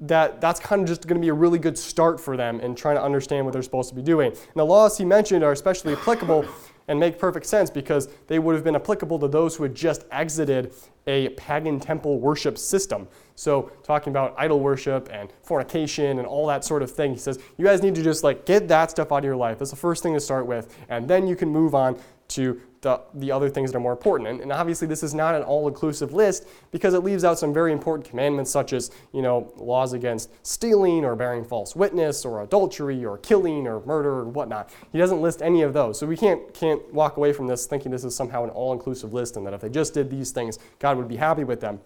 that 0.00 0.40
that's 0.40 0.60
kind 0.60 0.80
of 0.80 0.88
just 0.88 1.06
going 1.06 1.20
to 1.20 1.24
be 1.24 1.28
a 1.28 1.34
really 1.34 1.58
good 1.58 1.76
start 1.76 2.18
for 2.18 2.38
them 2.38 2.60
in 2.60 2.74
trying 2.74 2.96
to 2.96 3.02
understand 3.02 3.44
what 3.44 3.52
they're 3.52 3.62
supposed 3.62 3.90
to 3.90 3.94
be 3.94 4.02
doing. 4.02 4.30
And 4.30 4.56
the 4.56 4.64
laws 4.64 4.96
he 4.96 5.04
mentioned 5.04 5.44
are 5.44 5.52
especially 5.52 5.92
applicable 5.92 6.46
and 6.88 6.98
make 6.98 7.18
perfect 7.18 7.46
sense 7.46 7.70
because 7.70 8.08
they 8.26 8.38
would 8.38 8.54
have 8.54 8.64
been 8.64 8.76
applicable 8.76 9.18
to 9.18 9.28
those 9.28 9.56
who 9.56 9.62
had 9.62 9.74
just 9.74 10.04
exited 10.10 10.72
a 11.06 11.30
pagan 11.30 11.80
temple 11.80 12.18
worship 12.18 12.56
system. 12.58 13.06
So, 13.34 13.72
talking 13.82 14.12
about 14.12 14.34
idol 14.38 14.60
worship 14.60 15.08
and 15.12 15.32
fornication 15.42 16.18
and 16.18 16.26
all 16.26 16.46
that 16.46 16.64
sort 16.64 16.82
of 16.82 16.90
thing, 16.90 17.12
he 17.12 17.18
says, 17.18 17.38
you 17.56 17.64
guys 17.64 17.82
need 17.82 17.94
to 17.96 18.02
just 18.02 18.24
like 18.24 18.46
get 18.46 18.68
that 18.68 18.90
stuff 18.90 19.12
out 19.12 19.18
of 19.18 19.24
your 19.24 19.36
life. 19.36 19.58
That's 19.58 19.70
the 19.70 19.76
first 19.76 20.02
thing 20.02 20.14
to 20.14 20.20
start 20.20 20.46
with, 20.46 20.76
and 20.88 21.08
then 21.08 21.26
you 21.26 21.36
can 21.36 21.48
move 21.48 21.74
on 21.74 21.98
to 22.28 22.60
the, 22.84 23.00
the 23.14 23.32
other 23.32 23.48
things 23.48 23.72
that 23.72 23.78
are 23.78 23.80
more 23.80 23.92
important. 23.92 24.28
And, 24.28 24.40
and 24.40 24.52
obviously, 24.52 24.86
this 24.86 25.02
is 25.02 25.14
not 25.14 25.34
an 25.34 25.42
all 25.42 25.66
inclusive 25.66 26.12
list 26.12 26.46
because 26.70 26.94
it 26.94 27.00
leaves 27.00 27.24
out 27.24 27.38
some 27.38 27.52
very 27.52 27.72
important 27.72 28.08
commandments, 28.08 28.50
such 28.50 28.72
as 28.72 28.92
you 29.12 29.22
know, 29.22 29.52
laws 29.56 29.94
against 29.94 30.30
stealing 30.46 31.04
or 31.04 31.16
bearing 31.16 31.44
false 31.44 31.74
witness 31.74 32.24
or 32.24 32.42
adultery 32.42 33.04
or 33.04 33.18
killing 33.18 33.66
or 33.66 33.80
murder 33.86 34.10
or 34.10 34.24
whatnot. 34.26 34.70
He 34.92 34.98
doesn't 34.98 35.20
list 35.20 35.42
any 35.42 35.62
of 35.62 35.72
those. 35.72 35.98
So 35.98 36.06
we 36.06 36.16
can't, 36.16 36.54
can't 36.54 36.80
walk 36.92 37.16
away 37.16 37.32
from 37.32 37.48
this 37.48 37.66
thinking 37.66 37.90
this 37.90 38.04
is 38.04 38.14
somehow 38.14 38.44
an 38.44 38.50
all 38.50 38.72
inclusive 38.72 39.12
list 39.12 39.36
and 39.36 39.44
that 39.46 39.54
if 39.54 39.62
they 39.62 39.70
just 39.70 39.94
did 39.94 40.10
these 40.10 40.30
things, 40.30 40.58
God 40.78 40.96
would 40.98 41.08
be 41.08 41.16
happy 41.16 41.42
with 41.42 41.60
them. 41.60 41.80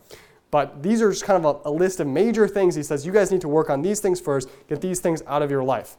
But 0.50 0.82
these 0.82 1.00
are 1.00 1.10
just 1.10 1.24
kind 1.24 1.44
of 1.44 1.62
a, 1.64 1.68
a 1.68 1.72
list 1.72 2.00
of 2.00 2.06
major 2.06 2.48
things. 2.48 2.74
He 2.74 2.82
says, 2.82 3.06
you 3.06 3.12
guys 3.12 3.30
need 3.30 3.42
to 3.42 3.48
work 3.48 3.70
on 3.70 3.82
these 3.82 4.00
things 4.00 4.20
first, 4.20 4.48
get 4.68 4.80
these 4.80 4.98
things 4.98 5.22
out 5.26 5.42
of 5.42 5.50
your 5.50 5.62
life. 5.62 5.96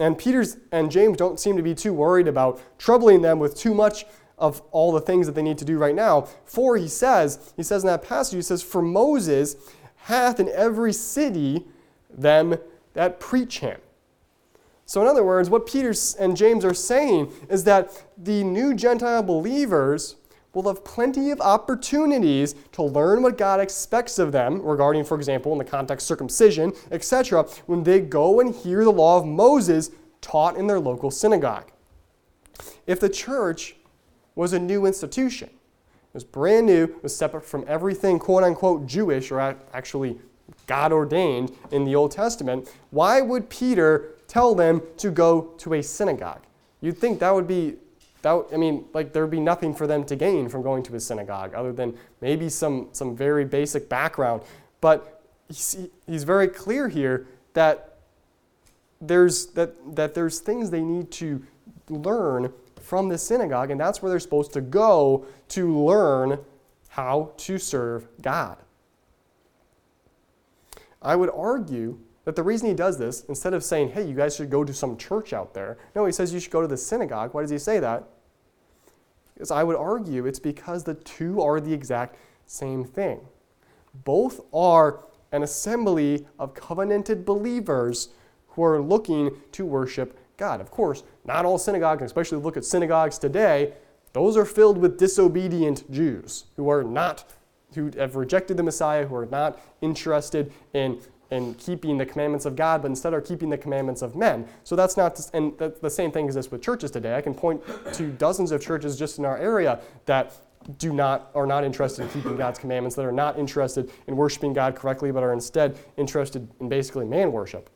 And 0.00 0.18
Peter's 0.18 0.56
and 0.72 0.90
James 0.90 1.16
don't 1.16 1.38
seem 1.38 1.56
to 1.56 1.62
be 1.62 1.74
too 1.74 1.92
worried 1.92 2.26
about 2.26 2.60
troubling 2.78 3.22
them 3.22 3.38
with 3.38 3.54
too 3.54 3.74
much 3.74 4.06
of 4.38 4.62
all 4.72 4.90
the 4.90 5.00
things 5.00 5.26
that 5.26 5.34
they 5.34 5.42
need 5.42 5.58
to 5.58 5.64
do 5.64 5.78
right 5.78 5.94
now. 5.94 6.22
For 6.46 6.76
he 6.78 6.88
says, 6.88 7.52
he 7.56 7.62
says 7.62 7.84
in 7.84 7.88
that 7.88 8.02
passage, 8.02 8.34
he 8.34 8.42
says, 8.42 8.62
For 8.62 8.80
Moses 8.80 9.56
hath 9.96 10.40
in 10.40 10.48
every 10.48 10.94
city 10.94 11.66
them 12.08 12.56
that 12.94 13.20
preach 13.20 13.60
him. 13.60 13.78
So, 14.86 15.02
in 15.02 15.06
other 15.06 15.22
words, 15.22 15.50
what 15.50 15.66
Peter 15.66 15.94
and 16.18 16.36
James 16.36 16.64
are 16.64 16.74
saying 16.74 17.32
is 17.48 17.62
that 17.64 18.02
the 18.18 18.42
new 18.42 18.74
Gentile 18.74 19.22
believers 19.22 20.16
will 20.52 20.66
have 20.66 20.84
plenty 20.84 21.30
of 21.30 21.40
opportunities 21.40 22.54
to 22.72 22.82
learn 22.82 23.22
what 23.22 23.38
God 23.38 23.60
expects 23.60 24.18
of 24.18 24.32
them 24.32 24.60
regarding, 24.62 25.04
for 25.04 25.16
example, 25.16 25.52
in 25.52 25.58
the 25.58 25.64
context 25.64 26.06
circumcision, 26.06 26.72
etc., 26.90 27.44
when 27.66 27.82
they 27.82 28.00
go 28.00 28.40
and 28.40 28.54
hear 28.54 28.84
the 28.84 28.90
law 28.90 29.18
of 29.18 29.26
Moses 29.26 29.90
taught 30.20 30.56
in 30.56 30.66
their 30.66 30.80
local 30.80 31.10
synagogue. 31.10 31.70
If 32.86 33.00
the 33.00 33.08
church 33.08 33.76
was 34.34 34.52
a 34.52 34.58
new 34.58 34.86
institution, 34.86 35.48
it 35.48 36.14
was 36.14 36.24
brand 36.24 36.66
new, 36.66 36.84
it 36.84 37.02
was 37.02 37.14
separate 37.14 37.44
from 37.44 37.64
everything 37.68 38.18
quote 38.18 38.42
unquote 38.42 38.86
Jewish 38.86 39.30
or 39.30 39.40
actually 39.72 40.18
God 40.66 40.92
ordained 40.92 41.52
in 41.70 41.84
the 41.84 41.94
Old 41.94 42.10
Testament, 42.10 42.68
why 42.90 43.20
would 43.20 43.48
Peter 43.48 44.16
tell 44.26 44.54
them 44.54 44.82
to 44.96 45.10
go 45.10 45.54
to 45.58 45.74
a 45.74 45.82
synagogue? 45.82 46.42
You'd 46.80 46.98
think 46.98 47.20
that 47.20 47.34
would 47.34 47.46
be 47.46 47.76
that, 48.22 48.46
I 48.52 48.56
mean, 48.56 48.84
like 48.92 49.12
there 49.12 49.22
would 49.22 49.30
be 49.30 49.40
nothing 49.40 49.74
for 49.74 49.86
them 49.86 50.04
to 50.04 50.16
gain 50.16 50.48
from 50.48 50.62
going 50.62 50.82
to 50.84 50.94
a 50.94 51.00
synagogue 51.00 51.54
other 51.54 51.72
than 51.72 51.96
maybe 52.20 52.48
some, 52.48 52.88
some 52.92 53.16
very 53.16 53.44
basic 53.44 53.88
background. 53.88 54.42
But 54.80 55.22
he's 55.48 56.24
very 56.24 56.48
clear 56.48 56.88
here 56.88 57.26
that 57.54 57.98
there's, 59.00 59.46
that, 59.48 59.96
that 59.96 60.14
there's 60.14 60.40
things 60.40 60.70
they 60.70 60.82
need 60.82 61.10
to 61.12 61.42
learn 61.88 62.52
from 62.80 63.08
the 63.08 63.18
synagogue, 63.18 63.70
and 63.70 63.80
that's 63.80 64.02
where 64.02 64.10
they're 64.10 64.20
supposed 64.20 64.52
to 64.52 64.60
go 64.60 65.26
to 65.48 65.84
learn 65.84 66.38
how 66.88 67.32
to 67.36 67.58
serve 67.58 68.08
God. 68.20 68.56
I 71.02 71.16
would 71.16 71.30
argue 71.30 71.98
that 72.30 72.36
the 72.36 72.44
reason 72.44 72.68
he 72.68 72.74
does 72.74 72.96
this, 72.96 73.24
instead 73.24 73.54
of 73.54 73.64
saying, 73.64 73.90
hey, 73.90 74.06
you 74.06 74.14
guys 74.14 74.36
should 74.36 74.50
go 74.50 74.62
to 74.62 74.72
some 74.72 74.96
church 74.96 75.32
out 75.32 75.52
there, 75.52 75.78
no, 75.96 76.06
he 76.06 76.12
says 76.12 76.32
you 76.32 76.38
should 76.38 76.52
go 76.52 76.60
to 76.60 76.68
the 76.68 76.76
synagogue. 76.76 77.34
Why 77.34 77.40
does 77.40 77.50
he 77.50 77.58
say 77.58 77.80
that? 77.80 78.04
Because 79.34 79.50
I 79.50 79.64
would 79.64 79.74
argue 79.74 80.26
it's 80.26 80.38
because 80.38 80.84
the 80.84 80.94
two 80.94 81.42
are 81.42 81.60
the 81.60 81.72
exact 81.72 82.14
same 82.46 82.84
thing. 82.84 83.18
Both 84.04 84.42
are 84.54 85.04
an 85.32 85.42
assembly 85.42 86.24
of 86.38 86.54
covenanted 86.54 87.24
believers 87.24 88.10
who 88.50 88.62
are 88.62 88.80
looking 88.80 89.32
to 89.50 89.66
worship 89.66 90.16
God. 90.36 90.60
Of 90.60 90.70
course, 90.70 91.02
not 91.24 91.44
all 91.44 91.58
synagogues, 91.58 92.04
especially 92.04 92.38
look 92.38 92.56
at 92.56 92.64
synagogues 92.64 93.18
today, 93.18 93.72
those 94.12 94.36
are 94.36 94.44
filled 94.44 94.78
with 94.78 94.98
disobedient 94.98 95.90
Jews 95.90 96.44
who 96.54 96.68
are 96.68 96.84
not, 96.84 97.24
who 97.74 97.90
have 97.98 98.14
rejected 98.14 98.56
the 98.56 98.62
Messiah, 98.62 99.04
who 99.04 99.16
are 99.16 99.26
not 99.26 99.60
interested 99.80 100.52
in 100.74 101.00
and 101.30 101.56
keeping 101.58 101.96
the 101.96 102.06
commandments 102.06 102.44
of 102.44 102.56
God, 102.56 102.82
but 102.82 102.88
instead 102.88 103.14
are 103.14 103.20
keeping 103.20 103.50
the 103.50 103.58
commandments 103.58 104.02
of 104.02 104.16
men. 104.16 104.46
So 104.64 104.74
that's 104.74 104.96
not, 104.96 105.20
and 105.32 105.56
the 105.58 105.90
same 105.90 106.10
thing 106.10 106.26
exists 106.26 106.50
with 106.50 106.62
churches 106.62 106.90
today. 106.90 107.16
I 107.16 107.20
can 107.20 107.34
point 107.34 107.62
to 107.94 108.10
dozens 108.10 108.50
of 108.50 108.60
churches 108.60 108.98
just 108.98 109.18
in 109.18 109.24
our 109.24 109.38
area 109.38 109.80
that 110.06 110.34
do 110.78 110.92
not 110.92 111.30
are 111.34 111.46
not 111.46 111.64
interested 111.64 112.02
in 112.02 112.08
keeping 112.10 112.36
God's 112.36 112.58
commandments, 112.58 112.94
that 112.96 113.06
are 113.06 113.12
not 113.12 113.38
interested 113.38 113.90
in 114.06 114.16
worshiping 114.16 114.52
God 114.52 114.76
correctly, 114.76 115.10
but 115.10 115.22
are 115.22 115.32
instead 115.32 115.78
interested 115.96 116.46
in 116.60 116.68
basically 116.68 117.06
man 117.06 117.32
worship. 117.32 117.70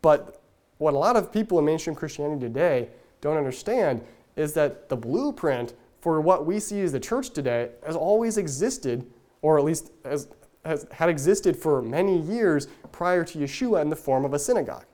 But 0.00 0.40
what 0.78 0.94
a 0.94 0.98
lot 0.98 1.16
of 1.16 1.32
people 1.32 1.58
in 1.58 1.64
mainstream 1.64 1.94
Christianity 1.94 2.40
today 2.40 2.88
don't 3.20 3.36
understand 3.36 4.04
is 4.36 4.54
that 4.54 4.88
the 4.88 4.96
blueprint 4.96 5.74
for 6.00 6.20
what 6.20 6.46
we 6.46 6.60
see 6.60 6.80
as 6.82 6.92
the 6.92 7.00
church 7.00 7.30
today 7.30 7.70
has 7.84 7.96
always 7.96 8.38
existed, 8.38 9.04
or 9.42 9.58
at 9.58 9.64
least 9.64 9.90
has, 10.04 10.28
has, 10.66 10.86
had 10.90 11.08
existed 11.08 11.56
for 11.56 11.80
many 11.80 12.20
years 12.20 12.68
prior 12.92 13.24
to 13.24 13.38
Yeshua 13.38 13.82
in 13.82 13.88
the 13.88 13.96
form 13.96 14.24
of 14.24 14.34
a 14.34 14.38
synagogue. 14.38 14.84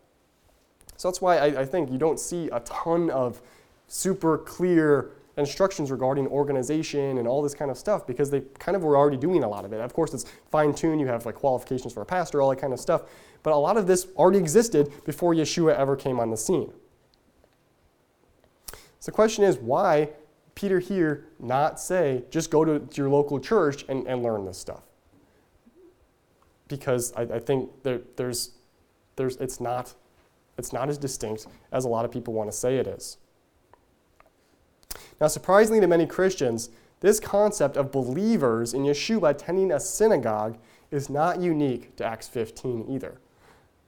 So 0.96 1.08
that's 1.08 1.20
why 1.20 1.38
I, 1.38 1.62
I 1.62 1.64
think 1.64 1.90
you 1.90 1.98
don't 1.98 2.20
see 2.20 2.48
a 2.52 2.60
ton 2.60 3.10
of 3.10 3.42
super 3.88 4.38
clear 4.38 5.10
instructions 5.36 5.90
regarding 5.90 6.26
organization 6.28 7.18
and 7.18 7.26
all 7.26 7.42
this 7.42 7.54
kind 7.54 7.70
of 7.70 7.78
stuff 7.78 8.06
because 8.06 8.30
they 8.30 8.42
kind 8.58 8.76
of 8.76 8.84
were 8.84 8.96
already 8.96 9.16
doing 9.16 9.42
a 9.44 9.48
lot 9.48 9.64
of 9.64 9.72
it. 9.72 9.80
Of 9.80 9.94
course, 9.94 10.12
it's 10.12 10.26
fine 10.50 10.74
tuned, 10.74 11.00
you 11.00 11.06
have 11.06 11.24
like 11.24 11.36
qualifications 11.36 11.92
for 11.92 12.02
a 12.02 12.06
pastor, 12.06 12.42
all 12.42 12.50
that 12.50 12.60
kind 12.60 12.72
of 12.72 12.80
stuff, 12.80 13.02
but 13.42 13.52
a 13.52 13.56
lot 13.56 13.76
of 13.76 13.86
this 13.86 14.06
already 14.16 14.38
existed 14.38 14.92
before 15.04 15.34
Yeshua 15.34 15.74
ever 15.76 15.96
came 15.96 16.20
on 16.20 16.30
the 16.30 16.36
scene. 16.36 16.72
So 19.00 19.06
the 19.06 19.12
question 19.12 19.42
is 19.42 19.56
why 19.56 20.10
Peter 20.54 20.78
here 20.78 21.24
not 21.40 21.80
say, 21.80 22.24
just 22.30 22.50
go 22.50 22.64
to 22.64 22.86
your 22.94 23.08
local 23.08 23.40
church 23.40 23.84
and, 23.88 24.06
and 24.06 24.22
learn 24.22 24.44
this 24.44 24.58
stuff? 24.58 24.82
Because 26.76 27.12
I, 27.14 27.22
I 27.22 27.38
think 27.38 27.70
there, 27.82 28.00
there's, 28.16 28.52
there's, 29.16 29.36
it's, 29.36 29.60
not, 29.60 29.94
it's 30.56 30.72
not 30.72 30.88
as 30.88 30.98
distinct 30.98 31.46
as 31.70 31.84
a 31.84 31.88
lot 31.88 32.04
of 32.04 32.10
people 32.10 32.34
want 32.34 32.50
to 32.50 32.56
say 32.56 32.78
it 32.78 32.86
is. 32.86 33.18
Now, 35.20 35.28
surprisingly 35.28 35.80
to 35.80 35.86
many 35.86 36.06
Christians, 36.06 36.70
this 37.00 37.20
concept 37.20 37.76
of 37.76 37.92
believers 37.92 38.74
in 38.74 38.82
Yeshua 38.82 39.30
attending 39.30 39.70
a 39.70 39.78
synagogue 39.78 40.56
is 40.90 41.10
not 41.10 41.40
unique 41.40 41.94
to 41.96 42.04
Acts 42.04 42.28
15 42.28 42.86
either. 42.88 43.18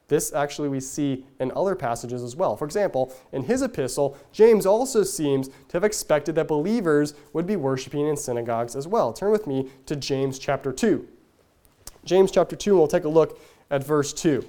This 0.09 0.35
actually 0.35 0.69
we 0.69 0.81
see 0.81 1.25
in 1.41 1.51
other 1.57 1.75
passages 1.75 2.23
as 2.23 2.37
well. 2.37 2.57
For 2.57 2.67
example, 2.67 3.15
in 3.33 3.45
his 3.45 3.63
epistle, 3.63 4.19
James 4.33 4.67
also 4.67 5.03
seems 5.03 5.49
to 5.49 5.73
have 5.73 5.85
expected 5.85 6.35
that 6.35 6.49
believers 6.49 7.15
would 7.33 7.47
be 7.47 7.57
worshiping 7.57 8.07
in 8.07 8.17
synagogues 8.17 8.77
as 8.77 8.87
well. 8.87 9.13
Turn 9.13 9.33
with 9.33 9.47
me 9.47 9.71
to 9.87 9.97
James 9.97 10.39
chapter 10.39 10.73
2. 10.73 11.09
James 12.05 12.31
chapter 12.31 12.57
2, 12.57 12.71
and 12.71 12.79
we'll 12.79 12.89
take 12.89 13.05
a 13.05 13.09
look 13.09 13.41
at 13.71 13.85
verse 13.85 14.13
2. 14.13 14.47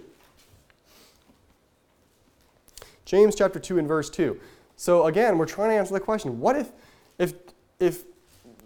James 3.06 3.36
chapter 3.36 3.60
2 3.60 3.80
and 3.80 3.88
verse 3.88 4.10
2. 4.10 4.40
So 4.76 5.06
again, 5.06 5.38
we're 5.38 5.46
trying 5.46 5.70
to 5.70 5.76
answer 5.76 5.94
the 5.94 6.00
question 6.00 6.40
what 6.40 6.56
if, 6.56 6.72
if, 7.18 7.34
if 7.80 8.04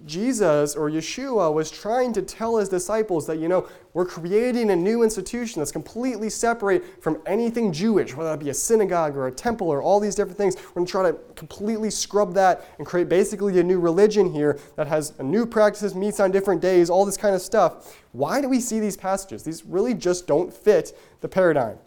Jesus 0.06 0.76
or 0.76 0.89
Yeshua 0.89 1.54
was 1.54 1.70
trying 1.70 2.14
to 2.14 2.22
tell 2.22 2.58
his 2.58 2.70
disciples 2.70 3.28
that, 3.28 3.38
you 3.38 3.47
know, 3.47 3.68
we're 3.93 4.06
creating 4.06 4.70
a 4.72 4.76
new 4.76 5.04
institution 5.04 5.60
that's 5.60 5.72
completely 5.72 6.30
separate 6.30 7.02
from 7.02 7.22
anything 7.26 7.74
Jewish, 7.74 8.16
whether 8.16 8.30
that 8.30 8.39
be 8.39 8.50
a 8.50 8.54
synagogue 8.54 9.18
or 9.18 9.28
a 9.28 9.32
temple 9.32 9.68
or 9.68 9.82
all 9.82 10.00
these 10.00 10.16
different 10.16 10.38
things. 10.38 10.56
We're 10.56 10.74
going 10.74 10.86
to 10.86 10.91
try 10.91 11.12
to 11.12 11.18
completely 11.36 11.89
scrub 11.89 12.34
that 12.36 12.66
and 12.78 12.88
create 12.88 13.10
basically 13.10 13.60
a 13.60 13.64
new 13.64 13.80
religion 13.80 14.32
here 14.32 14.60
that 14.76 14.88
has 14.88 15.18
new 15.20 15.45
practices, 15.45 15.95
meets 15.95 16.20
on 16.20 16.32
different 16.32 16.62
days, 16.62 16.89
all 16.89 17.06
this 17.06 17.18
kind 17.18 17.36
of 17.36 17.41
stuff. 17.41 17.97
Why 18.12 18.41
do 18.41 18.50
we 18.50 18.60
see 18.60 18.80
these 18.80 18.97
passages? 18.97 19.43
These 19.43 19.66
really 19.66 19.93
just 19.93 20.28
don't 20.28 20.54
fit 20.54 20.97
the 21.22 21.28
paradigm. 21.28 21.78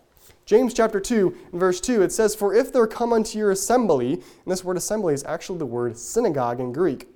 James 0.45 0.75
chapter 0.75 1.01
2 1.01 1.37
and 1.53 1.61
verse 1.61 1.81
2, 1.81 2.03
it 2.03 2.13
says, 2.13 2.35
For 2.35 2.55
if 2.55 2.73
there 2.73 2.87
come 2.87 3.13
unto 3.13 3.39
your 3.39 3.53
assembly, 3.53 4.15
and 4.15 4.23
this 4.47 4.65
word 4.65 4.77
assembly 4.77 5.15
is 5.15 5.25
actually 5.25 5.59
the 5.59 5.67
word 5.67 5.97
synagogue 5.97 6.61
in 6.61 6.73
Greek. 6.73 7.09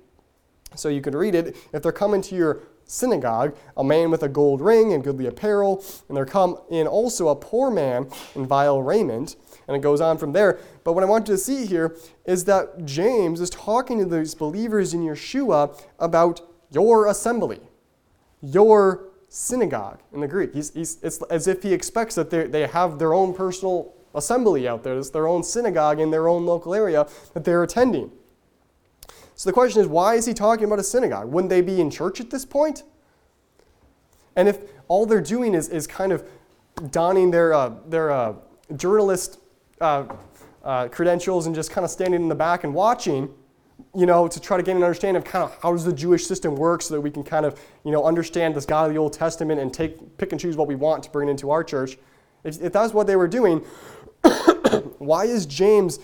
So 0.75 0.89
you 0.89 1.01
could 1.01 1.15
read 1.15 1.35
it, 1.35 1.55
if 1.73 1.81
they're 1.81 1.91
coming 1.91 2.21
to 2.23 2.35
your 2.35 2.61
synagogue 2.85 3.55
a 3.75 3.83
man 3.83 4.09
with 4.11 4.23
a 4.23 4.29
gold 4.29 4.61
ring 4.61 4.93
and 4.93 5.03
goodly 5.03 5.27
apparel, 5.27 5.83
and 6.07 6.15
there 6.15 6.25
come 6.25 6.57
in 6.69 6.87
also 6.87 7.29
a 7.29 7.35
poor 7.35 7.69
man 7.69 8.09
in 8.35 8.45
vile 8.45 8.81
raiment, 8.81 9.35
and 9.67 9.75
it 9.75 9.81
goes 9.81 10.01
on 10.01 10.17
from 10.17 10.31
there. 10.33 10.59
But 10.83 10.93
what 10.93 11.03
I 11.03 11.07
want 11.07 11.27
you 11.27 11.33
to 11.33 11.37
see 11.37 11.65
here 11.65 11.95
is 12.25 12.45
that 12.45 12.85
James 12.85 13.41
is 13.41 13.49
talking 13.49 13.99
to 13.99 14.05
these 14.05 14.35
believers 14.35 14.93
in 14.93 15.01
Yeshua 15.01 15.81
about 15.99 16.41
your 16.71 17.07
assembly, 17.07 17.59
your 18.41 19.09
synagogue 19.29 19.99
in 20.13 20.21
the 20.21 20.27
Greek. 20.27 20.53
He's, 20.53 20.73
he's, 20.73 20.97
it's 21.01 21.21
as 21.23 21.47
if 21.47 21.63
he 21.63 21.73
expects 21.73 22.15
that 22.15 22.29
they 22.29 22.67
have 22.67 22.99
their 22.99 23.13
own 23.13 23.33
personal 23.33 23.93
assembly 24.15 24.67
out 24.67 24.83
there. 24.83 24.97
It's 24.97 25.09
their 25.09 25.27
own 25.27 25.43
synagogue 25.43 25.99
in 25.99 26.11
their 26.11 26.27
own 26.27 26.45
local 26.45 26.73
area 26.73 27.07
that 27.33 27.43
they're 27.43 27.63
attending. 27.63 28.11
So 29.37 29.47
the 29.47 29.53
question 29.53 29.81
is, 29.81 29.87
why 29.87 30.15
is 30.15 30.25
he 30.25 30.33
talking 30.33 30.65
about 30.65 30.79
a 30.79 30.83
synagogue? 30.83 31.31
Wouldn't 31.31 31.51
they 31.51 31.61
be 31.61 31.79
in 31.79 31.91
church 31.91 32.19
at 32.19 32.31
this 32.31 32.43
point? 32.43 32.81
And 34.35 34.49
if 34.49 34.57
all 34.87 35.05
they're 35.05 35.21
doing 35.21 35.53
is, 35.53 35.69
is 35.69 35.85
kind 35.85 36.11
of 36.11 36.27
donning 36.89 37.29
their, 37.29 37.53
uh, 37.53 37.75
their 37.87 38.11
uh, 38.11 38.33
journalist 38.75 39.39
uh, 39.79 40.05
uh 40.63 40.87
credentials 40.87 41.45
and 41.45 41.55
just 41.55 41.69
kind 41.69 41.85
of 41.85 41.91
standing 41.91 42.19
in 42.19 42.27
the 42.27 42.35
back 42.35 42.63
and 42.63 42.73
watching, 42.73 43.29
you 43.95 44.07
know, 44.07 44.27
to 44.27 44.39
try 44.39 44.57
to 44.57 44.63
gain 44.63 44.75
an 44.75 44.81
understanding 44.83 45.21
of 45.21 45.23
kind 45.23 45.43
of 45.43 45.55
how 45.61 45.71
does 45.71 45.85
the 45.85 45.93
Jewish 45.93 46.25
system 46.25 46.55
work 46.55 46.81
so 46.81 46.95
that 46.95 47.01
we 47.01 47.11
can 47.11 47.23
kind 47.23 47.45
of, 47.45 47.59
you 47.83 47.91
know, 47.91 48.05
understand 48.05 48.55
this 48.55 48.65
God 48.65 48.87
of 48.87 48.93
the 48.93 48.99
Old 48.99 49.13
Testament 49.13 49.61
and 49.61 49.71
take, 49.71 50.17
pick 50.17 50.31
and 50.31 50.41
choose 50.41 50.57
what 50.57 50.67
we 50.67 50.73
want 50.73 51.03
to 51.03 51.11
bring 51.11 51.29
into 51.29 51.51
our 51.51 51.63
church. 51.63 51.99
If, 52.43 52.59
if 52.59 52.73
that's 52.73 52.91
what 52.91 53.05
they 53.05 53.15
were 53.15 53.27
doing, 53.27 53.59
why 54.97 55.25
is 55.25 55.45
James 55.45 55.99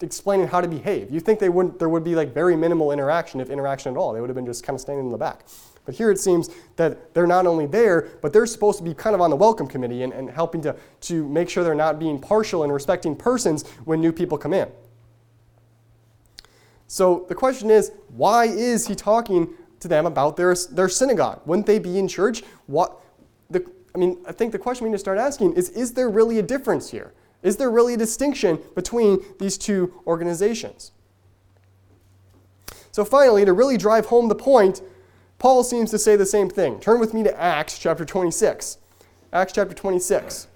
explaining 0.00 0.46
how 0.46 0.60
to 0.60 0.68
behave? 0.68 1.10
You 1.10 1.20
think 1.20 1.38
they 1.38 1.48
wouldn't, 1.48 1.78
there 1.78 1.88
would 1.88 2.04
be 2.04 2.14
like 2.14 2.34
very 2.34 2.56
minimal 2.56 2.92
interaction, 2.92 3.40
if 3.40 3.50
interaction 3.50 3.92
at 3.92 3.98
all. 3.98 4.12
They 4.12 4.20
would 4.20 4.28
have 4.28 4.36
been 4.36 4.46
just 4.46 4.64
kind 4.64 4.74
of 4.74 4.80
standing 4.80 5.06
in 5.06 5.12
the 5.12 5.18
back. 5.18 5.46
But 5.84 5.94
here 5.94 6.10
it 6.10 6.18
seems 6.18 6.50
that 6.76 7.14
they're 7.14 7.26
not 7.26 7.46
only 7.46 7.66
there, 7.66 8.08
but 8.20 8.32
they're 8.32 8.46
supposed 8.46 8.78
to 8.78 8.84
be 8.84 8.92
kind 8.92 9.14
of 9.14 9.20
on 9.20 9.30
the 9.30 9.36
welcome 9.36 9.68
committee 9.68 10.02
and, 10.02 10.12
and 10.12 10.28
helping 10.28 10.60
to, 10.62 10.76
to 11.02 11.28
make 11.28 11.48
sure 11.48 11.62
they're 11.62 11.74
not 11.74 11.98
being 11.98 12.18
partial 12.18 12.64
and 12.64 12.72
respecting 12.72 13.14
persons 13.14 13.66
when 13.84 14.00
new 14.00 14.12
people 14.12 14.36
come 14.36 14.52
in. 14.52 14.68
So 16.88 17.24
the 17.28 17.34
question 17.34 17.70
is, 17.70 17.92
why 18.08 18.46
is 18.46 18.86
he 18.86 18.94
talking 18.94 19.54
to 19.80 19.88
them 19.88 20.06
about 20.06 20.36
their, 20.36 20.54
their 20.72 20.88
synagogue? 20.88 21.40
Wouldn't 21.46 21.66
they 21.66 21.78
be 21.78 21.98
in 21.98 22.08
church? 22.08 22.42
What, 22.66 23.00
the, 23.50 23.64
I 23.94 23.98
mean, 23.98 24.18
I 24.26 24.32
think 24.32 24.52
the 24.52 24.58
question 24.58 24.84
we 24.84 24.90
need 24.90 24.96
to 24.96 25.00
start 25.00 25.18
asking 25.18 25.54
is, 25.54 25.70
is 25.70 25.92
there 25.92 26.10
really 26.10 26.38
a 26.38 26.42
difference 26.42 26.90
here? 26.90 27.12
Is 27.46 27.58
there 27.58 27.70
really 27.70 27.94
a 27.94 27.96
distinction 27.96 28.58
between 28.74 29.24
these 29.38 29.56
two 29.56 29.94
organizations? 30.04 30.90
So 32.90 33.04
finally, 33.04 33.44
to 33.44 33.52
really 33.52 33.76
drive 33.76 34.06
home 34.06 34.26
the 34.26 34.34
point, 34.34 34.82
Paul 35.38 35.62
seems 35.62 35.92
to 35.92 35.98
say 35.98 36.16
the 36.16 36.26
same 36.26 36.50
thing. 36.50 36.80
Turn 36.80 36.98
with 36.98 37.14
me 37.14 37.22
to 37.22 37.40
Acts 37.40 37.78
chapter 37.78 38.04
26. 38.04 38.78
Acts 39.32 39.52
chapter 39.52 39.74
26. 39.74 40.48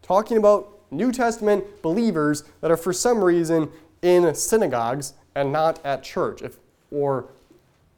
Talking 0.00 0.38
about 0.38 0.80
New 0.90 1.12
Testament 1.12 1.82
believers 1.82 2.44
that 2.62 2.70
are 2.70 2.76
for 2.78 2.94
some 2.94 3.22
reason 3.22 3.68
in 4.00 4.34
synagogues 4.34 5.12
and 5.34 5.52
not 5.52 5.84
at 5.84 6.02
church? 6.02 6.40
If, 6.40 6.56
or 6.90 7.26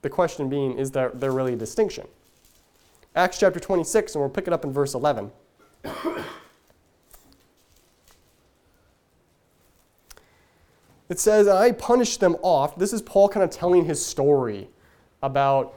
the 0.02 0.11
question 0.11 0.48
being, 0.48 0.76
is 0.76 0.90
there, 0.90 1.12
there 1.14 1.30
really 1.30 1.52
a 1.52 1.57
distinction? 1.57 2.09
Acts 3.14 3.38
chapter 3.38 3.61
26, 3.61 4.16
and 4.16 4.22
we'll 4.22 4.28
pick 4.28 4.48
it 4.48 4.52
up 4.52 4.64
in 4.64 4.72
verse 4.72 4.94
11. 4.94 5.30
It 11.09 11.20
says, 11.20 11.46
I 11.46 11.72
punished 11.72 12.20
them 12.20 12.36
off. 12.42 12.76
This 12.76 12.92
is 12.92 13.00
Paul 13.02 13.28
kind 13.28 13.44
of 13.44 13.50
telling 13.50 13.84
his 13.84 14.04
story 14.04 14.68
about 15.22 15.74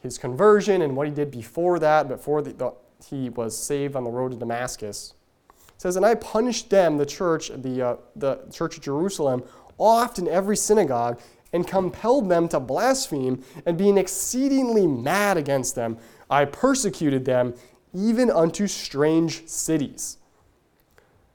his 0.00 0.18
conversion 0.18 0.82
and 0.82 0.96
what 0.96 1.08
he 1.08 1.12
did 1.12 1.30
before 1.30 1.78
that, 1.80 2.08
before 2.08 2.42
the, 2.42 2.52
the, 2.52 2.72
he 3.08 3.28
was 3.30 3.56
saved 3.56 3.96
on 3.96 4.04
the 4.04 4.10
road 4.10 4.32
to 4.32 4.36
Damascus. 4.36 5.14
It 5.48 5.80
says, 5.82 5.96
And 5.96 6.06
I 6.06 6.14
punished 6.14 6.70
them, 6.70 6.96
the 6.96 7.06
church, 7.06 7.50
the, 7.54 7.82
uh, 7.82 7.96
the 8.14 8.38
church 8.52 8.76
of 8.76 8.82
Jerusalem, 8.82 9.42
oft 9.78 10.18
in 10.18 10.28
every 10.28 10.56
synagogue, 10.56 11.20
and 11.52 11.66
compelled 11.66 12.28
them 12.28 12.48
to 12.48 12.60
blaspheme, 12.60 13.42
and 13.64 13.78
being 13.78 13.96
exceedingly 13.98 14.86
mad 14.86 15.36
against 15.36 15.74
them, 15.74 15.98
I 16.30 16.44
persecuted 16.44 17.24
them 17.24 17.54
even 17.94 18.30
unto 18.30 18.66
strange 18.66 19.46
cities. 19.48 20.17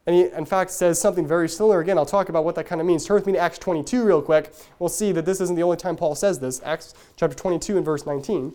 And 0.05 0.15
he, 0.15 0.23
in 0.23 0.45
fact, 0.45 0.71
says 0.71 0.99
something 0.99 1.25
very 1.25 1.47
similar. 1.47 1.79
Again, 1.79 1.97
I'll 1.97 2.05
talk 2.05 2.29
about 2.29 2.43
what 2.43 2.55
that 2.55 2.65
kind 2.65 2.81
of 2.81 2.87
means. 2.87 3.05
Turn 3.05 3.15
with 3.15 3.25
me 3.25 3.33
to 3.33 3.39
Acts 3.39 3.57
22 3.57 4.03
real 4.03 4.21
quick. 4.21 4.53
We'll 4.79 4.89
see 4.89 5.11
that 5.13 5.25
this 5.25 5.39
isn't 5.39 5.55
the 5.55 5.63
only 5.63 5.77
time 5.77 5.95
Paul 5.95 6.15
says 6.15 6.39
this. 6.39 6.61
Acts 6.65 6.93
chapter 7.15 7.35
22 7.35 7.77
and 7.77 7.85
verse 7.85 8.05
19. 8.05 8.53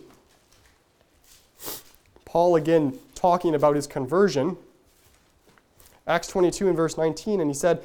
Paul, 2.25 2.55
again, 2.55 2.99
talking 3.15 3.55
about 3.55 3.75
his 3.75 3.87
conversion. 3.87 4.57
Acts 6.05 6.27
22 6.27 6.67
and 6.67 6.77
verse 6.77 6.97
19, 6.97 7.41
and 7.41 7.49
he 7.49 7.53
said, 7.53 7.81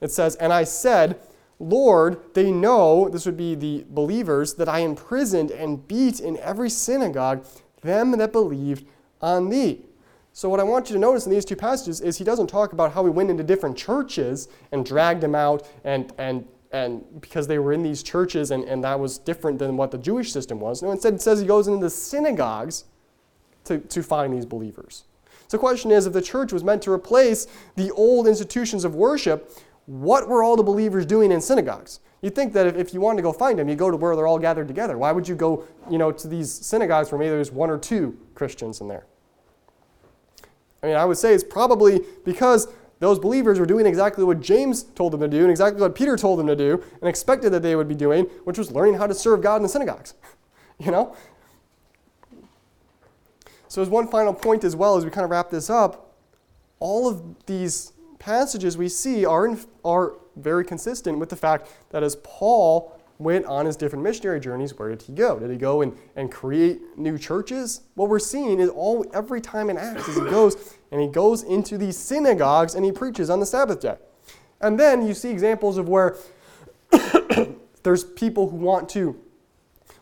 it 0.00 0.10
says, 0.10 0.34
And 0.36 0.52
I 0.52 0.64
said, 0.64 1.18
Lord, 1.58 2.18
they 2.34 2.50
know, 2.50 3.08
this 3.08 3.24
would 3.24 3.36
be 3.36 3.54
the 3.54 3.84
believers, 3.88 4.54
that 4.54 4.68
I 4.68 4.80
imprisoned 4.80 5.50
and 5.50 5.86
beat 5.86 6.18
in 6.18 6.38
every 6.38 6.68
synagogue 6.68 7.46
them 7.82 8.12
that 8.18 8.32
believed 8.32 8.86
on 9.20 9.48
thee. 9.48 9.82
So, 10.34 10.48
what 10.48 10.60
I 10.60 10.62
want 10.62 10.88
you 10.88 10.94
to 10.94 11.00
notice 11.00 11.26
in 11.26 11.32
these 11.32 11.44
two 11.44 11.56
passages 11.56 12.00
is 12.00 12.16
he 12.16 12.24
doesn't 12.24 12.46
talk 12.46 12.72
about 12.72 12.92
how 12.92 13.04
he 13.04 13.10
went 13.10 13.30
into 13.30 13.42
different 13.42 13.76
churches 13.76 14.48
and 14.72 14.84
dragged 14.84 15.20
them 15.20 15.34
out 15.34 15.68
and, 15.84 16.10
and, 16.16 16.48
and 16.72 17.04
because 17.20 17.46
they 17.46 17.58
were 17.58 17.74
in 17.74 17.82
these 17.82 18.02
churches 18.02 18.50
and, 18.50 18.64
and 18.64 18.82
that 18.82 18.98
was 18.98 19.18
different 19.18 19.58
than 19.58 19.76
what 19.76 19.90
the 19.90 19.98
Jewish 19.98 20.32
system 20.32 20.58
was. 20.58 20.82
No, 20.82 20.90
instead, 20.90 21.14
it 21.14 21.20
says 21.20 21.40
he 21.40 21.46
goes 21.46 21.68
into 21.68 21.84
the 21.84 21.90
synagogues 21.90 22.84
to, 23.64 23.78
to 23.78 24.02
find 24.02 24.32
these 24.32 24.46
believers. 24.46 25.04
So, 25.48 25.58
the 25.58 25.60
question 25.60 25.90
is 25.90 26.06
if 26.06 26.14
the 26.14 26.22
church 26.22 26.50
was 26.50 26.64
meant 26.64 26.80
to 26.84 26.92
replace 26.92 27.46
the 27.76 27.90
old 27.90 28.26
institutions 28.26 28.86
of 28.86 28.94
worship, 28.94 29.52
what 29.84 30.28
were 30.28 30.42
all 30.42 30.56
the 30.56 30.62
believers 30.62 31.04
doing 31.04 31.30
in 31.30 31.42
synagogues? 31.42 32.00
You'd 32.22 32.34
think 32.34 32.54
that 32.54 32.66
if, 32.68 32.76
if 32.76 32.94
you 32.94 33.02
wanted 33.02 33.18
to 33.18 33.22
go 33.22 33.34
find 33.34 33.58
them, 33.58 33.68
you 33.68 33.74
go 33.74 33.90
to 33.90 33.98
where 33.98 34.16
they're 34.16 34.26
all 34.26 34.38
gathered 34.38 34.68
together. 34.68 34.96
Why 34.96 35.12
would 35.12 35.28
you 35.28 35.34
go, 35.34 35.66
you 35.90 35.98
know, 35.98 36.10
to 36.10 36.26
these 36.26 36.50
synagogues 36.50 37.12
where 37.12 37.18
maybe 37.18 37.30
there's 37.30 37.52
one 37.52 37.68
or 37.68 37.76
two 37.76 38.16
Christians 38.34 38.80
in 38.80 38.88
there? 38.88 39.04
I 40.82 40.86
mean, 40.88 40.96
I 40.96 41.04
would 41.04 41.18
say 41.18 41.32
it's 41.34 41.44
probably 41.44 42.00
because 42.24 42.68
those 42.98 43.18
believers 43.18 43.58
were 43.58 43.66
doing 43.66 43.86
exactly 43.86 44.24
what 44.24 44.40
James 44.40 44.84
told 44.84 45.12
them 45.12 45.20
to 45.20 45.28
do 45.28 45.40
and 45.40 45.50
exactly 45.50 45.80
what 45.80 45.94
Peter 45.94 46.16
told 46.16 46.38
them 46.38 46.46
to 46.46 46.56
do 46.56 46.82
and 47.00 47.08
expected 47.08 47.50
that 47.50 47.62
they 47.62 47.74
would 47.74 47.88
be 47.88 47.94
doing, 47.94 48.24
which 48.44 48.58
was 48.58 48.70
learning 48.70 48.94
how 48.94 49.06
to 49.06 49.14
serve 49.14 49.42
God 49.42 49.56
in 49.56 49.62
the 49.62 49.68
synagogues. 49.68 50.14
you 50.78 50.90
know? 50.90 51.16
So, 53.68 53.80
as 53.80 53.88
one 53.88 54.06
final 54.06 54.34
point 54.34 54.64
as 54.64 54.76
well, 54.76 54.96
as 54.96 55.04
we 55.04 55.10
kind 55.10 55.24
of 55.24 55.30
wrap 55.30 55.50
this 55.50 55.70
up, 55.70 56.14
all 56.78 57.08
of 57.08 57.46
these 57.46 57.92
passages 58.18 58.76
we 58.76 58.88
see 58.88 59.24
are, 59.24 59.46
in, 59.46 59.58
are 59.84 60.14
very 60.36 60.64
consistent 60.64 61.18
with 61.18 61.28
the 61.28 61.36
fact 61.36 61.68
that 61.90 62.02
as 62.02 62.16
Paul 62.22 63.00
went 63.22 63.46
on 63.46 63.66
his 63.66 63.76
different 63.76 64.02
missionary 64.02 64.40
journeys, 64.40 64.78
where 64.78 64.88
did 64.90 65.02
he 65.02 65.12
go? 65.12 65.38
Did 65.38 65.50
he 65.50 65.56
go 65.56 65.82
and, 65.82 65.96
and 66.16 66.30
create 66.30 66.80
new 66.96 67.18
churches? 67.18 67.82
What 67.94 68.08
we're 68.08 68.18
seeing 68.18 68.60
is 68.60 68.68
all 68.68 69.04
every 69.14 69.40
time 69.40 69.70
in 69.70 69.78
Acts 69.78 70.08
as 70.08 70.16
he 70.16 70.22
goes 70.22 70.76
and 70.90 71.00
he 71.00 71.06
goes 71.06 71.42
into 71.42 71.78
these 71.78 71.96
synagogues 71.96 72.74
and 72.74 72.84
he 72.84 72.92
preaches 72.92 73.30
on 73.30 73.40
the 73.40 73.46
Sabbath 73.46 73.80
day. 73.80 73.96
And 74.60 74.78
then 74.78 75.06
you 75.06 75.14
see 75.14 75.30
examples 75.30 75.76
of 75.78 75.88
where 75.88 76.16
there's 77.82 78.04
people 78.04 78.50
who 78.50 78.56
want 78.56 78.88
to 78.90 79.18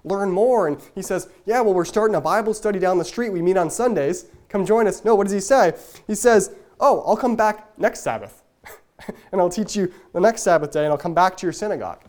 learn 0.04 0.30
more. 0.30 0.66
And 0.66 0.78
he 0.94 1.02
says, 1.02 1.28
Yeah, 1.46 1.60
well, 1.60 1.74
we're 1.74 1.84
starting 1.84 2.14
a 2.14 2.20
Bible 2.20 2.54
study 2.54 2.78
down 2.78 2.98
the 2.98 3.04
street. 3.04 3.30
We 3.30 3.42
meet 3.42 3.56
on 3.56 3.70
Sundays. 3.70 4.26
Come 4.48 4.66
join 4.66 4.86
us. 4.86 5.04
No, 5.04 5.14
what 5.14 5.24
does 5.24 5.32
he 5.32 5.40
say? 5.40 5.72
He 6.06 6.14
says, 6.14 6.52
oh, 6.80 7.02
I'll 7.06 7.16
come 7.16 7.36
back 7.36 7.78
next 7.78 8.00
Sabbath. 8.00 8.42
and 9.32 9.40
I'll 9.40 9.50
teach 9.50 9.76
you 9.76 9.92
the 10.12 10.20
next 10.20 10.42
Sabbath 10.42 10.72
day, 10.72 10.84
and 10.84 10.88
I'll 10.88 10.98
come 10.98 11.14
back 11.14 11.36
to 11.38 11.46
your 11.46 11.52
synagogue. 11.52 12.02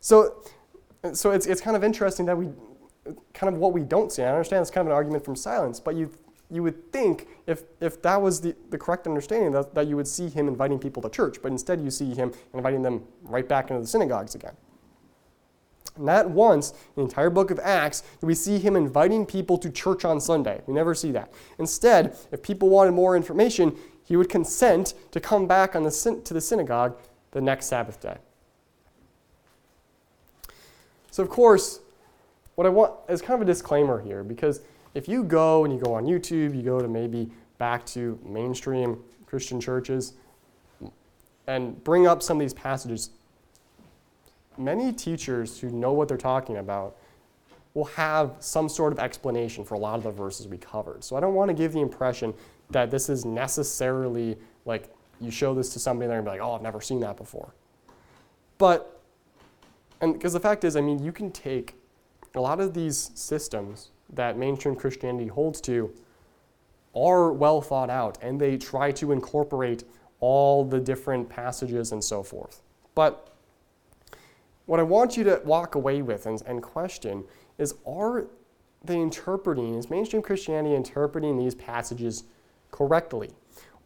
So, 0.00 0.42
so 1.14 1.30
it's, 1.30 1.46
it's 1.46 1.60
kind 1.60 1.76
of 1.76 1.84
interesting 1.84 2.26
that 2.26 2.36
we, 2.36 2.48
kind 3.34 3.52
of 3.54 3.60
what 3.60 3.72
we 3.72 3.82
don't 3.82 4.10
see. 4.10 4.22
I 4.22 4.30
understand 4.30 4.62
it's 4.62 4.70
kind 4.70 4.86
of 4.86 4.92
an 4.92 4.96
argument 4.96 5.24
from 5.24 5.36
silence, 5.36 5.80
but 5.80 5.94
you, 5.94 6.10
you 6.50 6.62
would 6.62 6.92
think 6.92 7.28
if, 7.46 7.64
if 7.80 8.00
that 8.02 8.20
was 8.20 8.40
the, 8.40 8.54
the 8.70 8.78
correct 8.78 9.06
understanding, 9.06 9.52
that, 9.52 9.74
that 9.74 9.86
you 9.86 9.96
would 9.96 10.08
see 10.08 10.28
him 10.28 10.48
inviting 10.48 10.78
people 10.78 11.02
to 11.02 11.08
church, 11.08 11.38
but 11.42 11.52
instead 11.52 11.80
you 11.80 11.90
see 11.90 12.14
him 12.14 12.32
inviting 12.54 12.82
them 12.82 13.02
right 13.22 13.48
back 13.48 13.70
into 13.70 13.80
the 13.80 13.88
synagogues 13.88 14.34
again. 14.34 14.54
Not 15.98 16.30
once 16.30 16.72
in 16.72 16.76
the 16.96 17.02
entire 17.02 17.30
book 17.30 17.50
of 17.50 17.58
Acts 17.60 18.02
do 18.20 18.26
we 18.26 18.34
see 18.34 18.58
him 18.58 18.76
inviting 18.76 19.24
people 19.24 19.56
to 19.58 19.70
church 19.70 20.04
on 20.04 20.20
Sunday. 20.20 20.60
We 20.66 20.74
never 20.74 20.94
see 20.94 21.10
that. 21.12 21.32
Instead, 21.58 22.16
if 22.32 22.42
people 22.42 22.68
wanted 22.68 22.92
more 22.92 23.16
information, 23.16 23.76
he 24.04 24.16
would 24.16 24.28
consent 24.28 24.94
to 25.12 25.20
come 25.20 25.46
back 25.46 25.74
on 25.74 25.82
the, 25.82 26.20
to 26.24 26.34
the 26.34 26.40
synagogue 26.40 26.98
the 27.32 27.40
next 27.40 27.66
Sabbath 27.66 28.00
day. 28.00 28.18
So, 31.16 31.22
of 31.22 31.30
course, 31.30 31.80
what 32.56 32.66
I 32.66 32.68
want 32.68 32.92
is 33.08 33.22
kind 33.22 33.40
of 33.40 33.48
a 33.48 33.50
disclaimer 33.50 34.02
here 34.02 34.22
because 34.22 34.60
if 34.92 35.08
you 35.08 35.24
go 35.24 35.64
and 35.64 35.72
you 35.72 35.80
go 35.80 35.94
on 35.94 36.04
YouTube, 36.04 36.54
you 36.54 36.60
go 36.60 36.78
to 36.78 36.88
maybe 36.88 37.30
back 37.56 37.86
to 37.86 38.18
mainstream 38.22 39.02
Christian 39.24 39.58
churches 39.58 40.12
and 41.46 41.82
bring 41.84 42.06
up 42.06 42.22
some 42.22 42.36
of 42.36 42.42
these 42.42 42.52
passages, 42.52 43.08
many 44.58 44.92
teachers 44.92 45.58
who 45.58 45.70
know 45.70 45.94
what 45.94 46.06
they're 46.06 46.18
talking 46.18 46.58
about 46.58 46.98
will 47.72 47.86
have 47.86 48.34
some 48.40 48.68
sort 48.68 48.92
of 48.92 48.98
explanation 48.98 49.64
for 49.64 49.74
a 49.74 49.78
lot 49.78 49.96
of 49.96 50.02
the 50.02 50.10
verses 50.10 50.46
we 50.46 50.58
covered. 50.58 51.02
So 51.02 51.16
I 51.16 51.20
don't 51.20 51.32
want 51.32 51.48
to 51.48 51.54
give 51.54 51.72
the 51.72 51.80
impression 51.80 52.34
that 52.72 52.90
this 52.90 53.08
is 53.08 53.24
necessarily 53.24 54.36
like 54.66 54.94
you 55.22 55.30
show 55.30 55.54
this 55.54 55.72
to 55.72 55.78
somebody 55.78 56.04
and 56.04 56.10
they're 56.10 56.20
going 56.20 56.26
to 56.26 56.30
be 56.32 56.42
like, 56.42 56.46
oh, 56.46 56.56
I've 56.56 56.62
never 56.62 56.82
seen 56.82 57.00
that 57.00 57.16
before. 57.16 57.54
But, 58.58 58.95
and 60.00 60.12
because 60.12 60.32
the 60.32 60.40
fact 60.40 60.64
is, 60.64 60.76
I 60.76 60.80
mean, 60.80 61.02
you 61.02 61.12
can 61.12 61.30
take 61.30 61.74
a 62.34 62.40
lot 62.40 62.60
of 62.60 62.74
these 62.74 63.10
systems 63.14 63.90
that 64.12 64.36
mainstream 64.36 64.76
Christianity 64.76 65.28
holds 65.28 65.60
to 65.62 65.92
are 66.94 67.32
well 67.32 67.60
thought 67.60 67.90
out 67.90 68.18
and 68.22 68.40
they 68.40 68.56
try 68.56 68.90
to 68.92 69.12
incorporate 69.12 69.84
all 70.20 70.64
the 70.64 70.80
different 70.80 71.28
passages 71.28 71.92
and 71.92 72.02
so 72.02 72.22
forth. 72.22 72.62
But 72.94 73.34
what 74.66 74.80
I 74.80 74.82
want 74.82 75.16
you 75.16 75.24
to 75.24 75.40
walk 75.44 75.74
away 75.74 76.02
with 76.02 76.26
and, 76.26 76.42
and 76.46 76.62
question 76.62 77.24
is 77.58 77.74
are 77.86 78.26
they 78.84 79.00
interpreting, 79.00 79.74
is 79.74 79.90
mainstream 79.90 80.22
Christianity 80.22 80.74
interpreting 80.74 81.36
these 81.36 81.54
passages 81.54 82.24
correctly? 82.70 83.30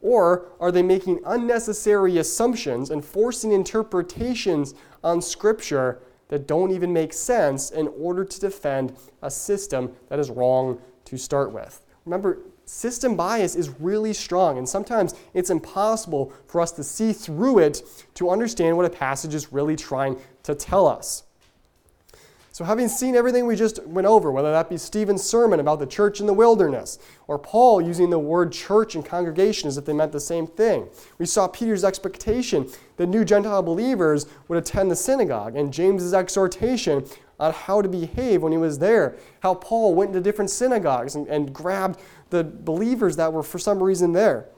Or 0.00 0.46
are 0.60 0.72
they 0.72 0.82
making 0.82 1.20
unnecessary 1.26 2.18
assumptions 2.18 2.90
and 2.90 3.04
forcing 3.04 3.52
interpretations 3.52 4.74
on 5.04 5.20
Scripture 5.20 6.00
that 6.28 6.46
don't 6.46 6.70
even 6.70 6.92
make 6.92 7.12
sense 7.12 7.70
in 7.70 7.88
order 7.88 8.24
to 8.24 8.40
defend 8.40 8.96
a 9.20 9.30
system 9.30 9.94
that 10.08 10.18
is 10.18 10.30
wrong 10.30 10.80
to 11.04 11.18
start 11.18 11.52
with? 11.52 11.82
Remember, 12.06 12.38
system 12.64 13.14
bias 13.14 13.54
is 13.54 13.68
really 13.80 14.12
strong, 14.12 14.56
and 14.56 14.68
sometimes 14.68 15.14
it's 15.34 15.50
impossible 15.50 16.32
for 16.46 16.60
us 16.60 16.72
to 16.72 16.82
see 16.82 17.12
through 17.12 17.58
it 17.58 17.82
to 18.14 18.30
understand 18.30 18.76
what 18.76 18.86
a 18.86 18.90
passage 18.90 19.34
is 19.34 19.52
really 19.52 19.76
trying 19.76 20.18
to 20.44 20.54
tell 20.54 20.86
us. 20.86 21.24
So, 22.60 22.66
having 22.66 22.88
seen 22.88 23.16
everything 23.16 23.46
we 23.46 23.56
just 23.56 23.82
went 23.86 24.06
over, 24.06 24.30
whether 24.30 24.52
that 24.52 24.68
be 24.68 24.76
Stephen's 24.76 25.22
sermon 25.22 25.60
about 25.60 25.78
the 25.78 25.86
church 25.86 26.20
in 26.20 26.26
the 26.26 26.34
wilderness, 26.34 26.98
or 27.26 27.38
Paul 27.38 27.80
using 27.80 28.10
the 28.10 28.18
word 28.18 28.52
church 28.52 28.94
and 28.94 29.02
congregation 29.02 29.66
as 29.66 29.78
if 29.78 29.86
they 29.86 29.94
meant 29.94 30.12
the 30.12 30.20
same 30.20 30.46
thing, 30.46 30.86
we 31.16 31.24
saw 31.24 31.48
Peter's 31.48 31.84
expectation 31.84 32.68
that 32.98 33.06
new 33.06 33.24
Gentile 33.24 33.62
believers 33.62 34.26
would 34.48 34.58
attend 34.58 34.90
the 34.90 34.94
synagogue, 34.94 35.56
and 35.56 35.72
James's 35.72 36.12
exhortation 36.12 37.06
on 37.38 37.54
how 37.54 37.80
to 37.80 37.88
behave 37.88 38.42
when 38.42 38.52
he 38.52 38.58
was 38.58 38.78
there, 38.78 39.16
how 39.42 39.54
Paul 39.54 39.94
went 39.94 40.08
into 40.08 40.20
different 40.20 40.50
synagogues 40.50 41.14
and, 41.14 41.26
and 41.28 41.54
grabbed 41.54 41.98
the 42.28 42.44
believers 42.44 43.16
that 43.16 43.32
were 43.32 43.42
for 43.42 43.58
some 43.58 43.82
reason 43.82 44.12
there. 44.12 44.50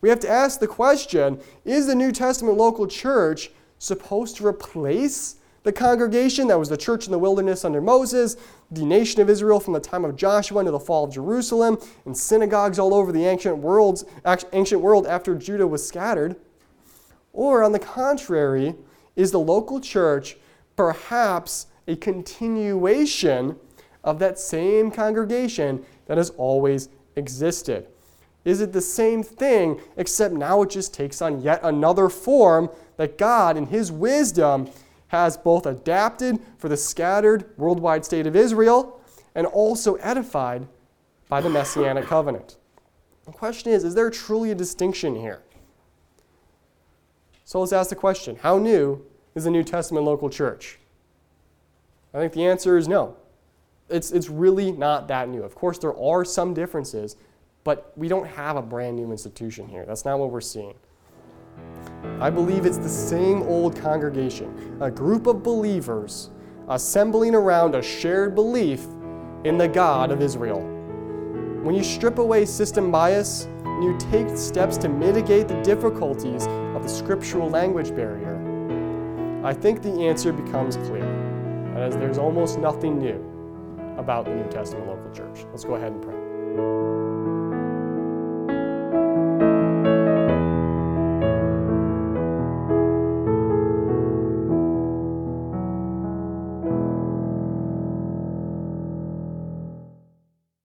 We 0.00 0.08
have 0.08 0.18
to 0.20 0.28
ask 0.28 0.58
the 0.58 0.66
question 0.66 1.40
is 1.64 1.86
the 1.86 1.94
New 1.94 2.10
Testament 2.10 2.56
local 2.56 2.88
church 2.88 3.52
supposed 3.78 4.38
to 4.38 4.44
replace 4.48 5.36
the 5.68 5.72
congregation 5.72 6.48
that 6.48 6.58
was 6.58 6.70
the 6.70 6.78
church 6.78 7.04
in 7.04 7.12
the 7.12 7.18
wilderness 7.18 7.62
under 7.62 7.82
Moses, 7.82 8.38
the 8.70 8.86
nation 8.86 9.20
of 9.20 9.28
Israel 9.28 9.60
from 9.60 9.74
the 9.74 9.80
time 9.80 10.02
of 10.02 10.16
Joshua 10.16 10.60
into 10.60 10.72
the 10.72 10.80
fall 10.80 11.04
of 11.04 11.12
Jerusalem, 11.12 11.76
and 12.06 12.16
synagogues 12.16 12.78
all 12.78 12.94
over 12.94 13.12
the 13.12 13.26
ancient, 13.26 13.58
worlds, 13.58 14.06
ancient 14.54 14.80
world 14.80 15.06
after 15.06 15.34
Judah 15.34 15.66
was 15.66 15.86
scattered? 15.86 16.36
Or, 17.34 17.62
on 17.62 17.72
the 17.72 17.78
contrary, 17.78 18.76
is 19.14 19.30
the 19.30 19.40
local 19.40 19.78
church 19.78 20.38
perhaps 20.74 21.66
a 21.86 21.96
continuation 21.96 23.54
of 24.02 24.18
that 24.20 24.38
same 24.38 24.90
congregation 24.90 25.84
that 26.06 26.16
has 26.16 26.30
always 26.30 26.88
existed? 27.14 27.86
Is 28.46 28.62
it 28.62 28.72
the 28.72 28.80
same 28.80 29.22
thing, 29.22 29.82
except 29.98 30.32
now 30.32 30.62
it 30.62 30.70
just 30.70 30.94
takes 30.94 31.20
on 31.20 31.42
yet 31.42 31.60
another 31.62 32.08
form 32.08 32.70
that 32.96 33.18
God, 33.18 33.58
in 33.58 33.66
His 33.66 33.92
wisdom, 33.92 34.70
has 35.08 35.36
both 35.36 35.66
adapted 35.66 36.38
for 36.58 36.68
the 36.68 36.76
scattered 36.76 37.50
worldwide 37.56 38.04
state 38.04 38.26
of 38.26 38.36
Israel 38.36 39.00
and 39.34 39.46
also 39.46 39.94
edified 39.96 40.66
by 41.28 41.40
the 41.40 41.50
Messianic 41.50 42.04
covenant? 42.04 42.56
The 43.24 43.32
question 43.32 43.72
is 43.72 43.84
is 43.84 43.94
there 43.94 44.10
truly 44.10 44.50
a 44.50 44.54
distinction 44.54 45.14
here? 45.14 45.42
So 47.44 47.60
let's 47.60 47.72
ask 47.72 47.90
the 47.90 47.96
question 47.96 48.36
how 48.36 48.58
new 48.58 49.04
is 49.34 49.44
the 49.44 49.50
New 49.50 49.64
Testament 49.64 50.04
local 50.04 50.30
church? 50.30 50.78
I 52.14 52.18
think 52.18 52.32
the 52.32 52.46
answer 52.46 52.76
is 52.76 52.88
no 52.88 53.16
it's, 53.88 54.10
it's 54.10 54.28
really 54.28 54.72
not 54.72 55.08
that 55.08 55.28
new. 55.28 55.42
Of 55.42 55.54
course, 55.54 55.78
there 55.78 55.96
are 55.96 56.24
some 56.24 56.54
differences, 56.54 57.16
but 57.64 57.92
we 57.96 58.08
don't 58.08 58.26
have 58.26 58.56
a 58.56 58.62
brand 58.62 58.96
new 58.96 59.10
institution 59.10 59.68
here. 59.68 59.84
That's 59.86 60.04
not 60.04 60.18
what 60.18 60.30
we're 60.30 60.40
seeing. 60.40 60.74
I 62.20 62.30
believe 62.30 62.66
it's 62.66 62.78
the 62.78 62.88
same 62.88 63.42
old 63.42 63.76
congregation, 63.76 64.78
a 64.80 64.90
group 64.90 65.26
of 65.26 65.42
believers 65.42 66.30
assembling 66.68 67.34
around 67.34 67.74
a 67.74 67.82
shared 67.82 68.34
belief 68.34 68.86
in 69.44 69.56
the 69.56 69.68
God 69.68 70.10
of 70.10 70.20
Israel. 70.20 70.60
When 71.62 71.74
you 71.74 71.82
strip 71.82 72.18
away 72.18 72.44
system 72.44 72.90
bias 72.90 73.44
and 73.64 73.84
you 73.84 73.96
take 73.98 74.28
steps 74.36 74.76
to 74.78 74.88
mitigate 74.88 75.48
the 75.48 75.60
difficulties 75.62 76.46
of 76.46 76.82
the 76.82 76.88
scriptural 76.88 77.48
language 77.48 77.94
barrier, 77.94 78.36
I 79.44 79.54
think 79.54 79.82
the 79.82 80.06
answer 80.06 80.32
becomes 80.32 80.76
clear. 80.76 81.06
That 81.74 81.88
is, 81.88 81.96
there's 81.96 82.18
almost 82.18 82.58
nothing 82.58 82.98
new 82.98 83.24
about 83.96 84.24
the 84.24 84.34
New 84.34 84.48
Testament 84.50 84.88
local 84.88 85.10
church. 85.12 85.46
Let's 85.50 85.64
go 85.64 85.74
ahead 85.74 85.92
and 85.92 86.02
pray. 86.02 87.07